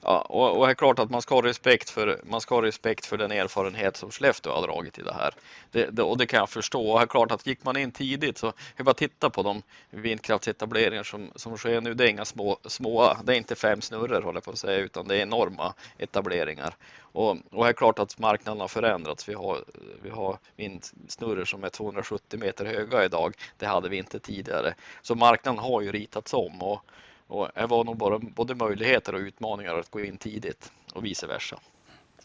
Ja, 0.01 0.21
och, 0.21 0.57
och 0.57 0.65
det 0.65 0.71
är 0.71 0.75
klart 0.75 0.99
att 0.99 1.09
man 1.09 1.21
ska 1.21 1.35
ha 1.35 1.41
respekt 1.41 1.89
för, 1.89 2.21
man 2.23 2.41
ska 2.41 2.55
ha 2.55 2.61
respekt 2.61 3.05
för 3.05 3.17
den 3.17 3.31
erfarenhet 3.31 3.97
som 3.97 4.11
Skellefteå 4.11 4.53
har 4.53 4.61
dragit 4.61 4.99
i 4.99 5.01
det 5.01 5.13
här. 5.13 5.33
Det, 5.71 5.85
det, 5.85 6.03
och 6.03 6.17
det 6.17 6.25
kan 6.25 6.39
jag 6.39 6.49
förstå. 6.49 6.91
Och 6.91 6.99
det 6.99 7.03
är 7.03 7.07
klart 7.07 7.31
att 7.31 7.47
gick 7.47 7.63
man 7.63 7.77
in 7.77 7.91
tidigt 7.91 8.37
så, 8.37 8.53
jag 8.75 8.85
bara 8.85 8.93
titta 8.93 9.29
på 9.29 9.43
de 9.43 9.61
vindkraftsetableringar 9.89 11.03
som, 11.03 11.31
som 11.35 11.57
sker 11.57 11.81
nu. 11.81 11.93
Det 11.93 12.03
är 12.03 12.09
inga 12.09 12.25
små, 12.25 12.57
små, 12.65 13.17
det 13.23 13.33
är 13.33 13.37
inte 13.37 13.55
fem 13.55 13.81
snurror 13.81 14.21
håller 14.21 14.37
jag 14.37 14.43
på 14.43 14.51
att 14.51 14.57
säga, 14.57 14.77
utan 14.77 15.07
det 15.07 15.15
är 15.15 15.21
enorma 15.21 15.73
etableringar. 15.97 16.75
Och, 16.99 17.29
och 17.51 17.63
det 17.63 17.69
är 17.69 17.73
klart 17.73 17.99
att 17.99 18.19
marknaden 18.19 18.61
har 18.61 18.67
förändrats. 18.67 19.29
Vi 19.29 19.33
har, 19.33 19.57
vi 20.01 20.09
har 20.09 20.37
vindsnurror 20.55 21.45
som 21.45 21.63
är 21.63 21.69
270 21.69 22.39
meter 22.39 22.65
höga 22.65 23.05
idag. 23.05 23.35
Det 23.57 23.65
hade 23.65 23.89
vi 23.89 23.97
inte 23.97 24.19
tidigare. 24.19 24.73
Så 25.01 25.15
marknaden 25.15 25.59
har 25.59 25.81
ju 25.81 25.91
ritats 25.91 26.33
om. 26.33 26.61
Och, 26.61 26.81
och 27.27 27.49
det 27.55 27.65
var 27.65 27.83
nog 27.83 27.97
bara 27.97 28.19
både 28.19 28.55
möjligheter 28.55 29.15
och 29.15 29.19
utmaningar 29.19 29.79
att 29.79 29.91
gå 29.91 29.99
in 29.99 30.17
tidigt 30.17 30.71
och 30.93 31.05
vice 31.05 31.27
versa. 31.27 31.59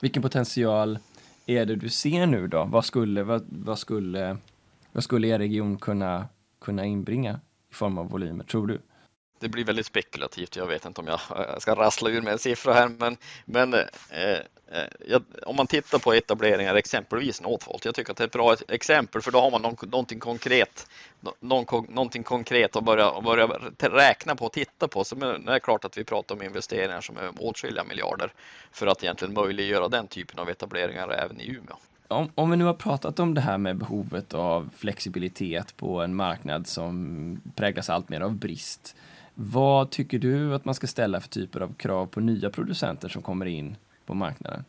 Vilken 0.01 0.23
potential 0.23 0.99
är 1.47 1.67
det 1.67 1.77
du 1.77 1.89
ser 1.89 2.27
nu 2.27 2.49
då? 2.49 2.65
Vad 2.65 2.85
skulle, 2.85 3.23
vad, 3.23 3.47
vad 3.49 3.79
skulle, 3.79 4.37
vad 4.93 5.05
skulle 5.05 5.29
er 5.29 5.39
region 5.39 5.79
kunna, 5.79 6.29
kunna 6.61 6.85
inbringa 6.85 7.41
i 7.71 7.75
form 7.75 7.99
av 7.99 8.11
volymer, 8.11 8.45
tror 8.45 8.67
du? 8.67 8.81
Det 9.43 9.49
blir 9.49 9.65
väldigt 9.65 9.87
spekulativt. 9.87 10.57
Jag 10.57 10.67
vet 10.67 10.87
inte 10.87 11.01
om 11.01 11.07
jag 11.07 11.21
eh, 11.37 11.59
ska 11.59 11.75
rassla 11.75 12.11
ur 12.11 12.23
med 12.23 12.33
en 12.33 12.39
siffra 12.39 12.73
här, 12.73 12.89
men, 12.99 13.17
men 13.45 13.75
eh, 13.75 14.39
eh, 15.09 15.21
om 15.47 15.57
man 15.57 15.67
tittar 15.67 15.99
på 15.99 16.13
etableringar, 16.13 16.75
exempelvis 16.75 17.41
Northvolt, 17.41 17.85
jag 17.85 17.95
tycker 17.95 18.11
att 18.11 18.17
det 18.17 18.25
är 18.25 18.27
ett 18.27 18.33
bra 18.33 18.57
exempel, 18.69 19.23
för 19.23 19.31
då 19.31 19.41
har 19.41 19.51
man 19.51 19.63
någon, 19.63 19.77
någonting 19.83 20.19
konkret, 20.19 20.87
någon, 21.41 21.87
någonting 21.89 22.23
konkret 22.23 22.77
att 22.77 22.85
börja, 22.85 23.21
börja 23.21 23.47
räkna 23.79 24.37
på 24.37 24.45
och 24.47 24.53
titta 24.53 24.89
på. 24.89 25.05
Så 25.05 25.15
det 25.15 25.53
är 25.53 25.59
klart 25.59 25.85
att 25.85 25.99
vi 25.99 26.05
pratar 26.05 26.35
om 26.35 26.43
investeringar 26.43 27.01
som 27.01 27.17
är 27.17 27.31
åtskilliga 27.39 27.85
miljarder 27.85 28.33
för 28.73 28.87
att 28.87 29.03
egentligen 29.03 29.35
möjliggöra 29.35 29.89
den 29.89 30.07
typen 30.07 30.39
av 30.39 30.51
etableringar 30.51 31.13
även 31.13 31.41
i 31.41 31.49
Umeå. 31.51 31.77
Om, 32.09 32.31
om, 32.35 32.51
vi 32.51 32.57
nu 32.57 32.65
har 32.65 32.75
pratat 32.75 33.21
om 33.21 33.35
det 33.35 33.41
här 33.41 33.59
med 33.59 33.77
behovet 33.77 34.35
av 34.35 34.71
flexibilitet 34.77 35.77
på 35.77 36.01
en 36.01 36.15
marknad 36.15 36.67
som 36.67 37.41
präglas 37.55 37.91
allt 37.91 38.09
mer 38.09 38.21
av 38.21 38.35
brist. 38.35 38.97
Vad 39.35 39.91
tycker 39.91 40.19
du 40.19 40.55
att 40.55 40.65
man 40.65 40.75
ska 40.75 40.87
ställa 40.87 41.21
för 41.21 41.29
typer 41.29 41.61
av 41.61 41.75
krav 41.75 42.07
på 42.07 42.21
nya 42.21 42.51
producenter 42.51 43.09
som 43.09 43.23
kommer 43.23 43.47
in 43.47 43.77
på 44.07 44.15
marknaden? 44.15 44.65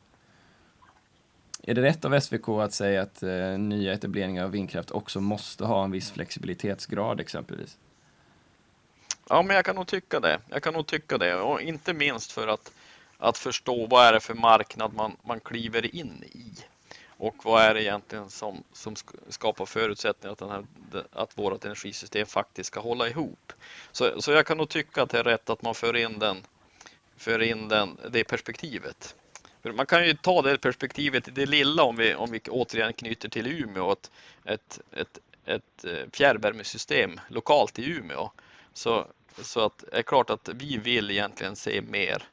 Är 1.63 1.73
det 1.73 1.81
rätt 1.81 2.05
av 2.05 2.19
SVK 2.19 2.49
att 2.49 2.73
säga 2.73 3.01
att 3.01 3.23
eh, 3.23 3.57
nya 3.57 3.93
etableringar 3.93 4.43
av 4.43 4.51
vindkraft 4.51 4.91
också 4.91 5.19
måste 5.19 5.65
ha 5.65 5.83
en 5.83 5.91
viss 5.91 6.11
flexibilitetsgrad 6.11 7.19
exempelvis? 7.19 7.77
Ja, 9.29 9.41
men 9.41 9.55
jag 9.55 9.65
kan 9.65 9.75
nog 9.75 9.87
tycka 9.87 10.19
det. 10.19 10.39
Jag 10.49 10.63
kan 10.63 10.73
nog 10.73 10.87
tycka 10.87 11.17
det 11.17 11.35
och 11.35 11.61
inte 11.61 11.93
minst 11.93 12.31
för 12.31 12.47
att, 12.47 12.71
att 13.17 13.37
förstå 13.37 13.87
vad 13.87 14.05
är 14.05 14.13
det 14.13 14.19
för 14.19 14.33
marknad 14.33 14.93
man, 14.93 15.17
man 15.23 15.39
kliver 15.39 15.95
in 15.95 16.23
i. 16.23 16.45
Och 17.23 17.45
vad 17.45 17.63
är 17.63 17.73
det 17.73 17.83
egentligen 17.83 18.29
som, 18.29 18.63
som 18.73 18.95
skapar 19.29 19.65
förutsättningar 19.65 20.31
att, 20.31 20.39
den 20.39 20.49
här, 20.49 20.65
att 21.11 21.37
vårt 21.37 21.65
energisystem 21.65 22.25
faktiskt 22.25 22.67
ska 22.67 22.79
hålla 22.79 23.07
ihop? 23.07 23.53
Så, 23.91 24.21
så 24.21 24.31
jag 24.31 24.45
kan 24.45 24.57
nog 24.57 24.69
tycka 24.69 25.01
att 25.01 25.09
det 25.09 25.19
är 25.19 25.23
rätt 25.23 25.49
att 25.49 25.61
man 25.61 25.75
för 25.75 25.95
in, 25.95 26.19
den, 26.19 26.37
för 27.17 27.41
in 27.41 27.67
den, 27.67 27.97
det 28.09 28.23
perspektivet. 28.23 29.15
För 29.61 29.71
man 29.71 29.85
kan 29.85 30.07
ju 30.07 30.13
ta 30.13 30.41
det 30.41 30.57
perspektivet 30.57 31.27
i 31.27 31.31
det 31.31 31.45
lilla 31.45 31.83
om 31.83 31.95
vi, 31.95 32.15
om 32.15 32.31
vi 32.31 32.39
återigen 32.39 32.93
knyter 32.93 33.29
till 33.29 33.47
Umeå, 33.47 33.91
ett, 33.91 34.11
ett, 34.45 34.79
ett, 34.91 35.19
ett 35.45 35.85
fjärrvärmesystem 36.15 37.19
lokalt 37.27 37.79
i 37.79 37.89
Umeå. 37.89 38.31
Så, 38.73 39.07
så 39.41 39.65
att 39.65 39.83
det 39.91 39.97
är 39.97 40.03
klart 40.03 40.29
att 40.29 40.49
vi 40.53 40.77
vill 40.77 41.11
egentligen 41.11 41.55
se 41.55 41.81
mer 41.81 42.23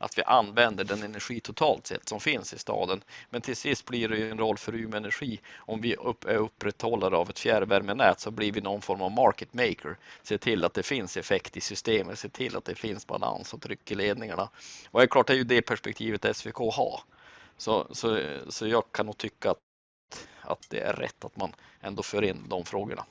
att 0.00 0.18
vi 0.18 0.22
använder 0.22 0.84
den 0.84 1.02
energi 1.02 1.40
totalt 1.40 1.86
sett 1.86 2.08
som 2.08 2.20
finns 2.20 2.54
i 2.54 2.58
staden. 2.58 3.00
Men 3.30 3.40
till 3.40 3.56
sist 3.56 3.86
blir 3.86 4.08
det 4.08 4.16
ju 4.16 4.30
en 4.30 4.38
roll 4.38 4.58
för 4.58 4.74
Umeå 4.74 4.96
Energi. 4.96 5.40
Om 5.56 5.80
vi 5.80 5.96
upp, 5.96 6.24
är 6.24 6.36
upprätthållare 6.36 7.16
av 7.16 7.30
ett 7.30 7.38
fjärrvärmenät 7.38 8.20
så 8.20 8.30
blir 8.30 8.52
vi 8.52 8.60
någon 8.60 8.82
form 8.82 9.02
av 9.02 9.10
market 9.10 9.54
maker. 9.54 9.96
Se 10.22 10.38
till 10.38 10.64
att 10.64 10.74
det 10.74 10.82
finns 10.82 11.16
effekt 11.16 11.56
i 11.56 11.60
systemet, 11.60 12.18
se 12.18 12.28
till 12.28 12.56
att 12.56 12.64
det 12.64 12.74
finns 12.74 13.06
balans 13.06 13.54
och 13.54 13.60
tryck 13.62 13.90
i 13.90 13.94
ledningarna. 13.94 14.48
Och 14.90 15.00
det 15.00 15.04
är 15.04 15.06
klart, 15.06 15.26
det 15.26 15.32
är 15.32 15.36
ju 15.36 15.44
det 15.44 15.62
perspektivet 15.62 16.36
SVK 16.36 16.56
har. 16.56 17.00
Så, 17.56 17.86
så, 17.90 18.20
så 18.48 18.66
jag 18.66 18.84
kan 18.92 19.06
nog 19.06 19.18
tycka 19.18 19.50
att, 19.50 19.58
att 20.40 20.66
det 20.70 20.80
är 20.80 20.92
rätt 20.92 21.24
att 21.24 21.36
man 21.36 21.52
ändå 21.80 22.02
för 22.02 22.22
in 22.22 22.44
de 22.48 22.64
frågorna. 22.64 23.04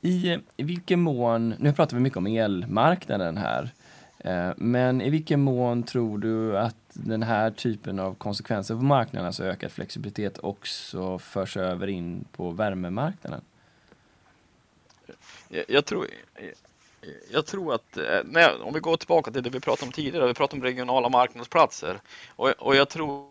I, 0.00 0.38
vilken 0.56 1.00
mån, 1.00 1.54
nu 1.58 1.72
pratar 1.72 1.96
vi 1.96 2.02
mycket 2.02 2.16
om 2.16 2.26
elmarknaden 2.26 3.36
här, 3.36 3.70
Eh, 3.72 3.81
Eh, 4.24 4.50
men 4.56 5.00
i 5.00 5.10
vilken 5.10 5.40
mån 5.40 5.82
tror 5.82 6.18
du 6.18 6.58
att 6.58 6.76
den 6.92 7.22
här 7.22 7.50
typen 7.50 7.98
av 7.98 8.14
konsekvenser 8.14 8.74
på 8.74 8.82
marknaden, 8.82 9.26
alltså 9.26 9.44
ökad 9.44 9.72
flexibilitet, 9.72 10.38
också 10.38 11.18
förs 11.18 11.56
över 11.56 11.86
in 11.86 12.24
på 12.32 12.50
värmemarknaden? 12.50 13.40
Jag, 15.48 15.64
jag 15.68 15.84
tror, 15.84 16.06
jag 17.30 17.46
tror 17.46 17.74
att, 17.74 17.96
eh, 17.96 18.20
nej, 18.24 18.50
om 18.60 18.74
vi 18.74 18.80
går 18.80 18.96
tillbaka 18.96 19.30
till 19.30 19.42
det 19.42 19.50
vi 19.50 19.60
pratade 19.60 19.86
om 19.86 19.92
tidigare, 19.92 20.26
vi 20.26 20.34
pratade 20.34 20.60
om 20.60 20.64
regionala 20.64 21.08
marknadsplatser. 21.08 22.00
Och, 22.28 22.48
och 22.48 22.76
jag 22.76 22.88
tror, 22.88 23.26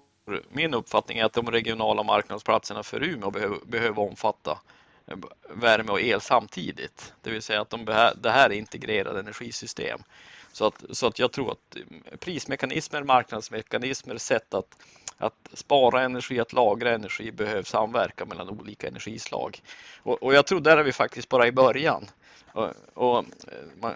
min 0.49 0.73
uppfattning 0.73 1.17
är 1.17 1.25
att 1.25 1.33
de 1.33 1.51
regionala 1.51 2.03
marknadsplatserna 2.03 2.83
för 2.83 3.03
Umeå 3.03 3.31
behöver, 3.31 3.57
behöver 3.65 4.01
omfatta 4.01 4.59
eh, 5.07 5.17
värme 5.53 5.91
och 5.91 6.01
el 6.01 6.21
samtidigt. 6.21 7.13
Det 7.21 7.31
vill 7.31 7.41
säga 7.41 7.61
att 7.61 7.69
de 7.69 7.85
det 8.21 8.31
här 8.31 8.49
är 8.49 8.53
integrerade 8.53 9.19
energisystem. 9.19 9.99
Så 10.51 10.65
att, 10.65 10.83
så 10.89 11.07
att 11.07 11.19
jag 11.19 11.31
tror 11.31 11.51
att 11.51 11.75
mm, 11.75 12.03
prismekanismer, 12.19 13.03
marknadsmekanismer, 13.03 14.17
sätt 14.17 14.53
att, 14.53 14.75
att 15.17 15.49
spara 15.53 16.01
energi, 16.01 16.39
att 16.39 16.53
lagra 16.53 16.91
energi 16.91 17.31
behöver 17.31 17.63
samverka 17.63 18.25
mellan 18.25 18.49
olika 18.49 18.87
energislag. 18.87 19.61
Och, 19.97 20.23
och 20.23 20.33
jag 20.33 20.45
tror 20.45 20.59
där 20.59 20.77
är 20.77 20.83
vi 20.83 20.91
faktiskt 20.91 21.29
bara 21.29 21.47
i 21.47 21.51
början. 21.51 22.05
Och, 22.53 22.69
och 22.93 23.17
eh, 23.17 23.23
man 23.81 23.93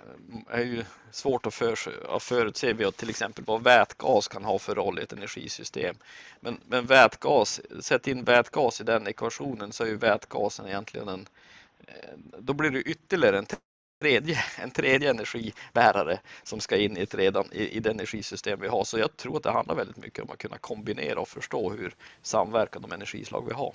är 0.50 0.64
ju 0.64 0.84
svårt 1.12 1.46
att, 1.46 1.54
för, 1.54 1.78
att 2.16 2.24
förutse 2.24 2.92
till 2.92 3.10
exempel 3.10 3.44
vad 3.48 3.64
vätgas 3.64 4.28
kan 4.28 4.46
ha 4.46 4.60
för 4.60 4.76
roll 4.76 5.00
i 5.00 5.02
ett 5.02 5.14
energisystem. 5.14 5.96
Men, 6.40 6.60
men 6.68 6.86
vätgas, 6.86 7.62
sätt 7.80 8.08
in 8.08 8.24
vätgas 8.24 8.82
i 8.82 8.84
den 8.84 9.08
ekvationen 9.08 9.72
så 9.72 9.84
är 9.84 9.88
ju 9.88 9.98
vätgasen 9.98 10.68
egentligen 10.68 11.08
en 11.08 11.28
eh, 11.88 11.94
då 12.40 12.54
blir 12.54 12.72
det 12.72 12.82
ytterligare 12.82 13.38
en 13.38 13.46
tredje, 14.00 14.44
en 14.62 14.72
tredje 14.72 15.10
energibärare 15.10 16.20
som 16.44 16.60
ska 16.60 16.78
in 16.78 16.98
i, 16.98 17.02
ett 17.02 17.16
redan, 17.16 17.46
i, 17.52 17.70
i 17.70 17.80
det 17.80 17.90
energisystem 17.90 18.60
vi 18.62 18.68
har. 18.68 18.84
Så 18.84 19.00
jag 19.00 19.18
tror 19.18 19.38
att 19.38 19.44
det 19.44 19.52
handlar 19.52 19.76
väldigt 19.76 19.98
mycket 19.98 20.24
om 20.24 20.30
att 20.30 20.38
kunna 20.38 20.58
kombinera 20.58 21.20
och 21.20 21.28
förstå 21.28 21.72
hur 21.72 21.96
samverkan 22.22 22.82
de 22.82 22.92
energislag 22.92 23.46
vi 23.48 23.54
har. 23.54 23.74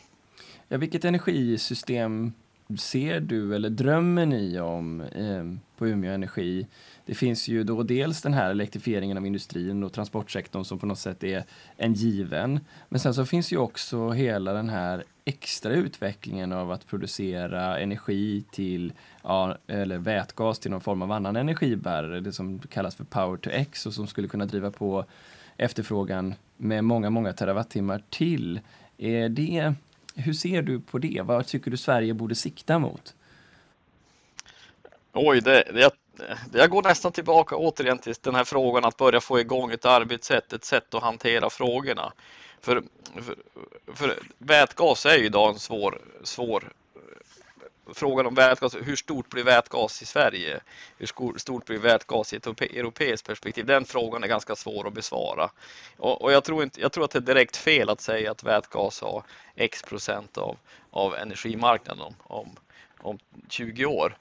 Ja, 0.68 0.78
vilket 0.78 1.04
energisystem 1.04 2.32
ser 2.78 3.20
du 3.20 3.54
eller 3.54 3.70
drömmer 3.70 4.26
ni 4.26 4.60
om 4.60 5.00
eh, 5.00 5.44
på 5.78 5.88
Umeå 5.88 6.12
Energi? 6.12 6.66
Det 7.06 7.14
finns 7.14 7.48
ju 7.48 7.64
då 7.64 7.82
dels 7.82 8.22
den 8.22 8.34
här 8.34 8.50
elektrifieringen 8.50 9.16
av 9.16 9.26
industrin 9.26 9.82
och 9.84 9.92
transportsektorn 9.92 10.64
som 10.64 10.78
på 10.78 10.86
något 10.86 10.98
sätt 10.98 11.24
är 11.24 11.44
en 11.76 11.94
given. 11.94 12.60
Men 12.88 13.00
sen 13.00 13.14
så 13.14 13.26
finns 13.26 13.52
ju 13.52 13.56
också 13.56 14.10
hela 14.10 14.52
den 14.52 14.68
här 14.68 15.04
extra 15.24 15.72
utvecklingen 15.72 16.52
av 16.52 16.70
att 16.70 16.86
producera 16.86 17.78
energi 17.78 18.44
till, 18.50 18.92
ja, 19.22 19.56
eller 19.66 19.98
vätgas 19.98 20.58
till 20.58 20.70
någon 20.70 20.80
form 20.80 21.02
av 21.02 21.12
annan 21.12 21.36
energibärare, 21.36 22.20
det 22.20 22.32
som 22.32 22.58
kallas 22.58 22.94
för 22.94 23.04
power 23.04 23.36
to 23.36 23.50
x 23.50 23.86
och 23.86 23.94
som 23.94 24.06
skulle 24.06 24.28
kunna 24.28 24.46
driva 24.46 24.70
på 24.70 25.04
efterfrågan 25.56 26.34
med 26.56 26.84
många, 26.84 27.10
många 27.10 27.32
terawattimmar 27.32 28.02
till. 28.10 28.60
Är 28.98 29.28
det, 29.28 29.74
hur 30.20 30.32
ser 30.32 30.62
du 30.62 30.80
på 30.80 30.98
det? 30.98 31.22
Vad 31.24 31.46
tycker 31.46 31.70
du 31.70 31.76
Sverige 31.76 32.14
borde 32.14 32.34
sikta 32.34 32.78
mot? 32.78 33.14
Oj, 35.12 35.40
det, 35.40 35.64
det, 35.74 35.90
jag 36.52 36.70
går 36.70 36.82
nästan 36.82 37.12
tillbaka 37.12 37.56
återigen 37.56 37.98
till 37.98 38.14
den 38.20 38.34
här 38.34 38.44
frågan 38.44 38.84
att 38.84 38.96
börja 38.96 39.20
få 39.20 39.40
igång 39.40 39.70
ett 39.70 39.84
arbetssätt, 39.84 40.52
ett 40.52 40.64
sätt 40.64 40.94
att 40.94 41.02
hantera 41.02 41.50
frågorna. 41.50 42.12
För, 42.60 42.82
för, 43.14 43.36
för 43.94 44.18
vätgas 44.38 45.06
är 45.06 45.16
ju 45.16 45.24
idag 45.24 45.52
en 45.52 45.58
svår, 45.58 46.00
svår 46.22 46.72
frågan 47.94 48.26
om 48.26 48.34
vätgas, 48.34 48.74
hur 48.74 48.96
stort 48.96 49.28
blir 49.28 49.44
vätgas 49.44 50.02
i 50.02 50.06
Sverige? 50.06 50.60
Hur 50.98 51.38
stort 51.38 51.64
blir 51.64 51.78
vätgas 51.78 52.32
i 52.32 52.36
ett 52.36 52.46
europeiskt 52.46 53.26
perspektiv? 53.26 53.66
Den 53.66 53.84
frågan 53.84 54.24
är 54.24 54.28
ganska 54.28 54.56
svår 54.56 54.86
att 54.86 54.92
besvara. 54.92 55.50
Och, 55.96 56.22
och 56.22 56.32
jag, 56.32 56.44
tror 56.44 56.62
inte, 56.62 56.80
jag 56.80 56.92
tror 56.92 57.04
att 57.04 57.10
det 57.10 57.18
är 57.18 57.20
direkt 57.20 57.56
fel 57.56 57.88
att 57.88 58.00
säga 58.00 58.30
att 58.30 58.44
vätgas 58.44 59.00
har 59.00 59.22
x 59.56 59.82
procent 59.82 60.38
av, 60.38 60.56
av 60.90 61.14
energimarknaden 61.14 62.02
om, 62.02 62.14
om, 62.22 62.56
om 62.98 63.18
20 63.48 63.86
år. 63.86 64.16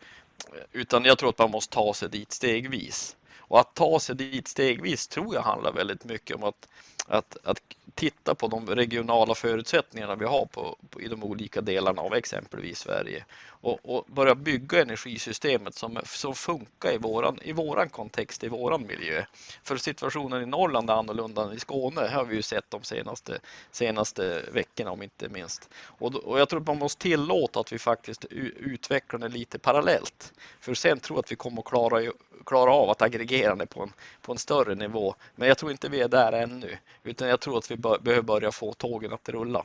Utan 0.72 1.06
jag 1.06 1.18
tror 1.18 1.30
att 1.30 1.38
man 1.38 1.52
måste 1.52 1.74
ta 1.74 1.94
sig 1.94 2.10
dit 2.10 2.32
stegvis. 2.32 3.16
Och 3.38 3.60
att 3.60 3.74
ta 3.76 4.00
sig 4.00 4.16
dit 4.16 4.48
stegvis 4.48 5.08
tror 5.08 5.36
jag 5.36 5.42
handlar 5.42 5.72
väldigt 5.72 6.06
mycket 6.06 6.36
om 6.36 6.44
att, 6.44 6.68
att, 7.10 7.38
att 7.44 7.62
titta 7.96 8.36
på 8.36 8.48
de 8.48 8.68
regionala 8.68 9.36
förutsättningarna 9.36 10.16
vi 10.16 10.26
har 10.26 10.46
på, 10.46 10.78
på, 10.90 11.02
i 11.02 11.08
de 11.08 11.24
olika 11.24 11.62
delarna 11.62 12.02
av 12.02 12.14
exempelvis 12.14 12.80
Sverige 12.80 13.26
och, 13.62 13.80
och, 13.84 14.06
börja 14.08 14.36
bygga 14.36 14.82
energisystemet 14.82 15.76
som, 15.76 16.00
som 16.06 16.36
funkar 16.36 16.94
i 16.94 16.98
våran, 16.98 17.40
i 17.42 17.52
våran 17.52 17.90
kontext, 17.90 18.44
i 18.44 18.48
våran 18.48 18.88
miljö. 18.88 19.26
För 19.64 19.78
situationen 19.78 20.44
i 20.44 20.46
Norrland 20.46 20.90
är 20.90 20.94
annorlunda 20.94 21.44
än 21.44 21.54
i 21.54 21.60
Skåne, 21.60 22.02
har 22.08 22.26
vi 22.26 22.36
ju 22.36 22.42
sett 22.42 22.66
de 22.70 22.84
senaste, 22.84 23.40
senaste 23.72 24.46
veckorna 24.52 24.92
om 24.92 25.04
inte 25.04 25.30
minst. 25.30 25.70
Och, 25.84 26.16
och 26.16 26.40
jag 26.40 26.50
tror 26.50 26.62
att 26.62 26.68
man 26.68 26.80
måste 26.80 27.02
tillåta 27.02 27.60
att 27.60 27.74
vi 27.74 27.80
faktiskt 27.80 28.26
utvecklar 28.26 29.20
det 29.20 29.30
lite 29.30 29.60
parallellt. 29.60 30.34
För 30.60 30.74
sen 30.74 31.00
tror 31.00 31.18
jag 31.18 31.24
att 31.24 31.32
vi 31.32 31.36
kommer 31.36 31.62
att 31.62 31.68
klara, 31.68 32.12
klara 32.46 32.72
av 32.72 32.90
att 32.90 33.02
aggregera 33.02 33.56
det 33.56 33.66
på 33.66 33.84
en, 33.84 33.94
på 34.22 34.32
en 34.32 34.38
större 34.38 34.76
nivå. 34.76 35.16
Men 35.36 35.48
jag 35.48 35.58
tror 35.58 35.72
inte 35.72 35.90
vi 35.90 36.02
är 36.02 36.08
där 36.08 36.32
ännu, 36.32 36.78
utan 37.10 37.28
jag 37.28 37.40
tror 37.40 37.58
att 37.58 37.72
vi 37.72 37.76
behöver 37.78 38.22
börja 38.22 38.52
få 38.52 38.74
tågen 38.74 39.14
att 39.14 39.30
rulla. 39.30 39.64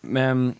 Men 0.00 0.54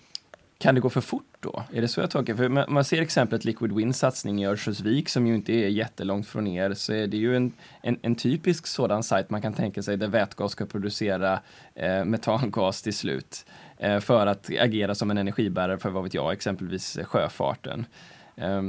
kan 0.59 0.75
det 0.75 0.81
gå 0.81 0.91
för 0.91 1.01
fort 1.01 1.37
då? 1.41 1.63
Är 1.73 1.81
det 1.81 1.89
så 1.89 2.01
jag 2.01 2.11
tolkar? 2.11 2.35
För 2.35 2.49
man 2.49 2.85
ser 2.85 3.03
exemplet 3.03 3.45
Liquid 3.45 3.73
Winds 3.73 3.99
satsning 3.99 4.43
i 4.43 4.47
Örnsköldsvik 4.47 5.09
som 5.09 5.27
ju 5.27 5.35
inte 5.35 5.53
är 5.53 5.69
jättelångt 5.69 6.29
från 6.29 6.47
er, 6.47 6.75
så 6.75 6.93
är 6.93 7.07
det 7.07 7.17
ju 7.17 7.37
en, 7.37 7.53
en, 7.83 7.99
en 8.03 8.15
typisk 8.15 8.67
sådan 8.67 9.03
sajt 9.03 9.31
man 9.31 9.43
kan 9.43 9.55
tänka 9.55 9.83
sig 9.83 9.97
där 9.97 10.09
vätgas 10.09 10.53
ska 10.53 10.67
producera 10.67 11.41
eh, 11.75 12.05
metangas 12.05 12.83
till 12.83 12.95
slut 12.95 13.47
eh, 13.79 14.01
för 14.01 14.27
att 14.27 14.51
agera 14.61 14.95
som 14.95 15.11
en 15.11 15.19
energibärare 15.19 15.79
för, 15.79 15.91
vad 15.91 16.03
vet 16.03 16.15
jag, 16.15 16.33
exempelvis 16.33 16.99
sjöfarten. 17.05 17.87
Eh, 18.37 18.63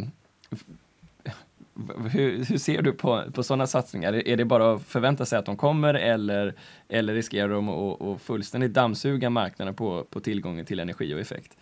hur, 2.11 2.45
hur, 2.45 2.57
ser 2.57 2.81
du 2.81 2.93
på, 2.93 3.23
på 3.33 3.43
sådana 3.43 3.67
satsningar? 3.67 4.13
Är 4.27 4.37
det 4.37 4.45
bara 4.45 4.73
att 4.73 4.83
förvänta 4.83 5.25
sig 5.25 5.39
att 5.39 5.45
de 5.45 5.57
kommer 5.57 5.93
eller, 5.93 6.53
eller 6.89 7.13
riskerar 7.13 7.49
de 7.49 7.69
att, 7.69 8.01
att 8.01 8.21
fullständigt 8.21 8.73
dammsuga 8.73 9.29
marknaden 9.29 9.75
på, 9.75 10.03
på 10.03 10.19
tillgången 10.19 10.65
till 10.65 10.79
energi 10.79 11.13
och 11.13 11.19
effekt? 11.19 11.57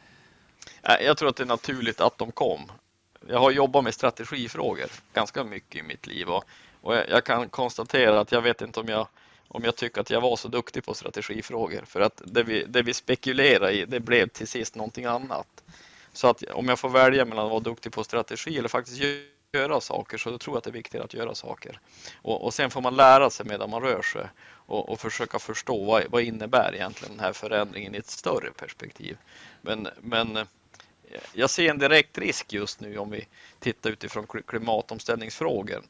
Jag 0.82 1.18
tror 1.18 1.30
att 1.30 1.36
det 1.36 1.44
är 1.44 1.48
naturligt 1.48 2.02
att 2.02 2.18
de 2.18 2.32
kom. 2.32 2.72
Jag 3.28 3.40
har 3.40 3.52
jobbat 3.52 3.84
med 3.84 3.94
strategifrågor 3.94 4.88
ganska 5.14 5.44
mycket 5.44 5.76
i 5.76 5.84
mitt 5.84 6.08
liv 6.08 6.30
och, 6.30 6.44
och 6.82 6.96
jag, 6.96 7.10
jag 7.10 7.24
kan 7.24 7.50
konstatera 7.50 8.20
att 8.20 8.32
jag 8.32 8.42
vet 8.42 8.62
inte 8.62 8.80
om 8.80 8.88
jag 8.88 9.08
om 9.48 9.64
jag 9.64 9.76
tycker 9.76 10.02
att 10.02 10.10
jag 10.10 10.22
var 10.22 10.36
så 10.36 10.48
duktig 10.48 10.86
på 10.86 10.94
strategifrågor. 10.94 11.82
För 11.86 12.02
att 12.02 12.22
det 12.26 12.44
vi, 12.44 12.66
det 12.68 12.82
vi 12.82 12.94
spekulerar 12.94 13.72
i, 13.72 13.86
det 13.86 14.00
blev 14.00 14.28
till 14.28 14.48
sist 14.48 14.76
någonting 14.76 15.06
annat. 15.06 15.64
Så 16.14 16.28
att 16.28 16.44
om 16.44 16.70
jag 16.70 16.80
får 16.80 16.90
välja 16.90 17.26
mellan 17.26 17.46
att 17.46 17.52
vara 17.52 17.60
duktig 17.60 17.92
på 17.92 18.04
strategi 18.04 18.58
eller 18.58 18.70
faktiskt 18.70 18.98
göra 19.54 19.82
saker 19.82 20.18
så 20.18 20.30
då 20.30 20.38
tror 20.38 20.54
jag 20.54 20.58
att 20.58 20.64
det 20.64 20.70
är 20.70 20.72
viktigare 20.72 21.06
att 21.06 21.14
göra 21.14 21.36
saker. 21.36 21.80
Och, 22.22 22.46
och 22.46 22.54
sen 22.54 22.70
får 22.70 22.82
man 22.82 22.96
lära 22.96 23.30
sig 23.30 23.46
medan 23.46 23.70
man 23.70 23.82
rör 23.82 24.02
sig 24.02 24.28
och, 24.46 24.90
och 24.90 25.00
försöka 25.00 25.40
förstå 25.40 25.86
vad, 25.86 26.04
vad 26.10 26.22
innebär 26.22 26.76
egentligen 26.76 27.16
den 27.18 27.26
här 27.26 27.34
förändringen 27.34 27.96
i 27.96 27.98
ett 27.98 28.08
större 28.08 28.52
perspektiv. 28.52 29.18
Men, 29.62 29.88
men 30.02 30.38
eh, 30.38 30.46
jag 31.34 31.50
ser 31.50 31.70
en 31.70 31.78
direkt 31.78 32.18
risk 32.18 32.54
just 32.54 32.80
nu 32.80 32.98
om 32.98 33.12
vi 33.12 33.28
tittar 33.60 33.90
utifrån 33.90 34.28
klimatomställningsfrågor 34.48 35.84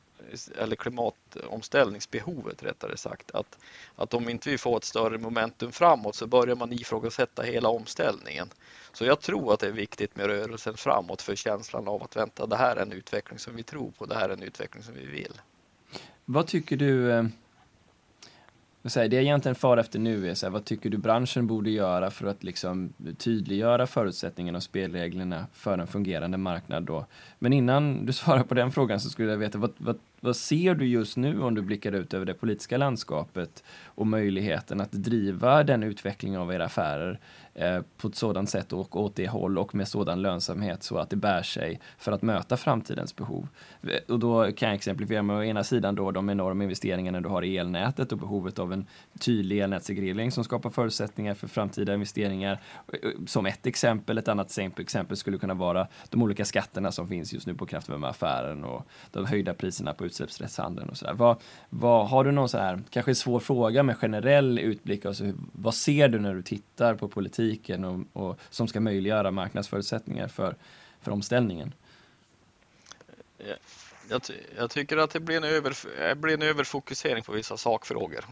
eller 0.57 0.75
klimatomställningsbehovet 0.75 2.63
rättare 2.63 2.97
sagt, 2.97 3.31
att, 3.31 3.57
att 3.95 4.13
om 4.13 4.29
inte 4.29 4.49
vi 4.49 4.57
får 4.57 4.77
ett 4.77 4.83
större 4.83 5.17
momentum 5.17 5.71
framåt 5.71 6.15
så 6.15 6.27
börjar 6.27 6.55
man 6.55 6.73
ifrågasätta 6.73 7.41
hela 7.41 7.69
omställningen. 7.69 8.47
Så 8.93 9.05
jag 9.05 9.21
tror 9.21 9.53
att 9.53 9.59
det 9.59 9.67
är 9.67 9.71
viktigt 9.71 10.15
med 10.15 10.25
rörelsen 10.25 10.77
framåt 10.77 11.21
för 11.21 11.35
känslan 11.35 11.87
av 11.87 12.03
att 12.03 12.15
vänta, 12.15 12.45
det 12.45 12.55
här 12.55 12.75
är 12.75 12.81
en 12.81 12.91
utveckling 12.91 13.39
som 13.39 13.55
vi 13.55 13.63
tror 13.63 13.91
på, 13.91 14.05
det 14.05 14.15
här 14.15 14.29
är 14.29 14.33
en 14.33 14.43
utveckling 14.43 14.83
som 14.83 14.93
vi 14.93 15.05
vill. 15.05 15.41
Vad 16.25 16.47
tycker 16.47 16.77
du 16.77 17.11
eh, 17.11 17.23
det 18.83 18.95
jag 18.95 19.13
egentligen 19.13 19.55
far 19.55 19.77
efter 19.77 19.99
nu 19.99 20.29
är 20.29 20.33
så 20.33 20.45
här, 20.45 20.51
vad 20.51 20.65
tycker 20.65 20.89
du 20.89 20.97
branschen 20.97 21.47
borde 21.47 21.69
göra 21.69 22.11
för 22.11 22.27
att 22.27 22.43
liksom 22.43 22.93
tydliggöra 23.17 23.87
förutsättningarna 23.87 24.57
och 24.57 24.63
spelreglerna 24.63 25.47
för 25.53 25.77
en 25.77 25.87
fungerande 25.87 26.37
marknad 26.37 26.83
då? 26.83 27.05
Men 27.39 27.53
innan 27.53 28.05
du 28.05 28.13
svarar 28.13 28.43
på 28.43 28.53
den 28.53 28.71
frågan 28.71 28.99
så 28.99 29.09
skulle 29.09 29.31
jag 29.31 29.37
veta, 29.37 29.57
vad, 29.57 29.73
vad, 29.77 29.99
vad 30.23 30.35
ser 30.35 30.75
du 30.75 30.85
just 30.85 31.17
nu 31.17 31.41
om 31.41 31.55
du 31.55 31.61
blickar 31.61 31.91
ut 31.91 32.13
över 32.13 32.25
det 32.25 32.33
politiska 32.33 32.77
landskapet 32.77 33.63
och 33.85 34.07
möjligheten 34.07 34.81
att 34.81 34.91
driva 34.91 35.63
den 35.63 35.83
utvecklingen 35.83 36.41
av 36.41 36.53
era 36.53 36.65
affärer 36.65 37.19
eh, 37.53 37.81
på 37.97 38.07
ett 38.07 38.15
sådant 38.15 38.49
sätt 38.49 38.73
och 38.73 39.01
åt 39.01 39.15
det 39.15 39.27
håll 39.27 39.57
och 39.57 39.75
med 39.75 39.87
sådan 39.87 40.21
lönsamhet 40.21 40.83
så 40.83 40.97
att 40.97 41.09
det 41.09 41.15
bär 41.15 41.43
sig 41.43 41.79
för 41.97 42.11
att 42.11 42.21
möta 42.21 42.57
framtidens 42.57 43.15
behov. 43.15 43.47
Eh, 43.81 44.13
och 44.13 44.19
då 44.19 44.51
kan 44.51 44.69
jag 44.69 44.75
exemplifiera 44.75 45.21
med 45.21 45.35
å 45.37 45.43
ena 45.43 45.63
sidan 45.63 45.95
då 45.95 46.11
de 46.11 46.29
enorma 46.29 46.63
investeringarna 46.63 47.21
du 47.21 47.29
har 47.29 47.41
i 47.41 47.57
elnätet 47.57 48.11
och 48.11 48.17
behovet 48.17 48.59
av 48.59 48.73
en 48.73 48.85
tydlig 49.19 49.59
elnätsreglering 49.59 50.31
som 50.31 50.43
skapar 50.43 50.69
förutsättningar 50.69 51.33
för 51.33 51.47
framtida 51.47 51.93
investeringar. 51.93 52.61
Eh, 52.93 52.99
eh, 53.09 53.25
som 53.25 53.45
ett 53.45 53.65
exempel, 53.65 54.17
ett 54.17 54.27
annat 54.27 54.57
exempel 54.57 55.17
skulle 55.17 55.37
kunna 55.37 55.53
vara 55.53 55.87
de 56.09 56.21
olika 56.21 56.45
skatterna 56.45 56.91
som 56.91 57.07
finns 57.07 57.33
just 57.33 57.47
nu 57.47 57.53
på 57.55 57.65
kraftvärmeaffären 57.65 58.63
och 58.63 58.87
de 59.11 59.25
höjda 59.25 59.53
priserna 59.53 59.93
på 59.93 60.05
utsläppsrättshandeln 60.13 60.89
och 60.89 60.97
sådär. 60.97 61.13
Vad, 61.13 61.41
vad, 61.69 62.09
har 62.09 62.23
du 62.23 62.31
någon 62.31 62.49
så 62.49 62.57
här, 62.57 62.81
kanske 62.89 63.15
svår 63.15 63.39
fråga 63.39 63.83
med 63.83 63.97
generell 63.97 64.59
utblick, 64.59 65.05
alltså, 65.05 65.23
vad 65.51 65.75
ser 65.75 66.07
du 66.07 66.19
när 66.19 66.33
du 66.33 66.41
tittar 66.41 66.95
på 66.95 67.07
politiken 67.07 67.85
och, 67.85 67.99
och 68.13 68.39
som 68.49 68.67
ska 68.67 68.79
möjliggöra 68.79 69.31
marknadsförutsättningar 69.31 70.27
för, 70.27 70.55
för 71.01 71.11
omställningen? 71.11 71.73
Jag, 74.09 74.21
jag, 74.57 74.69
tycker 74.69 74.97
att 74.97 75.09
det 75.09 75.19
blir 75.19 75.37
en, 75.37 75.43
över, 75.43 75.75
eh, 76.01 76.15
blir 76.15 76.33
en 76.33 76.41
överfokusering 76.41 77.23
på 77.23 77.31
vissa 77.31 77.57
sakfrågor. 77.57 78.25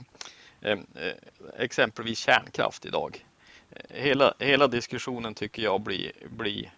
Eh, 0.61 0.71
eh 0.71 1.13
exempelvis 1.57 2.19
kärnkraft 2.19 2.85
idag. 2.85 3.25
Eh, 3.71 4.03
hela, 4.03 4.33
hela 4.39 4.67
diskussionen 4.67 5.33
tycker 5.33 5.63
jag 5.63 5.81
blir, 5.81 6.11
blir 6.29 6.71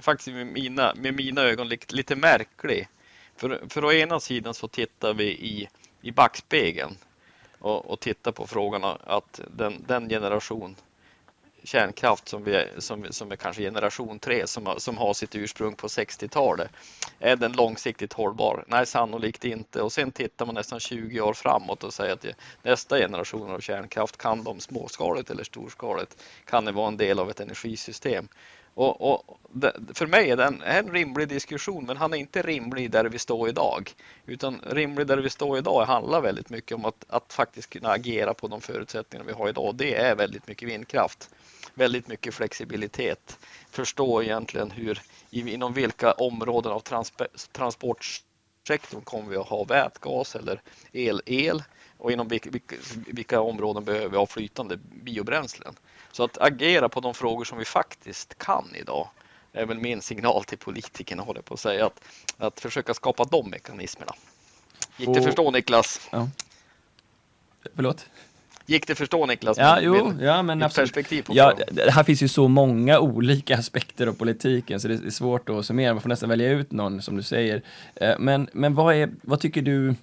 faktiskt 0.00 0.28
med 0.28 0.46
mina, 0.46 0.94
med 0.96 1.14
mina 1.14 1.40
ögon 1.40 1.68
lite, 1.68 1.94
lite 1.94 2.16
märklig. 2.16 2.88
För, 3.36 3.62
för 3.68 3.84
å 3.84 3.92
ena 3.92 4.20
sidan 4.20 4.54
så 4.54 4.68
tittar 4.68 5.14
vi 5.14 5.24
i, 5.24 5.68
i 6.00 6.12
backspegeln 6.12 6.96
och, 7.58 7.90
och 7.90 8.00
tittar 8.00 8.32
på 8.32 8.46
frågan 8.46 8.84
att 9.04 9.40
den, 9.56 9.84
den 9.86 10.08
generation 10.08 10.76
kärnkraft 11.66 12.28
som, 12.28 12.44
vi, 12.44 12.66
som, 12.78 13.06
som 13.10 13.32
är 13.32 13.36
kanske 13.36 13.62
generation 13.62 14.18
3 14.18 14.46
som, 14.46 14.74
som 14.78 14.96
har 14.98 15.14
sitt 15.14 15.34
ursprung 15.34 15.74
på 15.74 15.86
60-talet. 15.86 16.70
Är 17.18 17.36
den 17.36 17.52
långsiktigt 17.52 18.12
hållbar? 18.12 18.64
Nej, 18.66 18.86
sannolikt 18.86 19.44
inte. 19.44 19.82
Och 19.82 19.92
sen 19.92 20.12
tittar 20.12 20.46
man 20.46 20.54
nästan 20.54 20.80
20 20.80 21.20
år 21.20 21.34
framåt 21.34 21.84
och 21.84 21.94
säger 21.94 22.12
att 22.12 22.26
nästa 22.62 22.98
generation 22.98 23.50
av 23.50 23.60
kärnkraft 23.60 24.16
kan 24.16 24.44
de 24.44 24.60
småskaligt 24.60 25.30
eller 25.30 25.44
storskaligt 25.44 26.22
kan 26.44 26.64
det 26.64 26.72
vara 26.72 26.88
en 26.88 26.96
del 26.96 27.18
av 27.18 27.30
ett 27.30 27.40
energisystem. 27.40 28.28
Och, 28.76 29.12
och 29.28 29.40
det, 29.52 29.72
för 29.94 30.06
mig 30.06 30.30
är 30.30 30.36
det 30.36 30.44
en, 30.44 30.62
en, 30.62 30.90
rimlig 30.92 31.28
diskussion, 31.28 31.86
men 31.86 31.96
han 31.96 32.12
är 32.12 32.16
inte 32.16 32.42
rimlig 32.42 32.90
där 32.90 33.04
vi 33.04 33.18
står 33.18 33.48
idag. 33.48 33.94
Utan 34.26 34.60
rimlig 34.66 35.06
där 35.06 35.18
vi 35.18 35.30
står 35.30 35.58
idag 35.58 35.84
handlar 35.84 36.20
väldigt 36.20 36.50
mycket 36.50 36.72
om 36.72 36.84
att, 36.84 37.04
att 37.08 37.32
faktiskt 37.32 37.70
kunna 37.70 37.88
agera 37.88 38.34
på 38.34 38.48
de 38.48 38.60
förutsättningar 38.60 39.24
vi 39.26 39.32
har 39.32 39.48
idag. 39.48 39.74
Det 39.74 39.94
är 39.94 40.14
väldigt 40.14 40.48
mycket 40.48 40.68
vindkraft 40.68 41.30
väldigt 41.76 42.08
mycket 42.08 42.34
flexibilitet. 42.34 43.38
Förstå 43.70 44.22
egentligen 44.22 44.70
hur, 44.70 45.02
inom 45.30 45.72
vilka 45.72 46.12
områden 46.12 46.72
av 46.72 46.80
trans, 46.80 47.12
transportsektorn 48.66 49.00
kommer 49.04 49.30
vi 49.30 49.36
att 49.36 49.48
ha 49.48 49.64
vätgas 49.64 50.36
eller 50.36 50.60
el-el 50.92 51.62
och 51.98 52.12
inom 52.12 52.28
vilka, 52.28 52.50
vilka, 52.50 52.76
vilka, 53.06 53.40
områden 53.40 53.84
behöver 53.84 54.08
vi 54.08 54.16
ha 54.16 54.26
flytande 54.26 54.76
biobränslen. 54.76 55.74
Så 56.12 56.24
att 56.24 56.38
agera 56.38 56.88
på 56.88 57.00
de 57.00 57.14
frågor 57.14 57.44
som 57.44 57.58
vi 57.58 57.64
faktiskt 57.64 58.38
kan 58.38 58.74
idag 58.74 59.08
är 59.52 59.66
väl 59.66 59.78
min 59.78 60.02
signal 60.02 60.44
till 60.44 60.58
politikerna, 60.58 61.22
håller 61.22 61.42
på 61.42 61.54
att 61.54 61.60
säga, 61.60 61.86
att, 61.86 62.00
att 62.38 62.60
försöka 62.60 62.94
skapa 62.94 63.24
de 63.24 63.50
mekanismerna. 63.50 64.12
Gick 64.96 65.08
det 65.08 65.20
och, 65.20 65.24
förstå 65.24 65.50
Niklas? 65.50 66.08
Ja. 66.10 66.28
Förlåt? 67.74 68.06
Gick 68.66 68.86
det 68.86 68.94
förstå 68.94 69.26
Niklas? 69.26 69.58
Ja, 69.58 69.80
jo, 69.80 70.12
ja 70.20 70.42
men 70.42 70.62
absolut. 70.62 70.92
Perspektiv 70.92 71.22
på 71.22 71.32
ja, 71.36 71.54
här 71.88 72.04
finns 72.04 72.22
ju 72.22 72.28
så 72.28 72.48
många 72.48 72.98
olika 72.98 73.58
aspekter 73.58 74.06
av 74.06 74.12
politiken 74.12 74.80
så 74.80 74.88
det 74.88 74.94
är 74.94 75.10
svårt 75.10 75.48
att 75.48 75.66
summera. 75.66 75.94
Man 75.94 76.02
får 76.02 76.08
nästan 76.08 76.28
välja 76.28 76.50
ut 76.50 76.72
någon 76.72 77.02
som 77.02 77.16
du 77.16 77.22
säger. 77.22 77.62
Eh, 77.94 78.14
men, 78.18 78.48
men 78.52 78.74
vad, 78.74 78.94
är, 78.94 79.10
vad 79.22 79.40
tycker 79.40 79.62
du, 79.62 79.94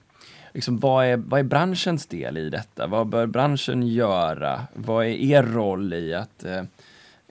liksom, 0.53 0.79
vad, 0.79 1.05
är, 1.05 1.17
vad 1.17 1.39
är 1.39 1.43
branschens 1.43 2.05
del 2.05 2.37
i 2.37 2.49
detta? 2.49 2.87
Vad 2.87 3.07
bör 3.07 3.25
branschen 3.25 3.87
göra? 3.87 4.61
Vad 4.73 5.05
är 5.05 5.09
er 5.09 5.43
roll 5.43 5.93
i 5.93 6.13
att 6.13 6.43
eh, 6.43 6.63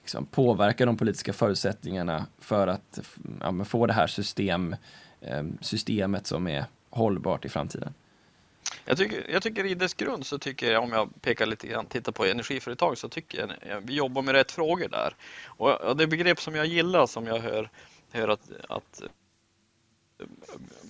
liksom, 0.02 0.26
påverka 0.26 0.86
de 0.86 0.96
politiska 0.96 1.32
förutsättningarna 1.32 2.26
för 2.38 2.66
att 2.66 3.00
ja, 3.40 3.64
få 3.64 3.86
det 3.86 3.92
här 3.92 4.06
system, 4.06 4.76
eh, 5.20 5.42
systemet 5.60 6.26
som 6.26 6.48
är 6.48 6.64
hållbart 6.90 7.44
i 7.44 7.48
framtiden? 7.48 7.94
Jag 8.84 8.98
tycker, 8.98 9.30
jag 9.30 9.42
tycker 9.42 9.64
i 9.64 9.74
dess 9.74 9.94
grund 9.94 10.26
så 10.26 10.38
tycker 10.38 10.72
jag, 10.72 10.82
om 10.82 10.92
jag 10.92 11.22
pekar 11.22 11.46
lite 11.46 11.66
grann, 11.66 11.86
tittar 11.86 12.12
på 12.12 12.24
energiföretag, 12.24 12.98
så 12.98 13.08
tycker 13.08 13.56
jag 13.68 13.80
vi 13.80 13.94
jobbar 13.94 14.22
med 14.22 14.34
rätt 14.34 14.52
frågor 14.52 14.88
där. 14.88 15.16
Och, 15.46 15.96
det 15.96 16.06
begrepp 16.06 16.40
som 16.40 16.54
jag 16.54 16.66
gillar, 16.66 17.06
som 17.06 17.26
jag 17.26 17.38
hör, 17.38 17.70
hör 18.12 18.28
att, 18.28 18.50
att 18.68 19.02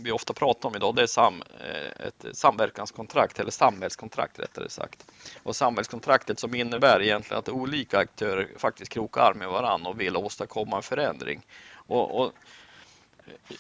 vi 0.02 0.12
ofta 0.12 0.32
pratar 0.32 0.68
om 0.68 0.76
idag, 0.76 0.94
det 0.94 1.02
är 1.02 1.06
sam, 1.06 1.42
eh, 1.60 2.06
ett 2.06 2.36
samverkanskontrakt 2.36 3.40
eller 3.40 3.50
samhällskontrakt 3.50 4.38
rättare 4.38 4.68
sagt. 4.68 5.06
Och 5.42 5.56
samhällskontraktet 5.56 6.38
som 6.38 6.54
innebär 6.54 7.02
egentligen 7.02 7.38
att 7.38 7.48
olika 7.48 7.98
aktörer 7.98 8.48
faktiskt 8.56 8.92
krokar 8.92 9.20
arm 9.20 9.38
med 9.38 9.48
varandra 9.48 9.90
och 9.90 10.00
vill 10.00 10.16
åstadkomma 10.16 10.76
en 10.76 10.82
förändring. 10.82 11.46
Och, 11.74 12.20
och 12.20 12.32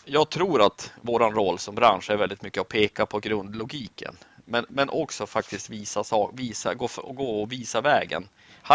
jag 0.04 0.30
tror 0.30 0.66
att 0.66 0.92
vår 1.00 1.20
roll 1.20 1.58
som 1.58 1.74
bransch 1.74 2.10
är 2.10 2.16
väldigt 2.16 2.42
mycket 2.42 2.60
att 2.60 2.68
peka 2.68 3.06
på 3.06 3.18
grundlogiken. 3.18 4.14
Men, 4.44 4.66
men 4.68 4.88
också 4.88 5.26
faktiskt 5.26 5.70
visa, 5.70 6.04
visa, 6.32 6.74
gå, 6.74 6.88
gå 7.08 7.42
och 7.42 7.52
visa 7.52 7.80
vägen. 7.80 8.28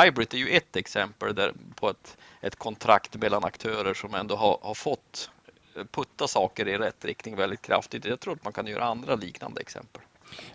Hybrid 0.04 0.34
är 0.34 0.38
ju 0.38 0.50
ett 0.50 0.76
exempel 0.76 1.36
där, 1.36 1.54
på 1.76 1.90
ett, 1.90 2.18
ett 2.42 2.56
kontrakt 2.56 3.16
mellan 3.16 3.44
aktörer 3.44 3.94
som 3.94 4.16
ändå 4.16 4.36
har, 4.36 4.60
har 4.62 4.74
fått 4.74 5.30
eh, 5.76 5.84
putta 5.92 6.28
saker 6.28 6.68
i 6.68 6.78
rätt 6.78 7.06
riktning 7.06 7.36
väldigt 7.36 7.62
kraftigt. 7.62 8.06
Jag 8.06 8.20
tror 8.20 8.34
att 8.34 8.44
man 8.44 8.54
kan 8.54 8.68
göra 8.68 8.86
andra 8.86 9.16
liknande 9.16 9.62
exempel. 9.62 10.02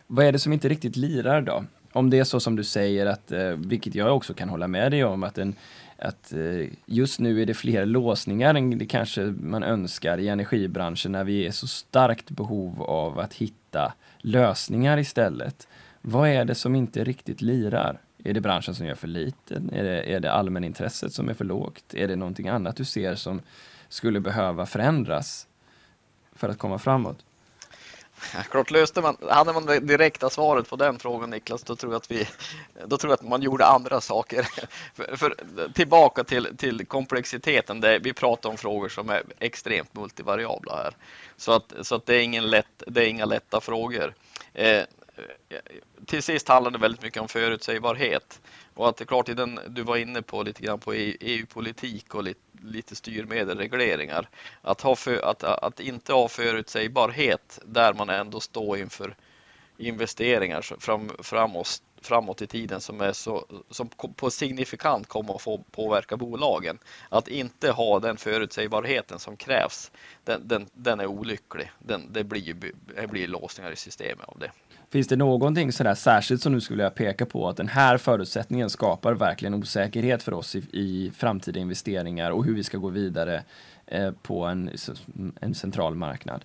Vad 0.07 0.26
är 0.26 0.33
det 0.33 0.39
som 0.39 0.53
inte 0.53 0.68
riktigt 0.68 0.97
lirar 0.97 1.43
då? 1.43 1.64
Om 1.93 2.11
det 2.11 2.18
är 2.18 2.24
så 2.24 2.41
som 2.41 2.57
du 2.57 2.64
säger, 2.64 3.07
att, 3.07 3.33
eh, 3.33 3.49
vilket 3.49 3.95
jag 3.95 4.16
också 4.16 4.35
kan 4.35 4.49
hålla 4.49 4.68
med 4.68 4.91
dig 4.91 5.05
om, 5.05 5.22
att 5.22 5.39
en, 5.39 5.57
att 6.03 6.32
eh, 6.32 6.68
just 6.86 7.20
nu 7.20 7.42
är 7.42 7.46
det 7.46 7.55
fler 7.55 7.86
låsningar 7.86 8.55
än 8.55 8.78
det 8.78 8.86
kanske 8.86 9.22
man 9.24 9.62
önskar 9.62 10.18
i 10.18 10.28
energibranschen 10.28 11.12
när 11.12 11.24
vi 11.24 11.46
är 11.46 11.50
så 11.50 11.66
starkt 11.66 12.30
behov 12.30 12.82
av 12.82 13.18
att 13.18 13.34
hitta 13.34 13.92
lösningar 14.18 14.98
istället. 14.98 15.68
Vad 16.00 16.28
är 16.28 16.44
det 16.44 16.55
som 16.55 16.74
inte 16.74 17.05
riktigt 17.05 17.42
lirar? 17.42 18.00
Är 18.24 18.34
det 18.34 18.40
branschen 18.40 18.74
som 18.74 18.86
gör 18.86 18.94
för 18.94 19.09
lite? 19.09 19.55
Är 19.72 19.84
det, 19.84 20.14
är 20.14 20.20
det 20.20 20.32
allmänintresset 20.32 21.12
som 21.12 21.28
är 21.28 21.34
för 21.34 21.44
lågt? 21.44 21.94
Är 21.94 22.09
det 22.09 22.16
någonting 22.16 22.48
annat 22.48 22.76
du 22.76 22.84
ser 22.84 23.14
som 23.14 23.40
skulle 23.88 24.20
behöva 24.20 24.66
förändras 24.66 25.46
för 26.32 26.48
att 26.48 26.59
komma 26.59 26.78
framåt? 26.78 27.24
Klart 28.51 28.70
löste 28.70 29.01
man, 29.01 29.16
hade 29.31 29.53
man 29.53 29.66
det 29.66 29.81
direkta 29.81 30.31
svaret 30.31 30.68
på 30.68 30.77
den 30.77 30.99
frågan 30.99 31.31
Niklas, 31.31 31.62
då 31.62 31.77
tror 31.77 31.93
jag 31.93 31.97
att, 31.97 32.11
vi, 32.11 32.29
då 32.87 32.99
tror 32.99 33.11
jag 33.11 33.18
att 33.18 33.29
man 33.29 33.43
gjorde 33.43 33.66
andra 33.66 34.01
saker. 34.01 34.43
För, 34.95 35.16
för, 35.16 35.35
tillbaka 35.73 36.25
till, 36.25 36.57
till 36.57 36.87
komplexiteten, 36.87 37.81
det, 37.81 37.99
vi 37.99 38.12
pratar 38.12 38.51
om 38.51 38.57
frågor 38.57 38.89
som 38.89 39.11
är 39.11 39.23
extremt 39.39 39.95
multivariabla 39.95 40.77
här. 40.77 40.97
Så 41.37 41.53
att, 41.53 41.73
så 41.83 41.95
att 41.95 42.07
det, 42.07 42.14
är 42.14 42.23
ingen 42.23 42.51
lätt, 42.51 42.83
det 42.87 43.05
är 43.05 43.09
inga 43.09 43.25
lätta 43.25 43.61
frågor. 43.61 44.14
Eh, 44.55 44.83
till 46.07 46.23
sist 46.23 46.49
handlar 46.49 46.70
det 46.70 46.79
väldigt 46.79 47.03
mycket 47.03 47.23
om 47.23 47.29
förutsägbarhet. 47.29 48.41
Och 48.75 48.89
att 48.89 48.97
det 48.97 49.05
är 49.05 49.07
klart, 49.07 49.29
i 49.29 49.35
den, 49.35 49.61
du 49.68 49.83
var 49.83 49.97
inne 49.97 50.23
på 50.23 50.43
lite 50.43 50.62
grann 50.62 50.79
på 50.79 50.95
e- 50.95 51.16
EU-politik 51.20 52.14
och 52.14 52.23
lite, 52.23 52.41
lite 52.65 52.97
styrmedel, 52.97 53.59
regleringar. 53.59 54.29
Att, 54.63 54.81
ha 54.81 54.97
för, 54.97 55.25
att, 55.25 55.45
att 55.45 55.81
inte 55.81 56.13
ha 56.13 56.29
förutsägbarhet 56.29 57.59
där 57.65 57.95
man 57.95 58.11
ändå 58.11 58.41
står 58.41 58.79
inför 58.79 59.17
investeringar 59.77 60.63
fram, 60.81 61.11
framåt, 61.19 61.83
framåt 62.07 62.42
i 62.42 62.46
tiden 62.46 62.80
som, 62.80 63.00
är 63.00 63.12
så, 63.12 63.46
som 63.70 63.88
på 64.16 64.30
signifikant 64.30 65.07
kommer 65.07 65.34
att 65.34 65.42
få 65.42 65.64
påverka 65.70 66.16
bolagen. 66.16 66.78
Att 67.09 67.28
inte 67.28 67.70
ha 67.70 68.00
den 68.00 68.16
förutsägbarheten 68.16 69.18
som 69.18 69.36
krävs, 69.36 69.90
den, 70.24 70.48
den, 70.48 70.66
den 70.74 71.00
är 71.00 71.07
olycklig. 71.07 71.70
Den, 71.78 72.12
det, 72.12 72.24
blir, 72.24 72.55
det 72.96 73.07
blir 73.07 73.28
låsningar 73.28 73.70
i 73.70 73.76
systemet 73.76 74.28
av 74.28 74.38
det. 74.38 74.50
Finns 74.90 75.09
det 75.09 75.16
någonting 75.16 75.72
sådär 75.72 75.94
särskilt 75.94 76.42
som 76.42 76.53
du 76.53 76.61
skulle 76.61 76.76
vilja 76.76 76.90
peka 76.90 77.26
på 77.26 77.48
att 77.48 77.57
den 77.57 77.68
här 77.68 77.98
förutsättningen 77.98 78.70
skapar 78.70 79.14
verkligen 79.14 79.55
osäkerhet 79.55 80.22
för 80.22 80.34
oss 80.34 80.57
i, 80.57 80.59
i 80.72 81.12
framtida 81.16 81.61
investeringar 81.61 82.30
och 82.30 82.44
hur 82.44 82.55
vi 82.55 82.64
ska 82.64 82.78
gå 82.78 82.88
vidare 82.88 83.42
eh, 83.86 84.11
på 84.22 84.44
en, 84.44 84.70
en 85.40 85.55
central 85.55 85.94
marknad? 85.94 86.44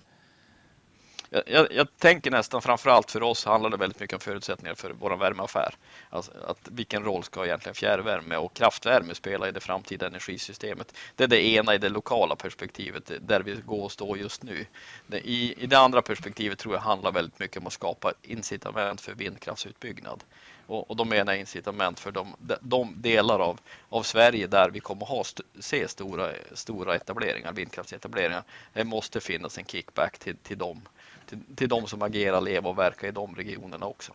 Jag, 1.30 1.42
jag, 1.46 1.72
jag, 1.72 1.96
tänker 1.98 2.30
nästan 2.30 2.62
framförallt 2.62 3.10
för 3.10 3.22
oss 3.22 3.44
handlar 3.44 3.70
det 3.70 3.76
väldigt 3.76 4.00
mycket 4.00 4.14
om 4.14 4.20
förutsättningar 4.20 4.74
för 4.74 4.90
vår 4.90 5.16
värmeaffär. 5.16 5.74
Alltså 6.10 6.32
att 6.46 6.68
vilken 6.70 7.04
roll 7.04 7.24
ska 7.24 7.44
egentligen 7.44 7.74
fjärrvärme 7.74 8.36
och 8.36 8.54
kraftvärme 8.54 9.14
spela 9.14 9.48
i 9.48 9.52
det 9.52 9.60
framtida 9.60 10.06
energisystemet? 10.06 10.96
Det 11.16 11.24
är 11.24 11.28
det 11.28 11.46
ena 11.46 11.74
i 11.74 11.78
det 11.78 11.88
lokala 11.88 12.36
perspektivet, 12.36 13.10
där 13.20 13.40
vi 13.40 13.54
går 13.66 13.84
och 13.84 13.92
står 13.92 14.18
just 14.18 14.42
nu. 14.42 14.66
I, 15.12 15.64
I 15.64 15.66
det 15.66 15.78
andra 15.78 16.02
perspektivet 16.02 16.58
tror 16.58 16.74
jag 16.74 16.80
handlar 16.80 17.12
väldigt 17.12 17.38
mycket 17.38 17.56
om 17.56 17.66
att 17.66 17.72
skapa 17.72 18.12
incitament 18.22 19.00
för 19.00 19.14
vindkraftsutbyggnad. 19.14 20.24
Och, 20.68 20.90
och 20.90 20.96
då 20.96 21.04
menar 21.04 21.32
jag 21.32 21.40
incitament 21.40 22.00
för 22.00 22.12
de, 22.12 22.34
de 22.60 22.94
delar 22.96 23.38
av, 23.38 23.60
av 23.88 24.02
Sverige 24.02 24.46
där 24.46 24.70
vi 24.70 24.80
kommer 24.80 25.06
ha 25.06 25.20
st 25.20 25.42
se 25.60 25.88
stora, 25.88 26.30
stora 26.54 26.94
etableringar, 26.94 27.52
vindkraftsetableringar. 27.52 28.42
Det 28.72 28.84
måste 28.84 29.20
finnas 29.20 29.58
en 29.58 29.64
kickback 29.64 30.18
till, 30.18 30.36
till 30.36 30.58
dem 30.58 30.82
till, 31.28 31.38
till 31.56 31.68
de 31.68 31.86
som 31.86 32.02
agerar, 32.02 32.40
lever 32.40 32.68
och 32.68 32.78
verkar 32.78 33.08
i 33.08 33.10
de 33.10 33.34
regionerna 33.34 33.86
också. 33.86 34.12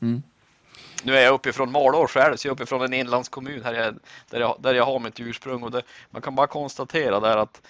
Mm. 0.00 0.22
Nu 1.02 1.16
är 1.16 1.22
jag 1.22 1.34
uppifrån 1.34 1.72
Malå 1.72 2.06
själv, 2.06 2.36
så 2.36 2.48
jag 2.48 2.50
är 2.50 2.54
uppifrån 2.54 2.82
en 2.82 2.92
inlandskommun 2.92 3.64
här 3.64 3.74
jag, 3.74 3.94
där, 4.30 4.40
jag, 4.40 4.56
där 4.60 4.74
jag 4.74 4.84
har 4.84 4.98
mitt 4.98 5.20
ursprung 5.20 5.62
och 5.62 5.70
det, 5.70 5.82
man 6.10 6.22
kan 6.22 6.34
bara 6.34 6.46
konstatera 6.46 7.20
där 7.20 7.36
att 7.36 7.62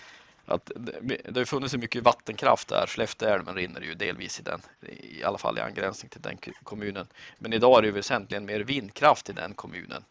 att 0.47 0.71
det, 0.77 1.21
det 1.29 1.41
har 1.41 1.45
funnits 1.45 1.73
så 1.73 1.79
mycket 1.79 2.03
vattenkraft 2.03 2.69
där. 2.69 2.87
Skellefteälven 2.87 3.55
rinner 3.55 3.81
ju 3.81 3.95
delvis 3.95 4.41
i 4.41 4.43
den, 4.43 4.61
i 4.89 5.25
alla 5.25 5.39
fall 5.39 5.59
i 5.59 5.61
angränsning 5.61 6.11
till 6.11 6.21
den 6.21 6.39
kommunen. 6.63 7.07
Men 7.39 7.53
idag 7.53 7.79
är 7.79 7.83
det 7.83 7.87
ju 7.87 7.93
väsentligen 7.93 8.45
mer 8.45 8.61
vindkraft 8.61 9.31
i 9.31 9.33
den 9.33 9.55
kommunen. 9.55 10.05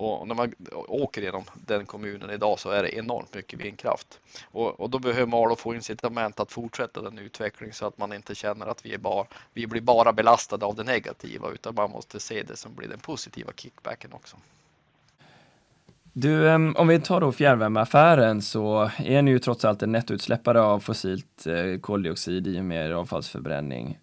Och 0.00 0.28
när 0.28 0.34
man 0.34 0.54
åker 0.88 1.22
genom 1.22 1.44
den 1.54 1.86
kommunen 1.86 2.30
idag 2.30 2.58
så 2.58 2.70
är 2.70 2.82
det 2.82 2.96
enormt 2.96 3.34
mycket 3.34 3.60
vindkraft. 3.60 4.20
Och, 4.44 4.80
och 4.80 4.90
då 4.90 4.98
behöver 4.98 5.26
Malå 5.26 5.56
få 5.56 5.74
incitament 5.74 6.40
att 6.40 6.52
fortsätta 6.52 7.02
den 7.02 7.18
utvecklingen 7.18 7.74
så 7.74 7.86
att 7.86 7.98
man 7.98 8.12
inte 8.12 8.34
känner 8.34 8.66
att 8.66 8.86
vi, 8.86 8.94
är 8.94 8.98
bara, 8.98 9.26
vi 9.52 9.66
blir 9.66 9.80
bara 9.80 10.12
belastade 10.12 10.66
av 10.66 10.74
det 10.74 10.84
negativa 10.84 11.50
utan 11.50 11.74
man 11.74 11.90
måste 11.90 12.20
se 12.20 12.42
det 12.42 12.56
som 12.56 12.74
blir 12.74 12.88
den 12.88 12.98
positiva 13.00 13.52
kickbacken 13.56 14.12
också. 14.12 14.36
Du, 16.12 16.54
om 16.54 16.88
vi 16.88 17.00
tar 17.00 17.20
då 17.20 17.32
fjärrvärmeaffären 17.32 18.42
så 18.42 18.90
är 18.98 19.22
ni 19.22 19.30
ju 19.30 19.38
trots 19.38 19.64
allt 19.64 19.82
en 19.82 19.92
nettoutsläppare 19.92 20.60
av 20.60 20.80
fossilt 20.80 21.46
eh, 21.46 21.80
koldioxid 21.80 22.46
i 22.46 22.60
och 22.60 22.64
med 22.64 22.92
avfallsförbränning. 22.92 23.98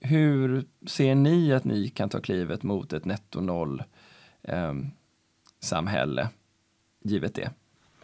Hur 0.00 0.64
ser 0.86 1.14
ni 1.14 1.52
att 1.52 1.64
ni 1.64 1.88
kan 1.88 2.08
ta 2.08 2.20
klivet 2.20 2.62
mot 2.62 2.92
ett 2.92 3.04
netto 3.04 3.40
noll 3.40 3.82
samhälle, 5.60 6.28
givet 7.04 7.34
det. 7.34 7.50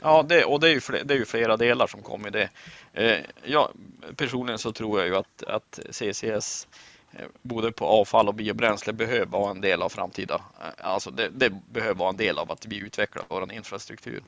Ja, 0.02 0.22
det, 0.28 0.44
och 0.44 0.60
det 0.60 0.68
är, 0.68 0.72
ju 0.72 0.80
flera, 0.80 1.04
det 1.04 1.14
är 1.14 1.18
ju 1.18 1.24
flera 1.24 1.56
delar 1.56 1.86
som 1.86 2.02
kommer 2.02 2.28
i 2.28 2.30
det. 2.30 2.48
Eh, 2.92 3.24
ja, 3.44 3.70
personligen 4.16 4.58
så 4.58 4.72
tror 4.72 4.98
jag 4.98 5.08
ju 5.08 5.16
att, 5.16 5.42
att 5.42 5.80
CCS 5.90 6.68
Eh, 7.12 7.26
både 7.42 7.72
på 7.72 7.86
avfall 7.86 8.28
och 8.28 8.34
biobränsle 8.34 8.92
behöver 8.92 9.26
vara 9.26 9.50
en 9.50 9.60
del 9.60 9.82
av 9.82 9.88
framtida, 9.88 10.34
eh, 10.34 10.86
alltså 10.86 11.10
det, 11.10 11.28
det 11.28 11.50
behöver 11.50 11.94
vara 11.94 12.10
en 12.10 12.16
del 12.16 12.38
av 12.38 12.52
att 12.52 12.66
vi 12.66 12.78
utvecklar 12.78 13.24
vår 13.28 13.52
infrastruktur. 13.52 14.22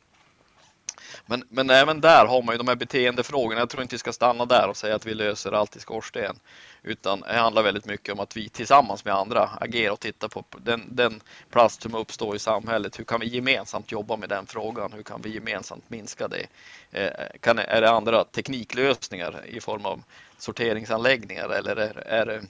Men, 1.26 1.44
men 1.48 1.70
även 1.70 2.00
där 2.00 2.26
har 2.26 2.42
man 2.42 2.54
ju 2.54 2.58
de 2.58 2.68
här 2.68 2.74
beteendefrågorna. 2.74 3.60
Jag 3.60 3.70
tror 3.70 3.82
inte 3.82 3.94
vi 3.94 3.98
ska 3.98 4.12
stanna 4.12 4.44
där 4.44 4.68
och 4.68 4.76
säga 4.76 4.94
att 4.94 5.06
vi 5.06 5.14
löser 5.14 5.52
allt 5.52 5.76
i 5.76 5.80
skorsten. 5.80 6.36
Utan 6.82 7.20
det 7.20 7.38
handlar 7.38 7.62
väldigt 7.62 7.86
mycket 7.86 8.12
om 8.14 8.20
att 8.20 8.36
vi 8.36 8.48
tillsammans 8.48 9.04
med 9.04 9.14
andra 9.14 9.50
agerar 9.60 9.92
och 9.92 10.00
tittar 10.00 10.28
på 10.28 10.44
den, 10.58 10.84
den 10.88 11.20
plast 11.50 11.82
som 11.82 11.94
uppstår 11.94 12.36
i 12.36 12.38
samhället. 12.38 12.98
Hur 12.98 13.04
kan 13.04 13.20
vi 13.20 13.26
gemensamt 13.26 13.92
jobba 13.92 14.16
med 14.16 14.28
den 14.28 14.46
frågan? 14.46 14.92
Hur 14.92 15.02
kan 15.02 15.22
vi 15.22 15.34
gemensamt 15.34 15.90
minska 15.90 16.28
det? 16.28 16.46
Eh, 16.90 17.10
kan, 17.40 17.58
är 17.58 17.80
det 17.80 17.90
andra 17.90 18.24
tekniklösningar 18.24 19.44
i 19.46 19.60
form 19.60 19.86
av 19.86 20.02
sorteringsanläggningar 20.38 21.48
eller 21.48 21.76
är, 21.76 21.98
är, 22.06 22.42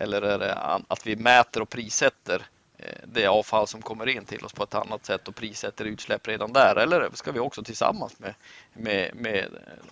eller 0.00 0.22
är 0.22 0.38
det 0.38 0.54
att 0.88 1.06
vi 1.06 1.16
mäter 1.16 1.62
och 1.62 1.68
prissätter 1.68 2.42
eh, 2.78 2.98
det 3.04 3.26
avfall 3.26 3.66
som 3.66 3.82
kommer 3.82 4.08
in 4.08 4.24
till 4.24 4.44
oss 4.44 4.52
på 4.52 4.62
ett 4.62 4.74
annat 4.74 5.06
sätt 5.06 5.28
och 5.28 5.34
prissätter 5.34 5.84
utsläpp 5.84 6.28
redan 6.28 6.52
där? 6.52 6.76
Eller 6.76 7.08
ska 7.12 7.32
vi 7.32 7.38
också 7.38 7.62
tillsammans 7.62 8.18
med, 8.18 8.34
med, 8.72 9.14
med 9.14 9.48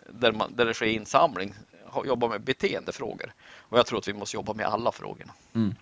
där, 0.09 0.33
man, 0.33 0.53
där 0.57 0.67
det 0.67 0.75
sker 0.75 0.87
insamling 0.87 1.55
jobba 2.05 2.29
med 2.29 2.41
beteendefrågor? 2.41 3.33
Och 3.59 3.79
jag 3.79 3.87
tror 3.87 3.99
att 3.99 4.09
vi 4.09 4.13
måste 4.13 4.37
jobba 4.37 4.53
med 4.53 4.67
alla 4.67 4.93
frågorna. 4.93 5.33
Mm. 5.55 5.75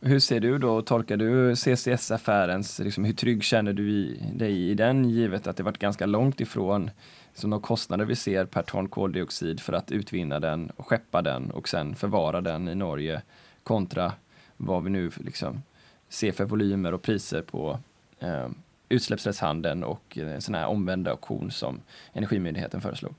Hur 0.00 0.18
ser 0.18 0.40
du 0.40 0.58
då, 0.58 0.82
tolkar 0.82 1.16
du 1.16 1.56
CCS-affärens, 1.56 2.84
liksom, 2.84 3.04
hur 3.04 3.12
trygg 3.12 3.44
känner 3.44 3.72
du 3.72 3.90
i, 3.90 4.30
dig 4.34 4.70
i 4.70 4.74
den 4.74 5.10
givet 5.10 5.46
att 5.46 5.56
det 5.56 5.62
varit 5.62 5.78
ganska 5.78 6.06
långt 6.06 6.40
ifrån 6.40 6.90
som 7.36 7.50
de 7.50 7.60
kostnader 7.60 8.04
vi 8.04 8.16
ser 8.16 8.44
per 8.44 8.62
ton 8.62 8.88
koldioxid 8.88 9.60
för 9.60 9.72
att 9.72 9.90
utvinna 9.90 10.40
den 10.40 10.70
och 10.70 10.86
skeppa 10.86 11.22
den 11.22 11.50
och 11.50 11.68
sen 11.68 11.94
förvara 11.94 12.40
den 12.40 12.68
i 12.68 12.74
Norge 12.74 13.22
kontra 13.62 14.12
vad 14.56 14.84
vi 14.84 14.90
nu 14.90 15.10
liksom 15.16 15.62
ser 16.08 16.32
för 16.32 16.44
volymer 16.44 16.94
och 16.94 17.02
priser 17.02 17.42
på 17.42 17.78
eh, 18.18 18.48
utsläppsrättshandeln 18.88 19.84
och 19.84 20.18
en 20.18 20.42
sån 20.42 20.54
här 20.54 20.66
omvänd 20.66 21.08
auktion 21.08 21.50
som 21.50 21.80
Energimyndigheten 22.12 22.80
föreslog. 22.80 23.14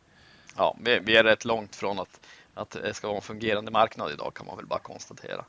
Ja, 0.55 0.77
vi, 0.81 0.99
vi 0.99 1.17
är 1.17 1.23
rätt 1.23 1.45
långt 1.45 1.75
från 1.75 1.99
att, 1.99 2.19
att 2.57 2.69
det 2.69 2.93
ska 2.93 3.07
vara 3.07 3.17
en 3.17 3.21
fungerande 3.21 3.71
marknad 3.71 4.11
idag 4.11 4.33
kan 4.33 4.45
man 4.45 4.57
väl 4.57 4.65
bara 4.65 4.79
konstatera. 4.79 5.45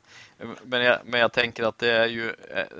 Men 0.63 0.81
jag, 0.81 0.99
men 1.05 1.19
jag 1.19 1.33
tänker 1.33 1.63
att 1.63 1.77
det 1.77 1.91
är 1.91 2.07
ju, 2.07 2.35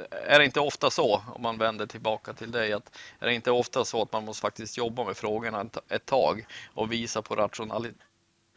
är 0.10 0.40
det 0.40 0.46
inte 0.46 0.60
ofta 0.60 0.90
så, 0.90 1.24
om 1.36 1.42
man 1.42 1.58
vänder 1.58 1.86
tillbaka 1.86 2.34
till 2.34 2.52
dig, 2.52 2.74
att 2.74 2.98
är 3.20 3.28
det 3.28 3.34
inte 3.34 3.52
ofta 3.52 3.86
så 3.86 4.02
att 4.02 4.12
man 4.12 4.26
måste 4.26 4.42
faktiskt 4.42 4.78
jobba 4.78 5.04
med 5.04 5.18
frågorna 5.18 5.66
ett, 5.90 6.06
tag 6.06 6.46
och 6.74 6.92
visa 6.92 7.22
på 7.22 7.36
rationalitet 7.36 7.96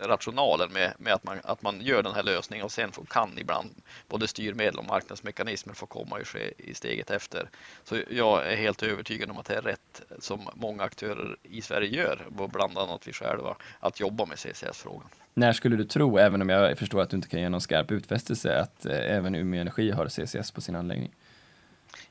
rationalen 0.06 0.72
med, 0.72 0.94
med 0.98 1.12
att, 1.12 1.24
man, 1.24 1.40
att 1.44 1.62
man 1.62 1.80
gör 1.80 2.02
den 2.02 2.14
här 2.14 2.22
lösningen 2.22 2.64
och 2.64 2.72
sen 2.72 2.92
får, 2.92 3.04
kan 3.04 3.38
ibland 3.38 3.82
både 4.08 4.28
styrmedel 4.28 4.78
och 4.78 4.84
marknadsmekanismer 4.84 5.74
få 5.74 5.86
komma 5.86 6.20
i, 6.20 6.54
i 6.58 6.74
steget 6.74 7.10
efter. 7.10 7.50
Så 7.84 7.98
jag 8.10 8.52
är 8.52 8.56
helt 8.56 8.82
övertygad 8.82 9.30
om 9.30 9.38
att 9.38 9.46
det 9.46 9.54
är 9.54 9.62
rätt 9.62 10.02
som 10.18 10.48
många 10.54 10.82
aktörer 10.82 11.36
i 11.42 11.62
Sverige 11.62 11.96
gör, 11.96 12.26
bland 12.48 12.78
annat 12.78 13.08
vi 13.08 13.12
själva, 13.12 13.56
att 13.80 14.00
jobba 14.00 14.26
med 14.26 14.38
CCS-frågan. 14.38 15.08
När 15.34 15.52
skulle 15.52 15.76
du 15.76 15.84
tro, 15.84 16.18
även 16.18 16.42
om 16.42 16.48
jag 16.48 16.78
förstår 16.78 17.00
att 17.00 17.10
du 17.10 17.16
inte 17.16 17.28
kan 17.28 17.40
ge 17.40 17.48
någon 17.48 17.60
skarp 17.60 17.90
utfästelse, 17.90 18.60
att 18.60 18.86
eh, 18.86 19.16
även 19.16 19.34
Umeå 19.34 19.60
Energi 19.60 19.90
har 19.90 20.08
CCS 20.08 20.50
på 20.50 20.60
sin 20.60 20.76
anläggning? 20.76 21.14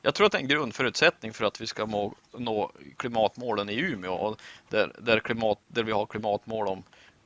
Jag 0.02 0.14
tror 0.14 0.26
att 0.26 0.32
det 0.32 0.38
är 0.38 0.42
en 0.42 0.48
grundförutsättning 0.48 1.32
för 1.32 1.44
att 1.44 1.60
vi 1.60 1.66
ska 1.66 1.86
må, 1.86 2.14
nå 2.32 2.72
klimatmålen 2.96 3.70
i 3.70 3.80
Umeå 3.80 4.12
och 4.12 4.40
där, 4.68 4.92
där, 4.98 5.20
klimat, 5.20 5.58
där 5.68 5.82
vi 5.82 5.92
har 5.92 6.06
klimatmål 6.06 6.68
om 6.68 6.82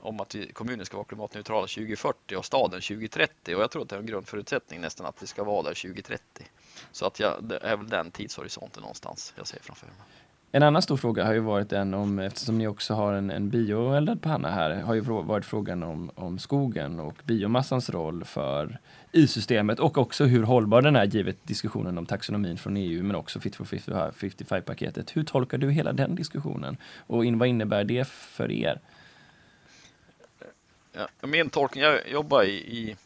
om 0.06 0.20
att 0.20 0.36
kommunen 0.52 0.86
ska 0.86 0.96
vara 0.96 1.06
klimatneutrala 1.06 1.66
2040 1.66 2.36
och 2.36 2.44
staden 2.44 2.80
2030 2.80 3.56
och 3.56 3.62
jag 3.62 3.70
tror 3.70 3.82
att 3.82 3.88
det 3.88 3.96
är 3.96 4.00
en 4.00 4.06
grundförutsättning 4.06 4.80
nästan 4.80 5.06
att 5.06 5.22
vi 5.22 5.26
ska 5.26 5.44
vara 5.44 5.62
där 5.62 5.74
2030. 5.74 6.22
Så 6.92 7.06
att 7.06 7.20
jag, 7.20 7.44
det 7.44 7.56
är 7.56 7.76
väl 7.76 7.88
den 7.88 8.10
tidshorisonten 8.10 8.80
någonstans 8.80 9.34
jag 9.36 9.46
ser 9.46 9.58
framför 9.60 9.86
mig. 9.86 9.96
En 10.52 10.62
annan 10.62 10.82
stor 10.82 10.96
fråga 10.96 11.24
har 11.24 11.32
ju 11.32 11.40
varit 11.40 11.70
den 11.70 11.94
om, 11.94 12.18
eftersom 12.18 12.58
ni 12.58 12.66
också 12.66 12.94
har 12.94 13.12
en, 13.12 13.30
en 13.30 13.50
bioeldad 13.50 14.22
panna 14.22 14.50
här, 14.50 14.70
har 14.70 14.94
ju 14.94 15.00
varit 15.00 15.44
frågan 15.44 15.82
om, 15.82 16.10
om 16.14 16.38
skogen 16.38 17.00
och 17.00 17.14
biomassans 17.24 17.90
roll 17.90 18.24
för 18.24 18.78
i-systemet 19.12 19.80
och 19.80 19.98
också 19.98 20.24
hur 20.24 20.42
hållbar 20.42 20.82
den 20.82 20.96
är 20.96 21.04
givet 21.04 21.36
diskussionen 21.42 21.98
om 21.98 22.06
taxonomin 22.06 22.58
från 22.58 22.76
EU 22.76 23.02
men 23.02 23.16
också 23.16 23.40
Fit 23.40 23.56
for 23.56 23.64
55-paketet. 23.64 25.16
Hur 25.16 25.24
tolkar 25.24 25.58
du 25.58 25.70
hela 25.70 25.92
den 25.92 26.14
diskussionen 26.14 26.76
och 27.06 27.24
in, 27.24 27.38
vad 27.38 27.48
innebär 27.48 27.84
det 27.84 28.08
för 28.08 28.52
er? 28.52 28.80
Ja, 30.92 31.26
min 31.26 31.50
tolkning, 31.50 31.84
jag 31.84 32.08
jobbar 32.10 32.42
i, 32.44 32.56
i, 32.56 32.96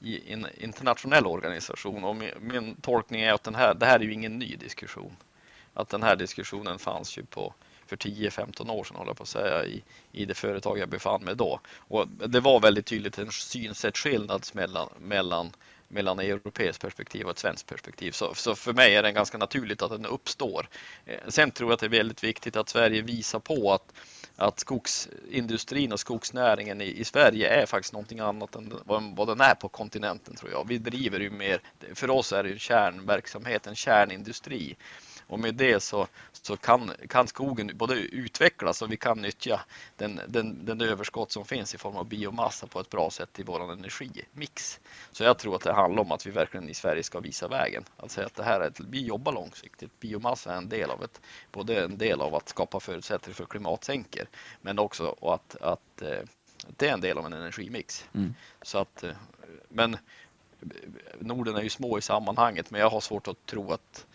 i 0.00 0.32
en 0.32 0.46
internationell 0.58 1.26
organisation 1.26 2.04
och 2.04 2.16
min, 2.16 2.30
min, 2.40 2.74
tolkning 2.74 3.20
är 3.20 3.32
att 3.32 3.44
den 3.44 3.54
här, 3.54 3.74
det 3.74 3.86
här 3.86 4.00
är 4.00 4.04
ju 4.04 4.12
ingen 4.12 4.38
ny 4.38 4.56
diskussion. 4.56 5.16
Att 5.74 5.88
den 5.88 6.02
här 6.02 6.16
diskussionen 6.16 6.78
fanns 6.78 7.18
ju 7.18 7.24
på 7.24 7.54
för 7.86 7.96
10-15 7.96 8.70
år 8.70 8.84
sedan, 8.84 8.96
håller 8.96 9.10
jag 9.10 9.16
på 9.16 9.22
att 9.22 9.28
säga, 9.28 9.64
i, 9.64 9.82
i 10.12 10.24
det 10.24 10.34
företag 10.34 10.78
jag 10.78 10.88
befann 10.88 11.24
mig 11.24 11.36
då. 11.36 11.60
Och 11.78 12.08
det 12.08 12.40
var 12.40 12.60
väldigt 12.60 12.86
tydligt 12.86 13.18
en 13.18 13.32
synsättsskillnad 13.32 14.46
mellan, 14.52 14.88
mellan 14.98 15.52
mellan 15.90 16.18
europeiskt 16.18 16.82
perspektiv 16.82 17.24
och 17.24 17.30
ett 17.30 17.38
svenskt 17.38 17.66
perspektiv. 17.66 18.12
Så, 18.12 18.34
så, 18.34 18.54
för 18.54 18.72
mig 18.72 18.96
är 18.96 19.02
det 19.02 19.12
ganska 19.12 19.38
naturligt 19.38 19.82
att 19.82 19.90
den 19.90 20.06
uppstår. 20.06 20.68
Eh, 21.06 21.18
sen 21.28 21.50
tror 21.50 21.70
jag 21.70 21.74
att 21.74 21.80
det 21.80 21.86
är 21.86 21.90
väldigt 21.90 22.24
viktigt 22.24 22.56
att 22.56 22.68
Sverige 22.68 23.02
visar 23.02 23.38
på 23.38 23.72
att, 23.72 23.92
att 24.36 24.60
skogsindustrin 24.60 25.92
och 25.92 26.00
skogsnäringen 26.00 26.80
i, 26.80 27.00
i 27.00 27.04
Sverige 27.04 27.48
är 27.62 27.66
faktiskt 27.66 27.92
någonting 27.92 28.20
annat 28.20 28.54
än 28.54 28.72
vad, 28.84 29.16
vad 29.16 29.28
den 29.28 29.40
är 29.40 29.54
på 29.54 29.68
kontinenten 29.68 30.36
tror 30.36 30.50
jag. 30.52 30.68
Vi 30.68 30.78
driver 30.78 31.20
ju 31.20 31.30
mer, 31.30 31.60
för 31.94 32.10
oss 32.10 32.32
är 32.32 32.42
det 32.42 32.48
ju 32.48 32.58
kärnverksamhet, 32.58 33.66
en 33.66 33.76
kärnindustri. 33.76 34.76
Och 35.30 35.40
med 35.40 35.54
det 35.54 35.80
så, 35.80 36.06
så 36.32 36.56
kan, 36.56 36.92
kan 37.08 37.28
skogen 37.28 37.70
både 37.74 37.94
utvecklas 37.94 38.82
och 38.82 38.92
vi 38.92 38.96
kan 38.96 39.22
nyttja 39.22 39.60
den, 39.96 40.20
den, 40.28 40.64
den 40.64 40.80
överskott 40.80 41.32
som 41.32 41.44
finns 41.44 41.74
i 41.74 41.78
form 41.78 41.96
av 41.96 42.08
biomassa 42.08 42.66
på 42.66 42.80
ett 42.80 42.90
bra 42.90 43.10
sätt 43.10 43.40
i 43.40 43.42
vår 43.42 43.72
energimix. 43.72 44.80
Så 45.12 45.24
jag 45.24 45.38
tror 45.38 45.56
att 45.56 45.62
det 45.62 45.72
handlar 45.72 46.02
om 46.02 46.12
att 46.12 46.26
vi 46.26 46.30
verkligen 46.30 46.68
i 46.68 46.74
Sverige 46.74 47.02
ska 47.02 47.20
visa 47.20 47.48
vägen. 47.48 47.84
Alltså 47.96 48.22
att 48.22 48.34
det 48.34 48.42
här 48.42 48.60
är 48.60 48.66
ett, 48.66 48.80
vi 48.80 49.04
jobbar 49.04 49.32
långsiktigt. 49.32 50.00
Biomassa 50.00 50.52
är 50.52 50.56
en 50.56 50.68
del 50.68 50.90
av 50.90 51.04
ett, 51.04 51.20
både 51.52 51.84
en 51.84 51.98
del 51.98 52.20
av 52.20 52.34
att 52.34 52.48
skapa 52.48 52.80
förutsättningar 52.80 53.34
för 53.34 53.44
klimatsänkor, 53.44 54.26
men 54.60 54.78
också 54.78 55.16
att, 55.22 55.56
att 55.60 56.02
eh, 56.02 56.22
det 56.76 56.88
är 56.88 56.92
en 56.92 57.00
del 57.00 57.18
av 57.18 57.26
en 57.26 57.32
energimix. 57.32 58.04
Mm. 58.14 58.34
Så 58.62 58.78
att, 58.78 59.02
eh, 59.02 59.12
men 59.68 59.96
Norden 61.18 61.56
är 61.56 61.62
ju 61.62 61.70
små 61.70 61.98
i 61.98 62.02
sammanhanget, 62.02 62.70
men 62.70 62.80
jag 62.80 62.90
har 62.90 63.00
svårt 63.00 63.28
att 63.28 63.46
tro 63.46 63.72
att 63.72 64.06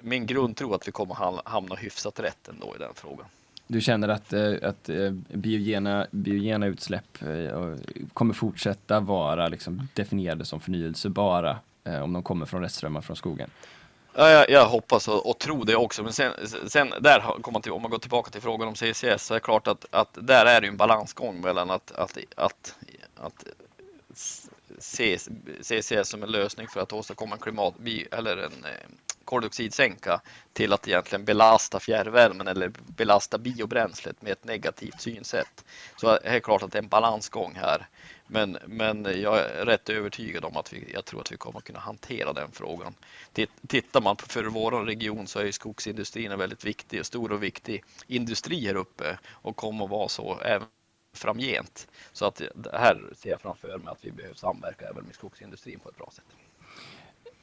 min 0.00 0.26
grundtro 0.26 0.74
att 0.74 0.88
vi 0.88 0.92
kommer 0.92 1.14
hamna 1.44 1.74
hyfsat 1.74 2.20
rätt 2.20 2.48
ändå 2.48 2.74
i 2.76 2.78
den 2.78 2.94
frågan. 2.94 3.26
Du 3.66 3.80
känner 3.80 4.08
att, 4.08 4.32
eh, 4.32 4.54
att 4.62 4.88
eh, 4.88 5.10
biogena, 5.32 6.06
biogena 6.10 6.66
utsläpp 6.66 7.22
eh, 7.22 7.74
kommer 8.12 8.34
fortsätta 8.34 9.00
vara 9.00 9.48
liksom 9.48 9.88
definierade 9.94 10.44
som 10.44 10.60
förnyelsebara 10.60 11.58
om 12.02 12.12
de 12.12 12.22
kommer 12.22 12.46
från 12.46 12.62
restströmmar 12.62 13.00
från 13.00 13.16
skogen? 13.16 13.50
Ja, 14.14 14.30
jag, 14.30 14.50
jag 14.50 14.68
hoppas 14.68 15.08
och, 15.08 15.30
och 15.30 15.38
tror 15.38 15.64
det 15.64 15.76
också. 15.76 16.02
Men 16.02 16.12
sen, 16.12 16.32
sen 16.66 16.92
där 17.00 17.42
kommer 17.42 17.60
till, 17.60 17.72
om 17.72 17.82
man 17.82 17.90
går 17.90 17.98
tillbaka 17.98 18.30
till 18.30 18.40
frågan 18.40 18.68
om 18.68 18.74
CCS 18.74 19.26
så 19.26 19.34
är 19.34 19.36
det 19.36 19.40
klart 19.40 19.66
att, 19.66 19.86
att 19.90 20.18
där 20.20 20.46
är 20.46 20.60
det 20.60 20.66
en 20.66 20.76
balansgång 20.76 21.40
mellan 21.40 21.70
att, 21.70 21.92
att, 21.92 22.18
att, 22.36 22.74
att 23.16 23.44
CCS 25.60 26.08
som 26.08 26.22
en 26.22 26.30
lösning 26.30 26.68
för 26.68 26.80
att 26.80 26.92
åstadkomma 26.92 27.34
en 27.34 27.40
klimat 27.40 27.74
eller 28.10 28.36
en 28.36 28.66
koldioxidsänka 29.26 30.20
till 30.52 30.72
att 30.72 30.88
egentligen 30.88 31.24
belasta 31.24 31.80
fjärrvärmen 31.80 32.48
eller 32.48 32.72
belasta 32.96 33.38
biobränslet 33.38 34.22
med 34.22 34.32
ett 34.32 34.44
negativt 34.44 35.00
synsätt. 35.00 35.64
Så 35.96 36.06
det 36.06 36.20
är 36.24 36.40
klart 36.40 36.62
att 36.62 36.72
det 36.72 36.78
är 36.78 36.82
en 36.82 36.88
balansgång 36.88 37.54
här. 37.54 37.88
Men, 38.26 38.58
men 38.66 39.04
jag 39.04 39.38
är 39.38 39.64
rätt 39.64 39.88
övertygad 39.88 40.44
om 40.44 40.56
att 40.56 40.72
vi, 40.72 40.92
jag 40.94 41.04
tror 41.04 41.20
att 41.20 41.32
vi 41.32 41.36
kommer 41.36 41.60
kunna 41.60 41.78
hantera 41.78 42.32
den 42.32 42.50
frågan. 42.52 42.94
Tittar 43.68 44.00
man 44.00 44.16
på 44.16 44.26
för 44.26 44.44
vår 44.44 44.84
region 44.84 45.26
så 45.26 45.38
är 45.38 45.50
skogsindustrin 45.50 46.32
en 46.32 46.38
väldigt 46.38 46.64
viktig, 46.64 47.06
stor 47.06 47.32
och 47.32 47.42
viktig 47.42 47.84
industri 48.06 48.66
här 48.66 48.74
uppe 48.74 49.18
och 49.28 49.56
kommer 49.56 49.84
att 49.84 49.90
vara 49.90 50.08
så 50.08 50.40
även 50.40 50.68
framgent. 51.12 51.88
Så 52.12 52.24
att 52.24 52.42
här 52.72 53.12
ser 53.16 53.30
jag 53.30 53.40
framför 53.40 53.78
mig 53.78 53.92
att 53.92 54.04
vi 54.04 54.12
behöver 54.12 54.34
samverka 54.34 54.88
även 54.88 55.04
med 55.04 55.14
skogsindustrin 55.14 55.80
på 55.80 55.88
ett 55.88 55.96
bra 55.96 56.10
sätt. 56.12 56.24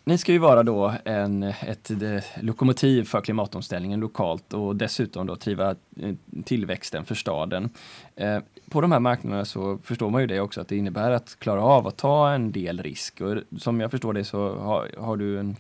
Ni 0.06 0.18
ska 0.18 0.32
ju 0.32 0.38
vara 0.38 0.64
då 0.64 0.93
en, 1.06 1.43
ett 1.43 1.91
eh, 1.91 2.24
lokomotiv 2.41 3.04
för 3.04 3.22
klimatomställningen 3.22 3.99
lokalt 3.99 4.54
och 4.54 4.76
dessutom 4.76 5.28
då 5.28 5.36
driva 5.36 5.70
eh, 5.72 6.16
tillväxten 6.45 7.06
för 7.06 7.16
staden. 7.16 7.70
Eh, 8.16 8.39
på 8.70 8.82
de 8.82 8.91
här 8.91 8.99
marknaderna 8.99 9.45
så 9.45 9.78
förstår 9.84 10.10
man 10.10 10.22
ju 10.22 10.28
det 10.28 10.39
också 10.39 10.62
att 10.62 10.68
det 10.68 10.78
innebär 10.78 11.12
att 11.12 11.39
klara 11.39 11.64
av 11.64 11.88
att 11.88 11.97
ta 11.97 12.32
en 12.32 12.51
del 12.51 12.84
risk 12.84 13.22
och 13.22 13.38
som 13.60 13.80
jag 13.80 13.91
förstår 13.91 14.14
det 14.14 14.24
så 14.24 14.56
har, 14.56 14.89
har 14.97 15.18
du 15.18 15.39
en 15.39 15.56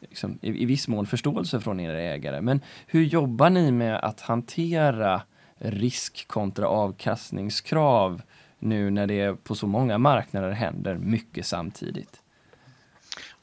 liksom, 0.00 0.38
i, 0.42 0.62
i 0.62 0.64
viss 0.64 0.88
mån 0.88 1.06
förståelse 1.06 1.60
från 1.60 1.80
era 1.80 2.00
ägare. 2.00 2.40
Men 2.40 2.60
hur 2.86 3.02
jobbar 3.02 3.50
ni 3.50 3.72
med 3.72 3.96
att 3.96 4.20
hantera 4.20 5.22
risk 5.58 6.28
kontra 6.28 6.68
avkastningskrav 6.68 8.22
nu 8.58 8.90
när 8.90 9.06
det 9.06 9.44
på 9.44 9.54
så 9.54 9.66
många 9.66 9.98
marknader 9.98 10.50
händer 10.50 10.94
mycket 10.94 11.46
samtidigt? 11.46 12.23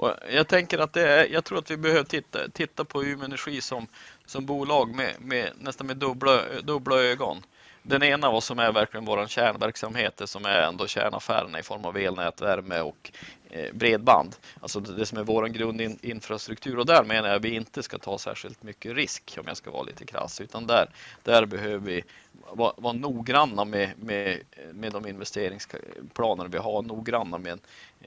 Och 0.01 0.13
jag 0.31 0.47
tänker 0.47 0.79
att 0.79 0.93
det 0.93 1.07
är, 1.07 1.27
jag 1.33 1.43
tror 1.43 1.57
att 1.57 1.71
vi 1.71 1.77
behöver 1.77 2.03
titta, 2.03 2.49
titta 2.49 2.85
på 2.85 3.03
Umeå 3.03 3.25
Energi 3.25 3.61
som, 3.61 3.87
som 4.25 4.45
bolag 4.45 4.95
med, 4.95 5.15
med 5.19 5.51
nästan 5.59 5.87
med 5.87 5.97
dubbla, 5.97 6.41
dubbla 6.63 6.95
ögon. 6.95 7.43
Den 7.83 8.03
ena 8.03 8.31
vad 8.31 8.43
som 8.43 8.59
är 8.59 8.71
verkligen 8.71 9.05
vår 9.05 9.27
kärnverksamhet, 9.27 10.17
det 10.17 10.27
som 10.27 10.45
är 10.45 10.61
ändå 10.61 10.87
kärnaffärerna 10.87 11.59
i 11.59 11.63
form 11.63 11.85
av 11.85 11.97
elnät, 11.97 12.41
värme 12.41 12.79
och 12.79 13.11
Eh, 13.53 13.73
bredband. 13.73 14.35
Alltså 14.59 14.79
det 14.79 15.05
som 15.05 15.17
är 15.17 15.23
vår 15.23 15.47
grundinfrastruktur 15.47 16.79
och 16.79 16.85
där 16.85 17.03
menar 17.03 17.29
jag 17.29 17.35
att 17.35 17.45
vi 17.45 17.55
inte 17.55 17.83
ska 17.83 17.97
ta 17.97 18.17
särskilt 18.17 18.63
mycket 18.63 18.95
risk 18.95 19.37
om 19.39 19.43
jag 19.47 19.57
ska 19.57 19.71
vara 19.71 19.83
lite 19.83 20.05
krass, 20.05 20.41
utan 20.41 20.67
där, 20.67 20.89
där 21.23 21.45
behöver 21.45 21.85
vi 21.85 22.03
vara, 22.51 22.73
vara 22.77 22.93
noggranna 22.93 23.65
med, 23.65 23.91
med, 23.95 24.39
med 24.73 24.91
de 24.91 25.07
investeringsplaner 25.07 26.47
vi 26.47 26.57
har, 26.57 26.81
noggranna 26.81 27.37
med, 27.37 27.59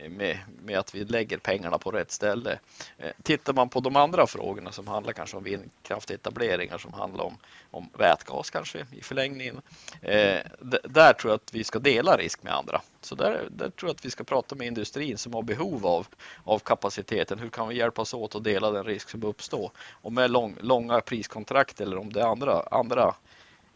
med, 0.08 0.38
med 0.64 0.78
att 0.78 0.94
vi 0.94 1.04
lägger 1.04 1.38
pengarna 1.38 1.78
på 1.78 1.90
rätt 1.90 2.10
ställe. 2.10 2.58
Eh, 2.98 3.12
tittar 3.22 3.52
man 3.52 3.68
på 3.68 3.80
de 3.80 3.96
andra 3.96 4.26
frågorna 4.26 4.72
som 4.72 4.88
handlar 4.88 5.12
kanske 5.12 5.36
om 5.36 5.44
vindkraftetableringar, 5.44 6.78
som 6.78 6.92
handlar 6.92 7.24
om, 7.24 7.36
om 7.70 7.88
vätgas 7.98 8.50
kanske 8.50 8.86
i 8.92 9.02
förlängningen, 9.02 9.60
eh, 10.02 10.40
där 10.84 11.12
tror 11.12 11.30
jag 11.30 11.34
att 11.34 11.54
vi 11.54 11.64
ska 11.64 11.78
dela 11.78 12.16
risk 12.16 12.42
med 12.42 12.54
andra. 12.54 12.80
Så 13.04 13.14
där, 13.14 13.48
där 13.50 13.70
tror 13.70 13.88
jag 13.88 13.94
att 13.94 14.04
vi 14.04 14.10
ska 14.10 14.24
prata 14.24 14.54
med 14.54 14.66
industrin 14.66 15.18
som 15.18 15.34
har 15.34 15.42
behov 15.42 15.86
av, 15.86 16.06
av 16.44 16.58
kapaciteten. 16.58 17.38
Hur 17.38 17.48
kan 17.48 17.68
vi 17.68 17.76
hjälpas 17.76 18.14
åt 18.14 18.34
att 18.34 18.44
dela 18.44 18.70
den 18.70 18.84
risk 18.84 19.08
som 19.08 19.22
uppstår? 19.22 19.70
Om 20.02 20.14
det 20.14 20.22
är 20.24 20.28
lång, 20.28 20.56
långa 20.60 21.00
priskontrakt 21.00 21.80
eller 21.80 21.98
om 21.98 22.12
det 22.12 22.20
är 22.20 22.26
andra, 22.26 22.62
andra 22.70 23.14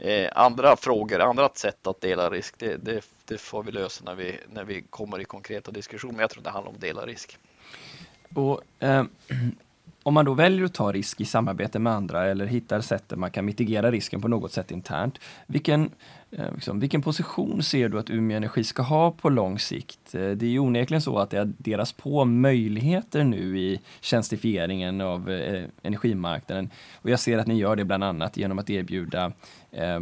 Eh, 0.01 0.31
andra 0.35 0.77
frågor, 0.77 1.21
andra 1.21 1.49
sätt 1.55 1.87
att 1.87 2.01
dela 2.01 2.31
risk, 2.31 2.55
det, 2.59 2.77
det, 2.77 3.05
det, 3.25 3.39
får 3.39 3.63
vi 3.63 3.73
lösa 3.73 4.05
när 4.05 4.15
vi, 4.15 4.39
när 4.53 4.65
vi 4.65 4.83
kommer 4.83 5.21
i 5.21 5.25
konkreta 5.25 5.71
diskussioner. 5.71 6.13
Men 6.13 6.21
jag 6.21 6.31
tror 6.31 6.43
det 6.43 6.51
handlar 6.51 6.71
om 6.71 6.75
att 6.75 6.81
dela 6.81 7.07
risk. 7.07 7.39
Och, 8.35 8.63
eh, 8.79 9.05
om 10.03 10.15
man 10.15 10.25
då 10.25 10.35
väljer 10.35 10.65
att 10.65 10.75
ta 10.75 10.93
risk 10.93 11.21
i 11.21 11.25
samarbete 11.25 11.79
med 11.79 11.93
andra 11.93 12.27
eller 12.27 12.47
hittar 12.47 12.81
sätt 12.81 13.09
där 13.09 13.17
man 13.17 13.31
kan 13.31 13.45
mitigera 13.45 13.91
risken 13.91 14.21
på 14.21 14.29
något 14.29 14.53
sätt 14.53 14.71
internt. 14.71 15.19
Vilken, 15.47 15.91
Eh, 16.31 16.55
liksom, 16.55 16.81
vilken 16.81 17.03
position 17.03 17.63
ser 17.63 17.89
du 17.89 17.99
att 17.99 18.11
Umeå 18.11 18.37
Energi 18.37 18.65
ska 18.65 18.83
ha 18.83 19.11
på 19.11 19.31
lång 19.31 19.59
sikt? 19.59 20.15
Eh, 20.15 20.31
det 20.31 20.47
är 20.47 20.51
ju 20.51 20.59
onekligen 20.59 21.03
så 21.03 21.19
att 21.19 21.31
det 21.31 21.39
adderas 21.39 21.93
på 21.93 22.25
möjligheter 22.25 23.25
nu 23.25 23.59
i 23.59 23.81
tjänstifieringen 24.01 25.01
av 25.01 25.31
eh, 25.31 25.65
energimarknaden. 25.83 26.71
Och 26.95 27.11
jag 27.11 27.21
ser 27.21 27.39
att 27.39 27.47
ni 27.47 27.59
gör 27.59 27.77
det 27.77 27.85
bland 27.85 28.05
annat 28.05 28.37
genom 28.37 28.59
att 28.59 28.71
erbjuda 28.71 29.33
eh, 29.71 30.01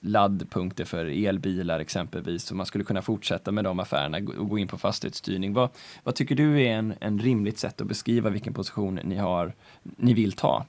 laddpunkter 0.00 0.84
för 0.84 1.26
elbilar 1.26 1.80
exempelvis. 1.80 2.44
Så 2.44 2.54
man 2.54 2.66
skulle 2.66 2.84
kunna 2.84 3.02
fortsätta 3.02 3.52
med 3.52 3.64
de 3.64 3.80
affärerna 3.80 4.18
och 4.18 4.48
gå 4.48 4.58
in 4.58 4.68
på 4.68 4.78
fastighetsstyrning. 4.78 5.52
Vad, 5.52 5.70
vad 6.02 6.14
tycker 6.14 6.34
du 6.34 6.62
är 6.62 6.72
en, 6.72 6.94
en 7.00 7.18
rimligt 7.18 7.58
sätt 7.58 7.80
att 7.80 7.86
beskriva 7.86 8.30
vilken 8.30 8.54
position 8.54 9.00
ni, 9.04 9.16
har, 9.16 9.52
ni 9.82 10.14
vill 10.14 10.32
ta? 10.32 10.66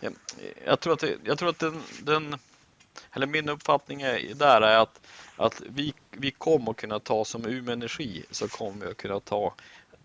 Jag, 0.00 0.12
jag 0.66 0.80
tror 0.80 0.92
att, 0.92 1.00
det, 1.00 1.16
jag 1.24 1.38
tror 1.38 1.48
att 1.48 1.58
den, 1.58 1.80
den, 2.02 2.34
eller 3.12 3.26
min 3.26 3.48
uppfattning 3.48 4.02
är, 4.02 4.34
där 4.34 4.60
är 4.60 4.78
att, 4.78 5.00
att 5.36 5.62
vi, 5.66 5.94
vi 6.10 6.30
kommer 6.30 6.70
att 6.70 6.76
kunna 6.76 6.98
ta 6.98 7.24
som 7.24 7.46
Umeå 7.46 7.72
Energi 7.72 8.24
så 8.30 8.48
kommer 8.48 8.84
vi 8.84 8.90
att 8.90 8.96
kunna 8.96 9.20
ta 9.20 9.54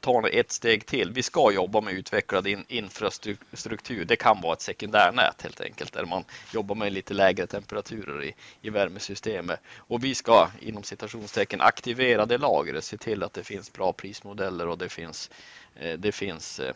tar 0.05 0.29
ett 0.29 0.51
steg 0.51 0.85
till. 0.85 1.11
Vi 1.11 1.23
ska 1.23 1.51
jobba 1.51 1.81
med 1.81 1.93
utvecklad 1.93 2.47
in, 2.47 2.65
infrastruktur. 2.67 4.05
Det 4.05 4.15
kan 4.15 4.41
vara 4.41 4.53
ett 4.53 4.61
sekundärnät 4.61 5.41
helt 5.41 5.61
enkelt, 5.61 5.93
där 5.93 6.05
man 6.05 6.23
jobbar 6.53 6.75
med 6.75 6.93
lite 6.93 7.13
lägre 7.13 7.47
temperaturer 7.47 8.23
i, 8.23 8.35
i 8.61 8.69
värmesystemet. 8.69 9.59
Och 9.77 10.03
vi 10.03 10.15
ska 10.15 10.49
inom 10.59 10.83
citationstecken 10.83 11.61
aktivera 11.61 12.25
det 12.25 12.37
lagret, 12.37 12.83
se 12.83 12.97
till 12.97 13.23
att 13.23 13.33
det 13.33 13.43
finns 13.43 13.73
bra 13.73 13.93
prismodeller 13.93 14.67
och 14.67 14.77
det 14.77 14.89
finns, 14.89 15.29
eh, 15.75 15.93
det 15.93 16.11
finns 16.11 16.59
eh, 16.59 16.73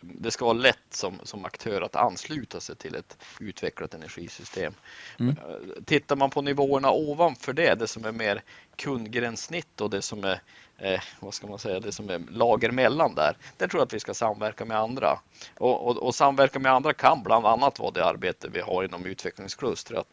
det 0.00 0.30
ska 0.30 0.44
vara 0.44 0.52
lätt 0.52 0.78
som, 0.90 1.18
som 1.22 1.44
aktör 1.44 1.80
att 1.80 1.96
ansluta 1.96 2.60
sig 2.60 2.76
till 2.76 2.94
ett 2.94 3.18
utvecklat 3.40 3.94
energisystem. 3.94 4.74
Mm. 5.20 5.36
Eh, 5.38 5.82
tittar 5.84 6.16
man 6.16 6.30
på 6.30 6.42
nivåerna 6.42 6.90
ovanför 6.90 7.52
det, 7.52 7.74
det 7.74 7.86
som 7.86 8.04
är 8.04 8.12
mer 8.12 8.42
kundgränssnitt 8.76 9.80
och 9.80 9.90
det 9.90 10.02
som 10.02 10.24
är 10.24 10.40
eh, 10.78 11.00
vad 11.20 11.34
ska 11.34 11.46
man 11.46 11.58
säga, 11.58 11.80
det 11.80 11.92
som 11.92 12.10
är 12.10 12.18
lager 12.30 12.70
mellan 12.70 13.14
där. 13.14 13.36
Där 13.56 13.68
tror 13.68 13.80
jag 13.80 13.86
att 13.86 13.92
vi 13.92 14.00
ska 14.00 14.14
samverka 14.14 14.64
med 14.64 14.78
andra. 14.78 15.18
Och, 15.58 15.88
och, 15.88 15.96
och 15.96 16.14
samverka 16.14 16.58
med 16.58 16.72
andra 16.72 16.92
kan 16.92 17.22
bland 17.22 17.46
annat 17.46 17.78
vara 17.78 17.90
det 17.90 18.04
arbete 18.04 18.48
vi 18.52 18.60
har 18.60 18.84
inom 18.84 19.06
utvecklingskluster. 19.06 20.04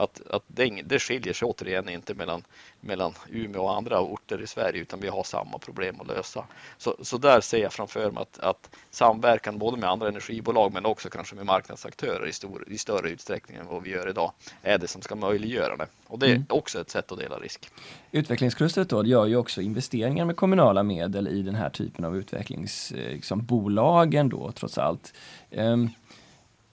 Att, 0.00 0.20
att, 0.30 0.42
det, 0.46 0.82
det 0.84 0.98
skiljer 0.98 1.32
sig 1.32 1.46
återigen 1.46 1.88
inte 1.88 2.14
mellan, 2.14 2.42
mellan 2.80 3.12
Umeå 3.30 3.62
och 3.62 3.76
andra 3.76 4.00
orter 4.00 4.42
i 4.42 4.46
Sverige 4.46 4.80
utan 4.80 5.00
vi 5.00 5.08
har 5.08 5.24
samma 5.24 5.58
problem 5.58 6.00
att 6.00 6.06
lösa. 6.06 6.44
Så, 6.78 6.96
så 7.02 7.18
där 7.18 7.40
ser 7.40 7.58
jag 7.58 7.72
framför 7.72 8.10
mig 8.10 8.22
att, 8.22 8.38
att 8.38 8.70
samverkan 8.90 9.58
både 9.58 9.76
med 9.76 9.90
andra 9.90 10.08
energibolag 10.08 10.72
men 10.72 10.86
också 10.86 11.10
kanske 11.10 11.34
med 11.34 11.46
marknadsaktörer 11.46 12.26
i, 12.26 12.32
stor, 12.32 12.64
i 12.68 12.78
större 12.78 13.10
utsträckning 13.10 13.56
än 13.56 13.66
vad 13.66 13.82
vi 13.82 13.90
gör 13.90 14.08
idag 14.08 14.32
är 14.62 14.78
det 14.78 14.88
som 14.88 15.02
ska 15.02 15.14
möjliggöra 15.14 15.76
det. 15.76 15.86
Och 16.06 16.18
det 16.18 16.26
är 16.26 16.30
mm. 16.30 16.46
också 16.48 16.80
ett 16.80 16.90
sätt 16.90 17.12
att 17.12 17.18
dela 17.18 17.38
risk. 17.38 17.70
Utvecklingsklustret 18.10 18.88
då 18.88 19.06
gör 19.06 19.26
ju 19.26 19.36
också 19.36 19.60
investeringar 19.60 20.24
med 20.24 20.36
kommunala 20.36 20.82
medel 20.82 21.28
i 21.28 21.42
den 21.42 21.54
här 21.54 21.70
typen 21.70 22.04
av 22.04 22.16
utvecklingsbolagen 22.16 24.26
liksom, 24.26 24.40
då 24.40 24.52
trots 24.52 24.78
allt. 24.78 25.14
Um, 25.50 25.90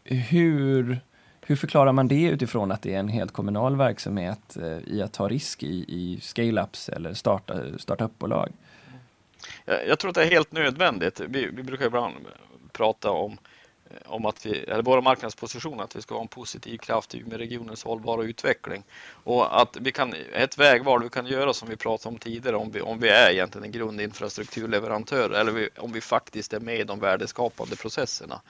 hur, 0.03 0.99
hur 1.47 1.55
förklarar 1.55 1.91
man 1.91 2.07
det 2.07 2.23
utifrån 2.23 2.71
att 2.71 2.81
det 2.81 2.95
är 2.95 2.99
en 2.99 3.07
helt 3.07 3.33
kommunal 3.33 3.75
verksamhet 3.75 4.57
eh, 4.57 4.93
i 4.93 5.01
att 5.01 5.13
ta 5.13 5.27
risk 5.27 5.63
i, 5.63 5.85
i 5.87 6.19
scale-ups 6.21 6.89
eller 6.89 7.13
starta, 7.13 7.53
startup-bolag? 7.77 8.49
Jag, 9.65 9.99
tror 9.99 10.09
att 10.09 10.15
det 10.15 10.23
är 10.23 10.29
helt 10.29 10.51
nödvändigt. 10.51 11.19
Vi, 11.19 11.49
vi 11.53 11.63
brukar 11.63 11.85
ibland 11.85 12.15
prata 12.71 13.11
om 13.11 13.31
eh, 13.89 14.11
om 14.11 14.25
att 14.25 14.45
vi, 14.45 14.59
eller 14.59 14.83
våra 14.83 15.01
marknadsposition, 15.01 15.79
att 15.79 15.95
vi 15.95 16.01
ska 16.01 16.13
vara 16.13 16.21
en 16.21 16.27
positiv 16.27 16.77
kraft 16.77 17.15
i 17.15 17.23
regionens 17.23 17.83
hållbara 17.83 18.23
utveckling. 18.23 18.83
Och 19.23 19.61
att 19.61 19.77
vi 19.81 19.91
kan, 19.91 20.13
ett 20.33 20.57
vägval 20.57 21.03
vi 21.03 21.09
kan 21.09 21.25
göra 21.25 21.53
som 21.53 21.69
vi 21.69 21.75
pratade 21.75 22.13
om 22.13 22.19
tidigare, 22.19 22.55
om 22.55 22.71
vi, 22.71 22.81
om 22.81 22.99
vi 22.99 23.09
är 23.09 23.31
egentligen 23.31 23.65
en 23.65 23.71
grundinfrastrukturleverantör 23.71 25.29
eller 25.29 25.51
vi, 25.51 25.69
om 25.77 25.91
vi 25.91 26.01
faktiskt 26.01 26.53
är 26.53 26.59
med 26.59 26.79
i 26.79 26.83
de 26.83 26.99
värdeskapande 26.99 27.75
processerna. 27.75 28.41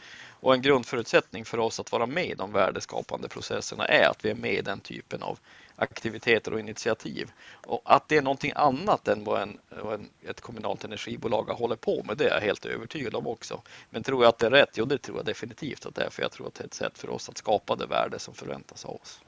Och 0.47 0.53
en 0.53 0.61
grundförutsättning 0.61 1.45
för 1.45 1.59
oss 1.59 1.79
att 1.79 1.91
vara 1.91 2.05
med 2.05 2.25
i 2.25 2.33
de 2.33 2.51
värdeskapande 2.51 3.27
processerna 3.27 3.85
är 3.85 4.09
att 4.09 4.25
vi 4.25 4.29
är 4.29 4.35
med 4.35 4.53
i 4.53 4.61
den 4.61 4.79
typen 4.79 5.23
av 5.23 5.39
aktiviteter 5.75 6.53
och 6.53 6.59
initiativ. 6.59 7.31
Och 7.65 7.81
att 7.85 8.07
det 8.07 8.17
är 8.17 8.21
någonting 8.21 8.51
annat 8.55 9.07
än 9.07 9.23
vad, 9.23 9.41
en, 9.41 9.57
vad 9.69 9.93
en, 9.93 10.09
ett 10.27 10.41
kommunalt 10.41 10.83
energibolag 10.83 11.43
håller 11.43 11.75
på 11.75 12.03
med, 12.03 12.17
det 12.17 12.25
är 12.29 12.33
jag 12.33 12.41
helt 12.41 12.65
övertygad 12.65 13.15
om 13.15 13.27
också. 13.27 13.61
Men 13.89 14.03
tror 14.03 14.23
jag 14.23 14.29
att 14.29 14.37
det 14.37 14.45
är 14.45 14.51
rätt? 14.51 14.69
Jo, 14.73 14.85
det 14.85 14.97
tror 14.97 15.17
jag 15.17 15.25
definitivt 15.25 15.85
att 15.85 15.95
det 15.95 16.03
är, 16.03 16.09
för 16.09 16.21
jag 16.21 16.31
tror 16.31 16.47
att 16.47 16.53
det 16.53 16.63
är 16.63 16.67
ett 16.67 16.73
sätt 16.73 16.97
för 16.97 17.09
oss 17.09 17.29
att 17.29 17.37
skapa 17.37 17.75
det 17.75 17.85
värde 17.85 18.19
som 18.19 18.33
förväntas 18.33 18.85
av 18.85 18.95
oss. 18.95 19.21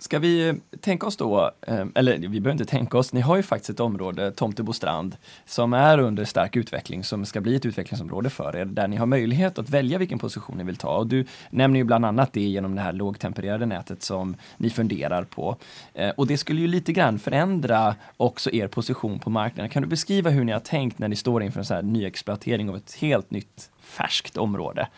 Ska 0.00 0.18
vi 0.18 0.48
eh, 0.48 0.54
tänka 0.80 1.06
oss 1.06 1.16
då, 1.16 1.50
eh, 1.62 1.86
eller 1.94 2.18
vi 2.18 2.28
behöver 2.28 2.52
inte 2.52 2.64
tänka 2.64 2.98
oss, 2.98 3.12
ni 3.12 3.20
har 3.20 3.36
ju 3.36 3.42
faktiskt 3.42 3.70
ett 3.70 3.80
område, 3.80 4.32
Tomtebostrand, 4.32 5.16
som 5.44 5.72
är 5.72 5.98
under 5.98 6.24
stark 6.24 6.56
utveckling, 6.56 7.04
som 7.04 7.26
ska 7.26 7.40
bli 7.40 7.56
ett 7.56 7.66
utvecklingsområde 7.66 8.30
för 8.30 8.56
er, 8.56 8.64
där 8.64 8.88
ni 8.88 8.96
har 8.96 9.06
möjlighet 9.06 9.58
att 9.58 9.70
välja 9.70 9.98
vilken 9.98 10.18
position 10.18 10.56
ni 10.58 10.64
vill 10.64 10.76
ta. 10.76 10.96
Och 10.96 11.06
du 11.06 11.26
nämner 11.50 11.78
ju 11.78 11.84
bland 11.84 12.06
annat 12.06 12.32
det 12.32 12.40
genom 12.40 12.74
det 12.74 12.82
här 12.82 12.92
lågtempererade 12.92 13.66
nätet 13.66 14.02
som 14.02 14.36
ni 14.56 14.70
funderar 14.70 15.24
på. 15.24 15.56
Eh, 15.94 16.10
och 16.10 16.26
det 16.26 16.38
skulle 16.38 16.60
ju 16.60 16.66
lite 16.66 16.92
grann 16.92 17.18
förändra 17.18 17.94
också 18.16 18.50
er 18.50 18.68
position 18.68 19.18
på 19.18 19.30
marknaden. 19.30 19.70
Kan 19.70 19.82
du 19.82 19.88
beskriva 19.88 20.30
hur 20.30 20.44
ni 20.44 20.52
har 20.52 20.60
tänkt 20.60 20.98
när 20.98 21.08
ni 21.08 21.16
står 21.16 21.42
inför 21.42 21.58
en 21.58 21.64
sån 21.64 21.74
här 21.74 21.82
ny 21.82 22.04
exploatering 22.04 22.70
av 22.70 22.76
ett 22.76 22.94
helt 22.94 23.30
nytt, 23.30 23.70
färskt 23.80 24.36
område? 24.36 24.88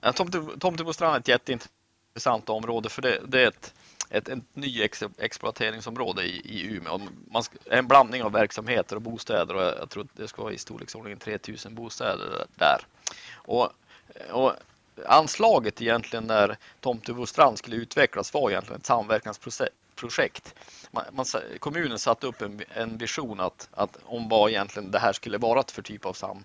Ja, 0.00 0.12
Tomtebostrand 0.58 1.14
är 1.14 1.20
ett 1.20 1.28
jätteintressant 1.28 2.48
område, 2.48 2.88
för 2.88 3.02
det, 3.02 3.18
det 3.28 3.42
är 3.42 3.48
ett 3.48 3.74
ett, 4.10 4.28
ett 4.28 4.38
ny 4.54 4.82
ex, 4.82 5.02
exploateringsområde 5.18 6.22
i, 6.22 6.40
i 6.44 6.76
Umeå. 6.76 7.00
Man 7.30 7.42
en 7.70 7.88
blandning 7.88 8.22
av 8.22 8.32
verksamheter 8.32 8.96
och 8.96 9.02
bostäder 9.02 9.54
och 9.54 9.62
jag 9.62 9.90
tror 9.90 10.06
det 10.12 10.28
ska 10.28 10.42
vara 10.42 10.52
i 10.52 10.58
storleksordningen 10.58 11.18
3000 11.18 11.74
bostäder 11.74 12.46
där. 12.54 12.80
Och, 13.34 13.72
och 14.30 14.52
anslaget 15.06 15.82
egentligen 15.82 16.24
när 16.24 16.56
Tomtebostrand 16.80 17.58
skulle 17.58 17.76
utvecklas 17.76 18.34
var 18.34 18.50
egentligen 18.50 18.80
ett 18.80 18.86
samverkansprojekt. 18.86 20.54
Man, 20.90 21.04
man, 21.12 21.26
kommunen 21.58 21.98
satte 21.98 22.26
upp 22.26 22.42
en, 22.42 22.62
en 22.68 22.98
vision 22.98 23.40
att, 23.40 23.68
att 23.72 23.98
om 24.04 24.28
vad 24.28 24.50
egentligen 24.50 24.90
det 24.90 24.98
här 24.98 25.12
skulle 25.12 25.38
vara 25.38 25.64
för 25.70 25.82
typ 25.82 26.06
av 26.06 26.12
sam, 26.12 26.44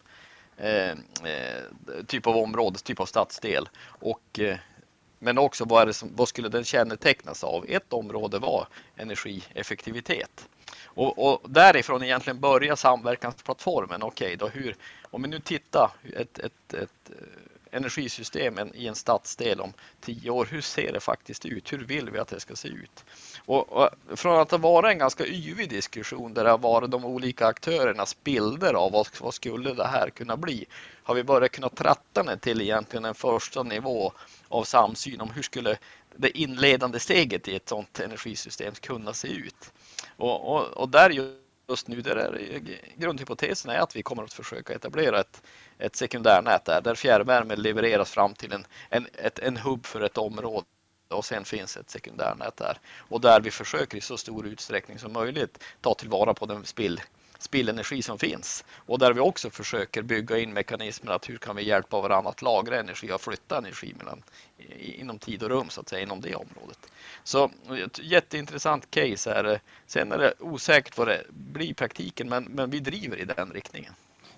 eh, 0.58 0.90
eh 0.90 1.64
typ 2.08 2.28
av 2.28 2.38
område, 2.38 2.80
typ 2.80 3.00
av 3.00 3.06
stadsdel. 3.06 3.70
Och 3.86 4.40
eh, 4.40 4.58
men 5.24 5.38
också 5.38 5.66
vad, 5.66 5.82
är 5.82 5.86
det 5.86 5.94
som, 5.94 6.16
vad 6.16 6.28
skulle 6.28 6.50
den 6.50 6.64
kännetecknas 6.64 7.44
av? 7.44 7.66
Ett 7.68 7.94
område 7.94 8.40
var 8.40 8.68
energieffektivitet. 8.96 10.50
Och, 10.86 11.28
och 11.28 11.50
därifrån 11.50 12.04
egentligen 12.04 12.40
börja 12.40 12.76
samverkansplattformen. 12.76 14.04
Okej, 14.04 14.26
okay, 14.26 14.36
då 14.36 14.48
hur, 14.48 14.76
om 15.02 15.22
vi 15.22 15.28
nu 15.28 15.40
tittar 15.40 15.92
ett, 16.16 16.40
ett, 16.40 16.74
ett 16.74 17.12
energisystemen 17.74 18.76
i 18.76 18.88
en 18.88 18.96
stadsdel 18.96 19.62
om 19.62 19.74
tio 20.02 20.30
år, 20.30 20.48
hur 20.52 20.62
ser 20.62 20.94
det 20.94 21.00
faktiskt 21.00 21.46
ut? 21.46 21.74
Hur 21.74 21.86
vill 21.86 22.10
vi 22.10 22.20
att 22.20 22.28
det 22.28 22.40
ska 22.40 22.56
se 22.56 22.68
ut? 22.68 23.06
Och, 23.46 23.72
och 23.72 23.90
från 24.16 24.40
att 24.40 24.52
ha 24.52 24.58
varit 24.58 24.92
en 24.92 24.98
ganska 24.98 25.26
yvig 25.26 25.70
diskussion 25.70 26.34
där 26.34 26.44
det 26.44 26.50
har 26.50 26.58
varit 26.58 26.92
de 26.92 27.06
olika 27.06 27.48
aktörernas 27.48 28.24
bilder 28.24 28.74
av 28.74 28.92
vad, 28.92 29.08
vad 29.22 29.34
skulle 29.34 29.74
det 29.74 29.88
här 29.88 30.10
kunna 30.10 30.38
bli, 30.38 30.66
har 31.04 31.16
vi 31.16 31.24
börjat 31.24 31.52
kunna 31.52 31.70
tratta 31.70 32.24
ner 32.24 32.38
till 32.38 32.62
egentligen 32.62 33.06
en 33.06 33.16
första 33.16 33.64
nivå 33.64 34.14
av 34.48 34.64
samsyn 34.64 35.22
om 35.22 35.30
hur 35.30 35.42
skulle 35.42 35.78
det 36.16 36.38
inledande 36.38 37.00
steget 37.00 37.48
i 37.48 37.56
ett 37.56 37.70
sådant 37.70 38.00
energisystem 38.00 38.74
kunna 38.74 39.14
se 39.14 39.28
ut. 39.28 39.72
Och, 40.18 40.56
och, 40.56 40.68
och 40.68 40.90
där 40.90 41.10
just 41.68 41.88
nu, 41.88 42.02
där 42.02 42.16
är, 42.16 42.62
grundhypotesen 42.98 43.72
är 43.72 43.80
att 43.80 43.96
vi 43.96 44.04
kommer 44.04 44.24
att 44.24 44.34
försöka 44.34 44.74
etablera 44.74 45.20
ett, 45.20 45.44
ett 45.78 45.96
sekundärnät 45.96 46.66
där, 46.66 46.82
där 46.82 46.96
fjärrvärme 46.96 47.56
levereras 47.56 48.12
fram 48.12 48.34
till 48.34 48.54
en, 48.54 48.66
en, 48.90 49.08
ett, 49.14 49.40
en 49.40 49.58
hubb 49.58 49.86
för 49.86 50.02
ett 50.02 50.18
område 50.18 50.66
och 51.08 51.26
sen 51.26 51.46
finns 51.46 51.78
ett 51.78 51.90
sekundärnät 51.90 52.58
där. 52.58 52.78
Och 52.96 53.22
där 53.22 53.42
vi 53.42 53.52
försöker 53.52 53.98
i 53.98 54.02
så 54.02 54.18
stor 54.18 54.48
utsträckning 54.48 55.00
som 55.00 55.14
möjligt 55.14 55.64
ta 55.82 55.94
tillvara 55.94 56.34
på 56.34 56.46
den 56.46 56.66
spill 56.66 57.02
spillenergi 57.44 58.02
som 58.02 58.20
finns 58.20 58.64
och 58.76 59.00
där 59.00 59.14
vi 59.14 59.20
också 59.20 59.50
försöker 59.50 60.02
bygga 60.02 60.38
in 60.38 60.54
mekanismer 60.54 61.12
att 61.12 61.30
hur 61.30 61.38
kan 61.38 61.56
vi 61.56 61.64
hjälpa 61.64 62.02
varandra 62.02 62.30
att 62.30 62.42
lagra 62.42 62.80
energi 62.80 63.12
och 63.12 63.22
flytta 63.22 63.58
energi 63.58 63.94
mellan, 63.98 64.24
inom 64.80 65.20
tid 65.20 65.44
och 65.44 65.50
rum 65.50 65.70
så 65.70 65.82
att 65.82 65.90
säga 65.90 66.02
inom 66.02 66.22
det 66.22 66.36
området. 66.36 66.80
Så 67.24 67.52
ett 67.86 68.00
jätteintressant 68.00 68.92
case 68.92 69.32
är 69.32 69.60
Sen 69.88 70.12
är 70.12 70.18
det 70.18 70.34
osäkert 70.40 70.98
vad 70.98 71.08
det 71.08 71.22
blir 71.30 71.68
i 71.68 71.74
praktiken 71.74 72.30
men, 72.30 72.44
men 72.44 72.70
vi 72.70 72.80
driver 72.80 73.18
i 73.18 73.26
den 73.26 73.52
riktningen. 73.54 73.94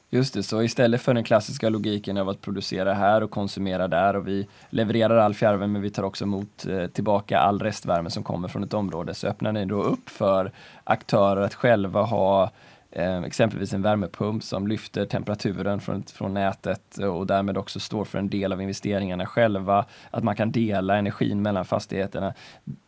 Just 0.10 0.34
det, 0.34 0.44
så 0.44 0.62
istället 0.62 1.02
för 1.02 1.14
den 1.14 1.24
klassiska 1.24 1.70
logiken 1.70 2.18
av 2.18 2.30
att 2.30 2.42
producera 2.42 2.94
här 2.94 3.24
och 3.24 3.32
konsumera 3.32 3.88
där 3.88 4.16
och 4.16 4.28
vi 4.28 4.48
levererar 4.70 5.18
all 5.18 5.34
fjärrvärme 5.34 5.68
men 5.68 5.82
vi 5.82 5.90
tar 5.90 6.04
också 6.04 6.24
emot 6.24 6.66
eh, 6.66 6.88
tillbaka 6.88 7.40
all 7.40 7.60
restvärme 7.60 8.10
som 8.10 8.24
kommer 8.24 8.48
från 8.48 8.64
ett 8.64 8.74
område 8.74 9.14
så 9.14 9.28
öppnar 9.28 9.52
ni 9.52 9.66
då 9.66 9.84
upp 9.84 10.10
för 10.10 10.52
aktörer 10.84 11.42
att 11.42 11.54
själva 11.54 12.02
ha 12.02 12.52
Eh, 12.96 13.24
exempelvis 13.24 13.74
en 13.74 13.82
värmepump 13.82 14.44
som 14.44 14.68
lyfter 14.68 15.06
temperaturen 15.06 15.82
från, 15.82 16.04
från 16.04 16.34
nätet 16.34 16.98
och 16.98 17.28
därmed 17.28 17.58
också 17.58 17.80
står 17.80 18.06
för 18.06 18.20
en 18.20 18.30
del 18.30 18.54
av 18.54 18.62
investeringarna 18.62 19.26
själva. 19.26 19.86
Att 20.12 20.24
man 20.24 20.36
kan 20.36 20.52
dela 20.52 20.98
energin 20.98 21.42
mellan 21.42 21.66
fastigheterna. 21.66 22.34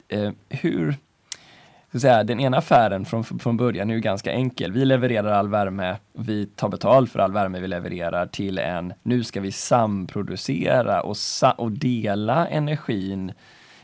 Eh, 0.07 0.31
hur, 0.49 0.95
säga, 1.99 2.23
den 2.23 2.39
ena 2.39 2.57
affären 2.57 3.05
från, 3.05 3.23
från 3.23 3.57
början 3.57 3.89
är 3.89 3.93
ju 3.93 4.01
ganska 4.01 4.31
enkel. 4.31 4.71
Vi 4.71 4.85
levererar 4.85 5.31
all 5.31 5.49
värme, 5.49 5.97
vi 6.13 6.45
tar 6.45 6.69
betalt 6.69 7.11
för 7.11 7.19
all 7.19 7.31
värme 7.31 7.59
vi 7.59 7.67
levererar 7.67 8.27
till 8.27 8.59
en, 8.59 8.93
nu 9.03 9.23
ska 9.23 9.41
vi 9.41 9.51
samproducera 9.51 11.01
och, 11.01 11.17
sa 11.17 11.51
och 11.51 11.71
dela 11.71 12.47
energin 12.47 13.31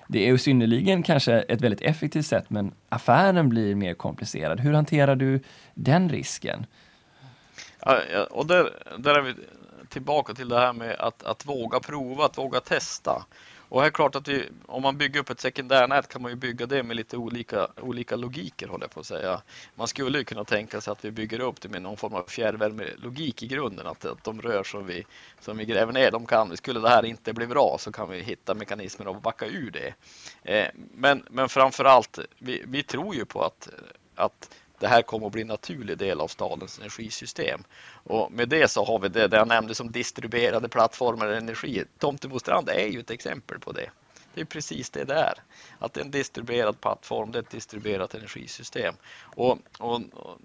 det 0.08 0.24
är 0.24 0.28
ju 0.28 0.38
synnerligen 0.38 1.04
kanske 1.04 1.34
ett 1.34 1.62
väldigt 1.62 1.82
effektivt 1.82 2.26
sätt 2.26 2.50
men 2.50 2.74
affären 2.90 3.50
blir 3.50 3.76
mer 3.76 3.94
komplicerad. 3.94 4.60
Hur 4.60 4.74
hanterar 4.74 5.16
du 5.16 5.40
den 5.74 6.10
risken? 6.10 6.66
Ja, 7.80 8.00
och 8.32 8.48
där, 8.48 8.70
där 8.98 9.16
är 9.16 9.22
vi 9.22 9.34
tillbaka 9.90 10.34
till 10.34 10.50
det 10.50 10.60
här 10.60 10.74
med 10.74 10.96
att, 11.00 11.24
att 11.24 11.46
våga 11.46 11.80
prova, 11.80 12.26
att 12.26 12.38
våga 12.38 12.60
testa. 12.60 13.26
Och 13.74 13.82
här 13.82 13.88
är 13.88 13.92
klart 13.92 14.16
att 14.16 14.28
vi, 14.28 14.50
om 14.66 14.82
man 14.82 14.98
bygger 14.98 15.20
upp 15.20 15.30
ett 15.30 15.40
sekundärnät 15.40 16.08
kan 16.08 16.22
man 16.22 16.32
ju 16.32 16.36
bygga 16.36 16.66
det 16.66 16.84
med 16.84 16.96
lite 16.96 17.18
olika, 17.18 17.68
olika 17.82 18.16
logiker 18.16 18.68
håller 18.68 18.84
jag 18.84 18.92
på 18.92 19.00
att 19.00 19.06
säga. 19.06 19.42
Man 19.76 19.88
skulle 19.88 20.18
ju 20.18 20.24
kunna 20.24 20.44
tänka 20.44 20.82
sig 20.82 20.92
att 20.92 21.06
vi 21.06 21.12
bygger 21.12 21.40
upp 21.40 21.62
det 21.62 21.70
med 21.70 21.82
någon 21.82 21.98
form 21.98 22.14
av 22.14 22.24
fjärrvärmelogik 22.28 23.44
i 23.44 23.48
grunden, 23.48 23.88
att, 23.88 24.06
att 24.06 24.24
de 24.24 24.42
rör 24.42 24.64
som 24.64 24.86
vi, 24.86 25.06
som 25.40 25.58
vi 25.58 25.66
gräver 25.66 25.94
ner, 25.94 26.12
de 26.12 26.26
kan, 26.26 26.58
skulle 26.58 26.80
det 26.80 26.90
här 26.90 27.06
inte 27.06 27.34
bli 27.34 27.48
bra 27.48 27.78
så 27.80 27.92
kan 27.92 28.10
vi 28.10 28.22
hitta 28.22 28.54
mekanismer 28.54 29.12
att 29.12 29.22
backa 29.22 29.46
ur 29.46 29.72
det. 29.72 29.94
Eh, 30.44 30.68
men, 30.76 31.26
men 31.30 31.50
framför 31.50 31.86
allt, 31.86 32.20
vi, 32.40 32.64
vi 32.68 32.84
tror 32.84 33.16
ju 33.16 33.26
på 33.26 33.42
att, 33.42 33.70
att 34.16 34.50
det 34.84 34.90
här 34.90 35.02
kommer 35.02 35.28
att 35.28 35.34
bli 35.34 35.42
en 35.42 35.48
naturlig 35.48 35.98
del 35.98 36.22
av 36.22 36.28
stadens 36.28 36.80
energisystem. 36.80 37.64
Och 38.04 38.32
med 38.32 38.50
det 38.50 38.68
så 38.68 38.86
har 38.86 39.00
vi 39.00 39.10
det, 39.10 39.28
det 39.28 39.38
jag 39.38 39.48
nämnde 39.48 39.76
som 39.76 39.92
distribuerade 39.92 40.70
plattformar 40.70 41.28
energi. 41.28 41.84
Tomtebostrand 41.98 42.70
är 42.70 42.88
ju 42.88 43.00
ett 43.00 43.12
exempel 43.12 43.60
på 43.60 43.72
det. 43.72 43.90
Det 44.34 44.42
är 44.42 44.46
precis 44.46 44.90
det 44.90 45.04
det 45.04 45.14
är. 45.14 45.34
Att 45.80 45.94
det 45.94 46.02
är 46.02 46.06
en 46.06 46.12
distribuerad 46.12 46.82
plattform, 46.82 47.32
det 47.32 47.40
är 47.40 47.44
ett 47.44 47.50
distribuerat 47.50 48.16
energisystem. 48.16 48.96
Och, 49.36 49.60
och, 49.80 50.02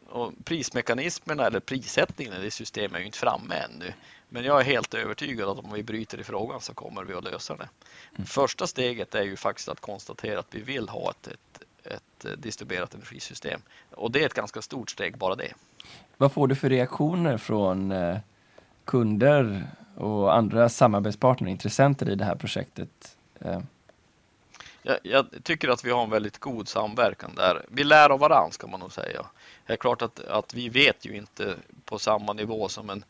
och 0.08 0.32
prismekanismerna 0.44 1.46
eller 1.46 1.60
prissättningen 1.60 2.42
i 2.42 2.50
systemet 2.50 2.94
är 2.94 3.00
ju 3.00 3.06
inte 3.06 3.18
framme 3.18 3.54
ännu. 3.54 3.92
Men 4.28 4.44
jag 4.44 4.60
är 4.60 4.64
helt 4.64 4.94
övertygad 4.94 5.48
att 5.48 5.58
om 5.58 5.72
vi 5.72 5.82
bryter 5.82 6.20
i 6.20 6.24
frågan 6.24 6.60
så 6.60 6.74
kommer 6.74 7.04
vi 7.04 7.14
att 7.14 7.24
lösa 7.24 7.56
det. 7.56 7.68
Mm. 8.14 8.26
Första 8.26 8.66
steget 8.66 9.14
är 9.14 9.22
ju 9.22 9.36
faktiskt 9.36 9.68
att 9.68 9.80
konstatera 9.80 10.38
att 10.38 10.54
vi 10.54 10.60
vill 10.60 10.88
ha 10.88 11.10
ett, 11.10 11.26
ett, 11.26 11.62
ett 11.90 12.24
eh, 12.24 12.30
distribuerat 12.30 12.94
energisystem. 12.94 13.60
Och 13.90 14.10
det 14.10 14.22
är 14.22 14.26
ett 14.26 14.34
ganska 14.34 14.62
stort 14.62 14.90
steg 14.90 15.18
bara 15.18 15.34
det. 15.34 15.52
Vad 16.16 16.32
får 16.32 16.48
du 16.48 16.54
för 16.54 16.70
reaktioner 16.70 17.38
från 17.38 17.92
eh, 17.92 18.18
kunder 18.84 19.66
och 19.96 20.36
andra 20.36 20.68
samarbetspartner, 20.68 21.50
intressenter 21.50 22.10
i 22.10 22.14
det 22.14 22.24
här 22.24 22.36
projektet? 22.36 23.16
Eh, 23.40 23.60
jag, 24.88 24.98
jag, 25.02 25.26
tycker 25.42 25.68
att 25.68 25.84
vi 25.84 25.90
har 25.90 26.04
en 26.04 26.10
väldigt 26.10 26.38
god 26.38 26.68
samverkan 26.68 27.34
där. 27.34 27.64
Vi 27.68 27.84
lär 27.84 28.10
av 28.10 28.20
varandra 28.20 28.50
ska 28.50 28.66
man 28.66 28.80
nog 28.80 28.92
säga. 28.92 29.26
Det 29.66 29.72
är 29.72 29.76
klart 29.76 30.02
att, 30.02 30.20
att 30.20 30.54
vi 30.54 30.68
vet 30.68 31.06
ju 31.06 31.16
inte 31.16 31.54
på 31.84 31.98
samma 31.98 32.32
nivå 32.32 32.68
som 32.68 32.90
en, 32.90 33.04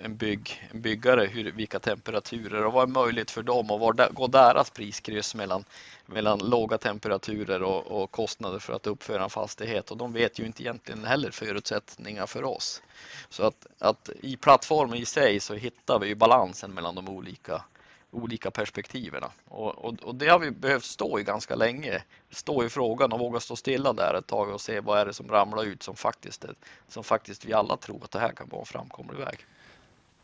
en, 0.00 0.16
bygg, 0.16 0.68
en 0.70 0.80
byggare 0.80 1.26
hur, 1.26 1.52
vilka 1.52 1.78
temperaturer 1.78 2.66
och 2.66 2.72
vad 2.72 2.88
är 2.88 2.92
möjligt 2.92 3.30
för 3.30 3.42
dem 3.42 3.70
och 3.70 3.80
var 3.80 4.12
går 4.12 4.28
deras 4.28 4.70
priskryss 4.70 5.34
mellan, 5.34 5.64
mellan 6.06 6.38
låga 6.38 6.78
temperaturer 6.78 7.62
och, 7.62 7.86
och, 7.86 8.10
kostnader 8.10 8.58
för 8.58 8.72
att 8.72 8.86
uppföra 8.86 9.24
en 9.24 9.30
fastighet 9.30 9.90
och 9.90 9.96
de 9.96 10.12
vet 10.12 10.38
ju 10.38 10.46
inte 10.46 10.62
egentligen 10.62 11.04
heller 11.04 11.30
förutsättningar 11.30 12.26
för 12.26 12.44
oss. 12.44 12.82
Så 13.28 13.42
att, 13.42 13.66
att 13.78 14.10
i 14.20 14.36
plattformen 14.36 14.98
i 14.98 15.04
sig 15.04 15.40
så 15.40 15.54
hittar 15.54 15.98
vi 15.98 16.06
ju 16.06 16.14
balansen 16.14 16.74
mellan 16.74 16.94
de 16.94 17.08
olika 17.08 17.62
olika 18.10 18.50
perspektiven. 18.50 19.22
Och, 19.44 19.84
och, 19.84 19.94
och, 20.02 20.14
det 20.14 20.28
har 20.28 20.38
vi 20.38 20.50
behövt 20.50 20.84
stå 20.84 21.18
i 21.18 21.22
ganska 21.22 21.54
länge. 21.54 22.02
Stå 22.30 22.64
i 22.64 22.68
frågan 22.68 23.12
och 23.12 23.18
våga 23.18 23.40
stå 23.40 23.56
stilla 23.56 23.92
där 23.92 24.14
ett 24.14 24.26
tag 24.26 24.48
och 24.48 24.60
se 24.60 24.80
vad 24.80 24.98
är 24.98 25.06
det 25.06 25.12
som 25.12 25.28
ramlar 25.28 25.64
ut 25.64 25.82
som 25.82 25.96
faktiskt, 25.96 26.44
som 26.88 27.04
faktiskt 27.04 27.44
vi 27.44 27.52
alla 27.52 27.76
tror 27.76 28.04
att 28.04 28.10
det 28.10 28.18
här 28.18 28.32
kan 28.32 28.48
vara 28.48 28.60
en 28.60 28.66
framkomlig 28.66 29.18
väg. 29.18 29.46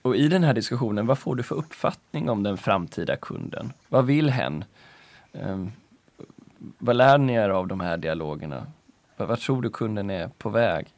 Och 0.03 0.16
i 0.16 0.28
den 0.28 0.45
här 0.45 0.55
diskussionen, 0.55 1.07
vad 1.07 1.18
får 1.18 1.37
du 1.37 1.43
för 1.43 1.55
uppfattning 1.55 2.30
om 2.30 2.43
den 2.43 2.59
framtida 2.59 3.16
kunden? 3.16 3.72
Vad 3.89 4.07
vill 4.07 4.30
hen? 4.30 4.64
Um, 5.32 5.72
vad 6.78 6.97
lär 6.97 7.18
ni 7.18 7.35
er 7.35 7.49
av 7.49 7.66
de 7.66 7.80
här 7.80 7.97
dialogerna? 7.97 8.66
Vad 9.16 9.41
tror 9.41 9.62
du 9.62 9.70
kunden 9.70 10.11
är 10.11 10.28
på 10.28 10.51
väg? 10.51 10.95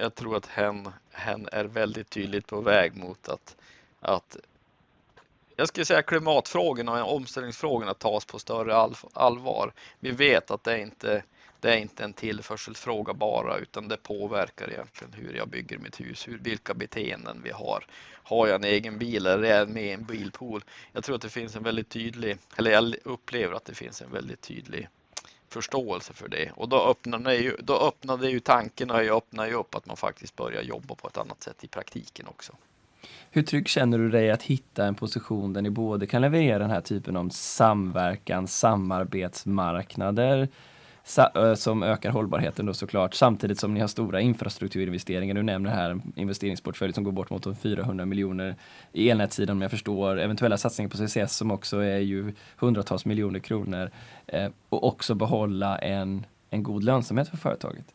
Jag 0.00 0.14
tror 0.14 0.36
att 0.36 0.46
hen, 0.46 0.88
hen 1.12 1.48
är 1.52 1.64
väldigt 1.64 2.10
tydligt 2.10 2.46
på 2.46 2.60
väg 2.60 2.96
mot 2.96 3.28
att, 3.28 3.56
att 4.00 4.36
jag 5.60 5.68
skulle 5.68 5.86
säga 5.86 6.02
klimatfrågorna 6.02 7.04
och 7.04 7.16
omställningsfrågorna 7.16 7.94
tas 7.94 8.24
på 8.24 8.38
större 8.38 8.88
allvar. 9.12 9.72
Vi 9.98 10.10
vet 10.10 10.50
att 10.50 10.64
det 10.64 10.72
är 10.72 10.78
inte 10.78 11.22
det 11.60 11.70
är 11.70 11.76
inte 11.76 12.04
en 12.04 12.12
tillförselfråga 12.12 13.14
bara 13.14 13.58
utan 13.58 13.88
det 13.88 13.96
påverkar 13.96 14.70
egentligen 14.70 15.12
hur 15.12 15.34
jag 15.34 15.48
bygger 15.48 15.78
mitt 15.78 16.00
hus, 16.00 16.28
hur, 16.28 16.38
vilka 16.38 16.74
beteenden 16.74 17.40
vi 17.44 17.50
har. 17.50 17.86
Har 18.22 18.46
jag 18.46 18.54
en 18.54 18.64
egen 18.64 18.98
bil 18.98 19.26
eller 19.26 19.42
är 19.42 19.58
jag 19.58 19.68
med 19.68 19.84
i 19.84 19.90
en 19.90 20.04
bilpool? 20.04 20.64
Jag 20.92 21.04
tror 21.04 21.16
att 21.16 21.22
det 21.22 21.28
finns 21.28 21.56
en 21.56 21.62
väldigt 21.62 21.88
tydlig, 21.88 22.38
eller 22.56 22.70
jag 22.70 22.94
upplever 23.04 23.54
att 23.54 23.64
det 23.64 23.74
finns 23.74 24.02
en 24.02 24.10
väldigt 24.10 24.40
tydlig 24.40 24.88
förståelse 25.48 26.12
för 26.12 26.28
det 26.28 26.52
och 26.54 26.68
då 26.68 26.86
öppnar 26.86 27.18
det 27.18 27.36
ju, 27.36 27.56
då 27.58 27.78
öppnar 27.78 28.16
det 28.16 28.30
ju 28.30 28.40
tanken 28.40 28.90
och 28.90 29.04
jag 29.04 29.16
öppnar 29.16 29.46
ju 29.46 29.54
upp 29.54 29.74
att 29.74 29.86
man 29.86 29.96
faktiskt 29.96 30.36
börjar 30.36 30.62
jobba 30.62 30.94
på 30.94 31.08
ett 31.08 31.16
annat 31.16 31.42
sätt 31.42 31.64
i 31.64 31.68
praktiken 31.68 32.26
också. 32.26 32.52
Hur 33.30 33.42
trygg 33.42 33.68
känner 33.68 33.98
du 33.98 34.10
dig 34.10 34.30
att 34.30 34.42
hitta 34.42 34.86
en 34.86 34.94
position 34.94 35.52
där 35.52 35.62
ni 35.62 35.70
både 35.70 36.06
kan 36.06 36.22
leverera 36.22 36.58
den 36.58 36.70
här 36.70 36.80
typen 36.80 37.16
av 37.16 37.28
samverkan, 37.28 38.46
samarbetsmarknader 38.46 40.48
som 41.56 41.82
ökar 41.82 42.10
hållbarheten 42.10 42.66
då 42.66 42.74
såklart, 42.74 43.14
samtidigt 43.14 43.60
som 43.60 43.74
ni 43.74 43.80
har 43.80 43.88
stora 43.88 44.20
infrastrukturinvesteringar. 44.20 45.34
Du 45.34 45.42
nämner 45.42 45.70
här 45.70 45.90
en 45.90 46.12
investeringsportfölj 46.16 46.92
som 46.92 47.04
går 47.04 47.12
bort 47.12 47.30
mot 47.30 47.58
400 47.58 48.06
miljoner 48.06 48.56
i 48.92 49.10
elnätssidan 49.10 49.56
om 49.56 49.62
jag 49.62 49.70
förstår. 49.70 50.20
Eventuella 50.20 50.56
satsningar 50.56 50.90
på 50.90 50.96
CCS 50.96 51.36
som 51.36 51.50
också 51.50 51.78
är 51.78 51.98
ju 51.98 52.34
hundratals 52.56 53.04
miljoner 53.04 53.40
kronor. 53.40 53.90
Eh, 54.26 54.50
och 54.68 54.84
också 54.84 55.14
behålla 55.14 55.78
en, 55.78 56.26
en 56.50 56.62
god 56.62 56.84
lönsamhet 56.84 57.28
för 57.28 57.36
företaget. 57.36 57.94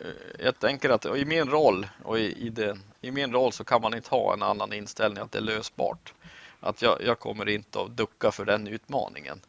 Eh, 0.00 0.06
jag 0.38 0.58
tänker 0.58 0.90
att 0.90 1.06
i 1.06 1.24
min 1.24 1.50
roll 1.50 1.86
och 2.04 2.18
i, 2.18 2.46
i, 2.46 2.48
den, 2.48 2.82
i 3.00 3.10
min 3.10 3.32
roll 3.32 3.52
så 3.52 3.64
kan 3.64 3.82
man 3.82 3.94
inte 3.94 4.10
ha 4.10 4.32
en 4.32 4.42
annan 4.42 4.72
inställning 4.72 5.22
att 5.22 5.32
det 5.32 5.38
är 5.38 5.42
lösbart. 5.42 6.12
Att 6.60 6.82
jag, 6.82 7.02
jag 7.02 7.18
kommer 7.18 7.48
inte 7.48 7.80
att 7.80 7.96
ducka 7.96 8.30
för 8.30 8.44
den 8.44 8.66
utmaningen. 8.66 9.40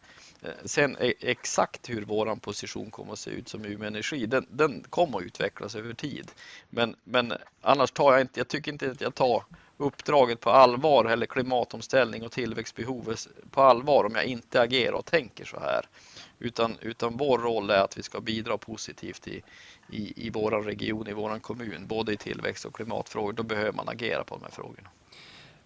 Eh, 0.41 0.49
sen 0.65 0.97
e, 0.99 1.13
exakt 1.19 1.89
hur 1.89 2.05
våran 2.05 2.39
position 2.39 2.91
kommer 2.91 3.13
att 3.13 3.19
se 3.19 3.31
ut 3.31 3.49
som 3.49 3.65
Umeå 3.65 3.87
Energi, 3.87 4.25
den, 4.25 4.47
den 4.49 4.83
kommer 4.89 5.17
att 5.17 5.23
utvecklas 5.23 5.75
över 5.75 5.93
tid. 5.93 6.31
Men, 6.69 6.95
men 7.03 7.33
annars 7.61 7.91
tar 7.91 8.11
jag 8.11 8.21
inte, 8.21 8.39
jag 8.39 8.47
tycker 8.47 8.71
inte 8.71 8.91
att 8.91 9.01
jag 9.01 9.15
tar 9.15 9.43
uppdraget 9.77 10.39
på 10.39 10.49
allvar 10.49 11.05
eller 11.05 11.25
klimatomställning 11.25 12.23
och 12.23 12.31
tillväxtbehovet 12.31 13.27
på 13.51 13.61
allvar 13.61 14.03
om 14.03 14.15
jag 14.15 14.25
inte 14.25 14.61
agerar 14.61 14.93
och 14.93 15.05
tänker 15.05 15.45
så 15.45 15.59
här. 15.59 15.85
Utan, 16.39 16.77
utan 16.81 17.17
vår 17.17 17.38
roll 17.38 17.69
är 17.69 17.83
att 17.83 17.97
vi 17.97 18.03
ska 18.03 18.21
bidra 18.21 18.57
positivt 18.57 19.27
i, 19.27 19.41
i, 19.91 20.27
i 20.27 20.29
vår 20.29 20.51
region, 20.51 21.07
i 21.07 21.13
vår 21.13 21.39
kommun, 21.39 21.88
både 21.88 22.13
i 22.13 22.17
tillväxt 22.17 22.65
och 22.65 22.75
klimatfrågor. 22.75 23.33
Då 23.33 23.43
behöver 23.43 23.73
man 23.73 23.89
agera 23.89 24.23
på 24.23 24.35
de 24.35 24.43
här 24.43 24.51
frågorna. 24.51 24.89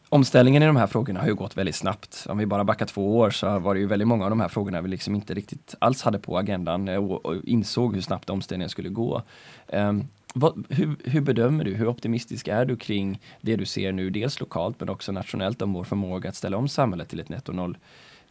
Omställningen 0.09 0.63
i 0.63 0.65
de 0.65 0.75
här 0.75 0.87
frågorna 0.87 1.19
har 1.19 1.27
ju 1.27 1.35
gått 1.35 1.57
väldigt 1.57 1.75
snabbt. 1.75 2.25
Om 2.29 2.37
vi 2.37 2.45
bara 2.45 2.63
backar 2.63 2.85
två 2.85 3.17
år 3.17 3.29
så 3.29 3.59
var 3.59 3.73
det 3.73 3.79
ju 3.79 3.87
väldigt 3.87 4.07
många 4.07 4.23
av 4.23 4.29
de 4.29 4.39
här 4.39 4.47
frågorna 4.47 4.81
vi 4.81 4.89
liksom 4.89 5.15
inte 5.15 5.33
riktigt 5.33 5.75
alls 5.79 6.01
hade 6.01 6.19
på 6.19 6.37
agendan 6.37 6.89
och, 6.89 7.25
och 7.25 7.35
insåg 7.43 7.93
hur 7.95 8.01
snabbt 8.01 8.29
omställningen 8.29 8.69
skulle 8.69 8.89
gå. 8.89 9.21
Um, 9.67 10.07
vad, 10.33 10.65
hur, 10.69 10.95
hur, 11.03 11.21
bedömer 11.21 11.63
du, 11.63 11.73
hur 11.73 11.87
optimistisk 11.87 12.47
är 12.47 12.65
du 12.65 12.75
kring 12.75 13.21
det 13.41 13.55
du 13.55 13.65
ser 13.65 13.91
nu, 13.91 14.09
dels 14.09 14.39
lokalt 14.39 14.79
men 14.79 14.89
också 14.89 15.11
nationellt 15.11 15.61
om 15.61 15.73
vår 15.73 15.83
förmåga 15.83 16.29
att 16.29 16.35
ställa 16.35 16.57
om 16.57 16.67
samhället 16.67 17.09
till 17.09 17.19
ett 17.19 17.29
netto 17.29 17.51
noll, 17.51 17.77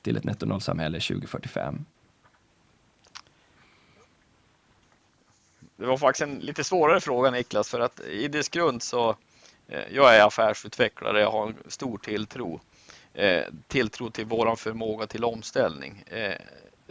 till 0.03 0.16
ett 0.16 0.24
netto 0.24 0.47
noll 0.47 0.61
samhälle 0.61 1.01
2045? 1.01 1.84
Det 5.81 5.87
var 5.87 5.97
faktiskt 5.97 6.22
en 6.22 6.39
lite 6.39 6.64
svårare 6.64 7.01
fråga 7.01 7.31
Niklas 7.31 7.68
för 7.68 7.81
att 7.81 8.01
i 8.01 8.28
dess 8.28 8.49
grund 8.49 8.83
så 8.83 9.16
eh, 9.68 9.83
jag 9.91 10.16
är 10.16 10.26
affärsutvecklare, 10.26 11.20
jag 11.20 11.31
har 11.31 11.47
en 11.47 11.57
stor 11.68 11.99
tilltro. 11.99 12.61
Eh, 13.14 13.45
tilltro 13.68 14.11
till 14.11 14.26
våran 14.26 14.57
förmåga 14.57 15.07
till 15.07 15.24
omställning. 15.24 16.05
Eh, 16.07 16.35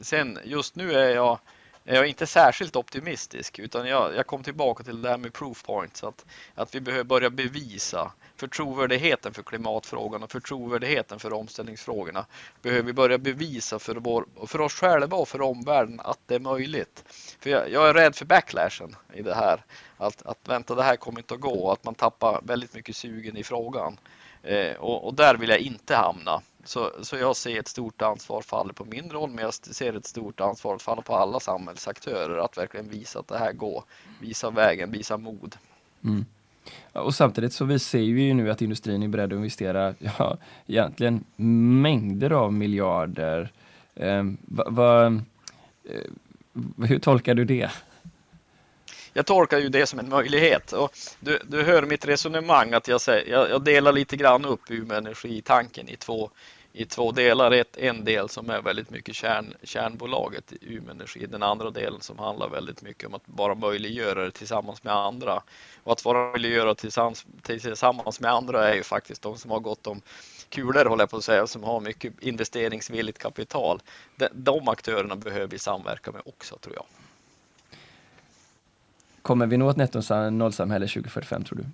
sen 0.01 0.39
just 0.43 0.75
nu 0.75 0.93
är 0.93 1.09
jag 1.09 1.39
jag 1.83 2.07
inte 2.07 2.27
särskilt 2.27 2.75
optimistisk 2.75 3.59
utan 3.59 3.87
jag, 3.87 4.15
jag 4.15 4.27
kom 4.27 4.43
tillbaka 4.43 4.83
till 4.83 5.01
det 5.01 5.09
här 5.09 5.17
med 5.17 5.33
proof 5.33 5.63
points. 5.63 6.03
Att, 6.03 6.25
att 6.55 6.75
vi 6.75 6.81
behöver 6.81 7.03
börja 7.03 7.29
bevisa 7.29 8.11
för 8.39 8.47
trovärdigheten 8.47 9.33
för 9.33 9.43
klimatfrågan 9.43 10.23
och 10.23 10.31
för 10.31 10.39
trovärdigheten 10.39 11.19
för 11.19 11.33
omställningsfrågorna. 11.33 12.25
Behöver 12.61 12.83
vi 12.83 12.93
börja 12.93 13.17
bevisa 13.17 13.79
för, 13.79 13.95
vår, 13.95 14.25
för 14.47 14.61
oss 14.61 14.73
själva 14.73 15.17
och 15.17 15.27
för 15.27 15.41
omvärlden 15.41 15.99
att 15.99 16.19
det 16.25 16.35
är 16.35 16.39
möjligt. 16.39 17.03
För 17.39 17.49
jag, 17.49 17.71
jag 17.71 17.89
är 17.89 17.93
rädd 17.93 18.15
för 18.15 18.25
backlashen 18.25 18.95
i 19.13 19.21
det 19.21 19.35
här. 19.35 19.63
Att, 19.97 20.25
att 20.25 20.39
vänta, 20.47 20.75
det 20.75 20.83
här 20.83 20.95
kommer 20.95 21.19
inte 21.19 21.33
att 21.33 21.39
gå. 21.39 21.71
Att 21.71 21.83
man 21.83 21.95
tappar 21.95 22.41
väldigt 22.43 22.73
mycket 22.73 22.95
sugen 22.95 23.37
i 23.37 23.43
frågan. 23.43 23.97
Eh, 24.43 24.75
och, 24.75 25.07
och, 25.07 25.13
där 25.13 25.35
vill 25.35 25.49
jag 25.49 25.59
inte 25.59 25.95
hamna. 25.95 26.41
Så, 26.63 26.91
så 27.01 27.17
jag 27.17 27.35
ser 27.35 27.59
ett 27.59 27.67
stort 27.67 28.01
ansvar 28.01 28.41
falla 28.41 28.73
på 28.73 28.85
min 28.85 29.09
roll, 29.11 29.29
men 29.29 29.43
jag 29.43 29.53
ser 29.53 29.93
ett 29.93 30.05
stort 30.05 30.39
ansvar 30.39 30.77
falla 30.77 31.01
på 31.01 31.15
alla 31.15 31.39
samhällsaktörer 31.39 32.37
att 32.37 32.57
verkligen 32.57 32.89
visa 32.89 33.19
att 33.19 33.27
det 33.27 33.37
här 33.37 33.53
går. 33.53 33.83
Visa 34.21 34.49
vägen, 34.49 34.91
visa 34.91 35.17
mod. 35.17 35.57
Mm. 36.03 36.25
Och 36.93 37.15
samtidigt 37.15 37.53
så 37.53 37.65
vi 37.65 37.79
ser 37.79 37.97
vi 37.99 38.21
ju 38.21 38.33
nu 38.33 38.51
att 38.51 38.61
industrin 38.61 39.03
är 39.03 39.07
beredd 39.07 39.33
att 39.33 39.37
investera 39.37 39.93
ja, 39.99 40.37
egentligen 40.67 41.23
mängder 41.81 42.31
av 42.31 42.53
miljarder. 42.53 43.51
Eh, 43.95 44.23
va, 44.41 44.63
va, 44.69 45.05
eh, 45.83 46.87
hur 46.87 46.99
tolkar 46.99 47.35
du 47.35 47.45
det? 47.45 47.71
jag 49.13 49.25
tolkar 49.25 49.59
ju 49.59 49.69
det 49.69 49.85
som 49.85 49.99
en 49.99 50.09
möjlighet. 50.09 50.71
Och 50.71 50.91
du, 51.19 51.39
du 51.47 51.63
hör 51.63 51.83
mitt 51.83 52.05
resonemang 52.05 52.73
att 52.73 52.87
jag, 52.87 53.01
säger, 53.01 53.31
jag, 53.31 53.49
jag 53.49 53.63
delar 53.63 53.91
lite 53.91 54.17
grann 54.17 54.45
upp 54.45 54.71
Umeå 54.71 54.97
Energi-tanken 54.97 55.89
i 55.89 55.95
två, 55.95 56.29
i 56.73 56.85
två 56.85 57.11
delar. 57.11 57.51
Ett, 57.51 57.77
en 57.77 58.03
del 58.03 58.29
som 58.29 58.49
är 58.49 58.61
väldigt 58.61 58.89
mycket 58.89 59.15
kärn, 59.15 59.53
kärnbolaget 59.63 60.53
i 60.53 60.57
Umeå 60.61 60.91
Energi. 60.91 61.25
Den 61.25 61.43
andra 61.43 61.69
delen 61.69 62.01
som 62.01 62.19
handlar 62.19 62.49
väldigt 62.49 62.81
mycket 62.81 63.07
om 63.07 63.13
att 63.13 63.25
bara 63.25 63.55
möjliggöra 63.55 64.23
det 64.23 64.31
tillsammans 64.31 64.83
med 64.83 64.93
andra. 64.93 65.43
Och 65.83 65.91
att 65.91 66.05
vara 66.05 66.31
möjliggöra 66.31 66.75
tillsammans, 66.75 67.25
tillsammans 67.41 68.19
med 68.19 68.31
andra 68.31 68.69
är 68.69 68.75
ju 68.75 68.83
faktiskt 68.83 69.21
de 69.21 69.37
som 69.37 69.51
har 69.51 69.59
gått 69.59 69.87
om 69.87 70.01
kulor 70.49 70.85
håller 70.85 71.01
jag 71.01 71.09
på 71.09 71.17
att 71.17 71.23
säga, 71.23 71.47
som 71.47 71.63
har 71.63 71.79
mycket 71.79 72.23
investeringsvilligt 72.23 73.17
kapital. 73.17 73.81
De, 74.15 74.27
de 74.33 74.67
aktörerna 74.67 75.15
behöver 75.15 75.47
vi 75.47 75.59
samverka 75.59 76.11
med 76.11 76.21
också 76.25 76.57
tror 76.57 76.75
jag. 76.75 76.85
Kommer 79.21 79.47
vi 79.47 79.57
nå 79.57 79.69
ett 79.69 79.77
netto 79.77 80.29
nollsamhälle 80.29 80.87
2045 80.87 81.43
tror 81.43 81.57
du? 81.57 81.65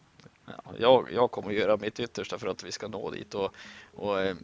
Ja, 0.46 0.74
jag, 0.80 1.08
jag 1.14 1.32
kommer 1.32 1.50
att 1.50 1.56
göra 1.56 1.78
mitt 1.78 2.00
yttersta 2.00 2.40
för 2.40 2.48
att 2.48 2.64
vi 2.64 2.72
ska 2.72 2.88
nå 2.88 3.12
dit 3.12 3.34
och, 3.34 3.56
och 3.96 4.22
eh, 4.22 4.36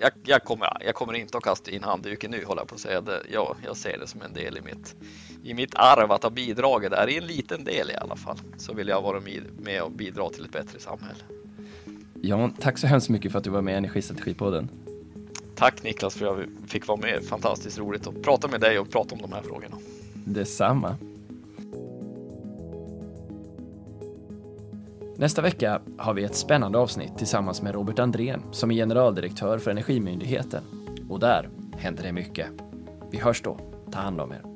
jag, 0.00 0.12
jag, 0.24 0.44
kommer, 0.44 0.68
jag 0.80 0.94
kommer 0.94 1.14
inte 1.14 1.38
att 1.38 1.44
kasta 1.44 1.70
in 1.70 1.82
handduken 1.82 2.30
nu, 2.30 2.44
håller 2.44 2.60
jag 2.60 2.68
på 2.68 2.74
att 2.74 2.80
säga. 2.80 3.00
Det, 3.00 3.22
ja, 3.32 3.56
jag 3.64 3.76
ser 3.76 3.98
det 3.98 4.06
som 4.06 4.22
en 4.22 4.32
del 4.32 4.58
i 4.58 4.60
mitt, 4.60 4.96
i 5.44 5.54
mitt 5.54 5.74
arv 5.74 6.12
att 6.12 6.22
ha 6.22 6.30
bidragit 6.30 6.90
där, 6.90 7.08
i 7.08 7.16
en 7.16 7.26
liten 7.26 7.64
del 7.64 7.90
i 7.90 7.94
alla 7.94 8.16
fall. 8.16 8.38
Så 8.56 8.74
vill 8.74 8.88
jag 8.88 9.02
vara 9.02 9.20
med 9.58 9.82
och 9.82 9.92
bidra 9.92 10.28
till 10.28 10.44
ett 10.44 10.52
bättre 10.52 10.80
samhälle. 10.80 11.24
Ja, 12.22 12.50
tack 12.60 12.78
så 12.78 12.86
hemskt 12.86 13.08
mycket 13.08 13.32
för 13.32 13.38
att 13.38 13.44
du 13.44 13.50
var 13.50 13.62
med 13.62 13.74
i 13.74 13.76
Energistrategipodden. 13.76 14.68
Tack 15.54 15.82
Niklas 15.82 16.14
för 16.14 16.26
att 16.26 16.38
jag 16.38 16.70
fick 16.70 16.86
vara 16.86 17.00
med. 17.00 17.24
Fantastiskt 17.24 17.78
roligt 17.78 18.06
att 18.06 18.22
prata 18.22 18.48
med 18.48 18.60
dig 18.60 18.78
och 18.78 18.90
prata 18.90 19.14
om 19.14 19.20
de 19.22 19.32
här 19.32 19.42
frågorna. 19.42 19.76
Detsamma. 20.14 20.96
Nästa 25.20 25.42
vecka 25.42 25.80
har 25.98 26.14
vi 26.14 26.24
ett 26.24 26.34
spännande 26.34 26.78
avsnitt 26.78 27.18
tillsammans 27.18 27.62
med 27.62 27.74
Robert 27.74 27.98
Andrén 27.98 28.42
som 28.50 28.70
är 28.70 28.74
generaldirektör 28.74 29.58
för 29.58 29.70
Energimyndigheten. 29.70 30.62
Och 31.08 31.20
där 31.20 31.48
händer 31.78 32.02
det 32.02 32.12
mycket. 32.12 32.46
Vi 33.10 33.18
hörs 33.18 33.42
då. 33.42 33.58
Ta 33.92 33.98
hand 33.98 34.20
om 34.20 34.32
er. 34.32 34.49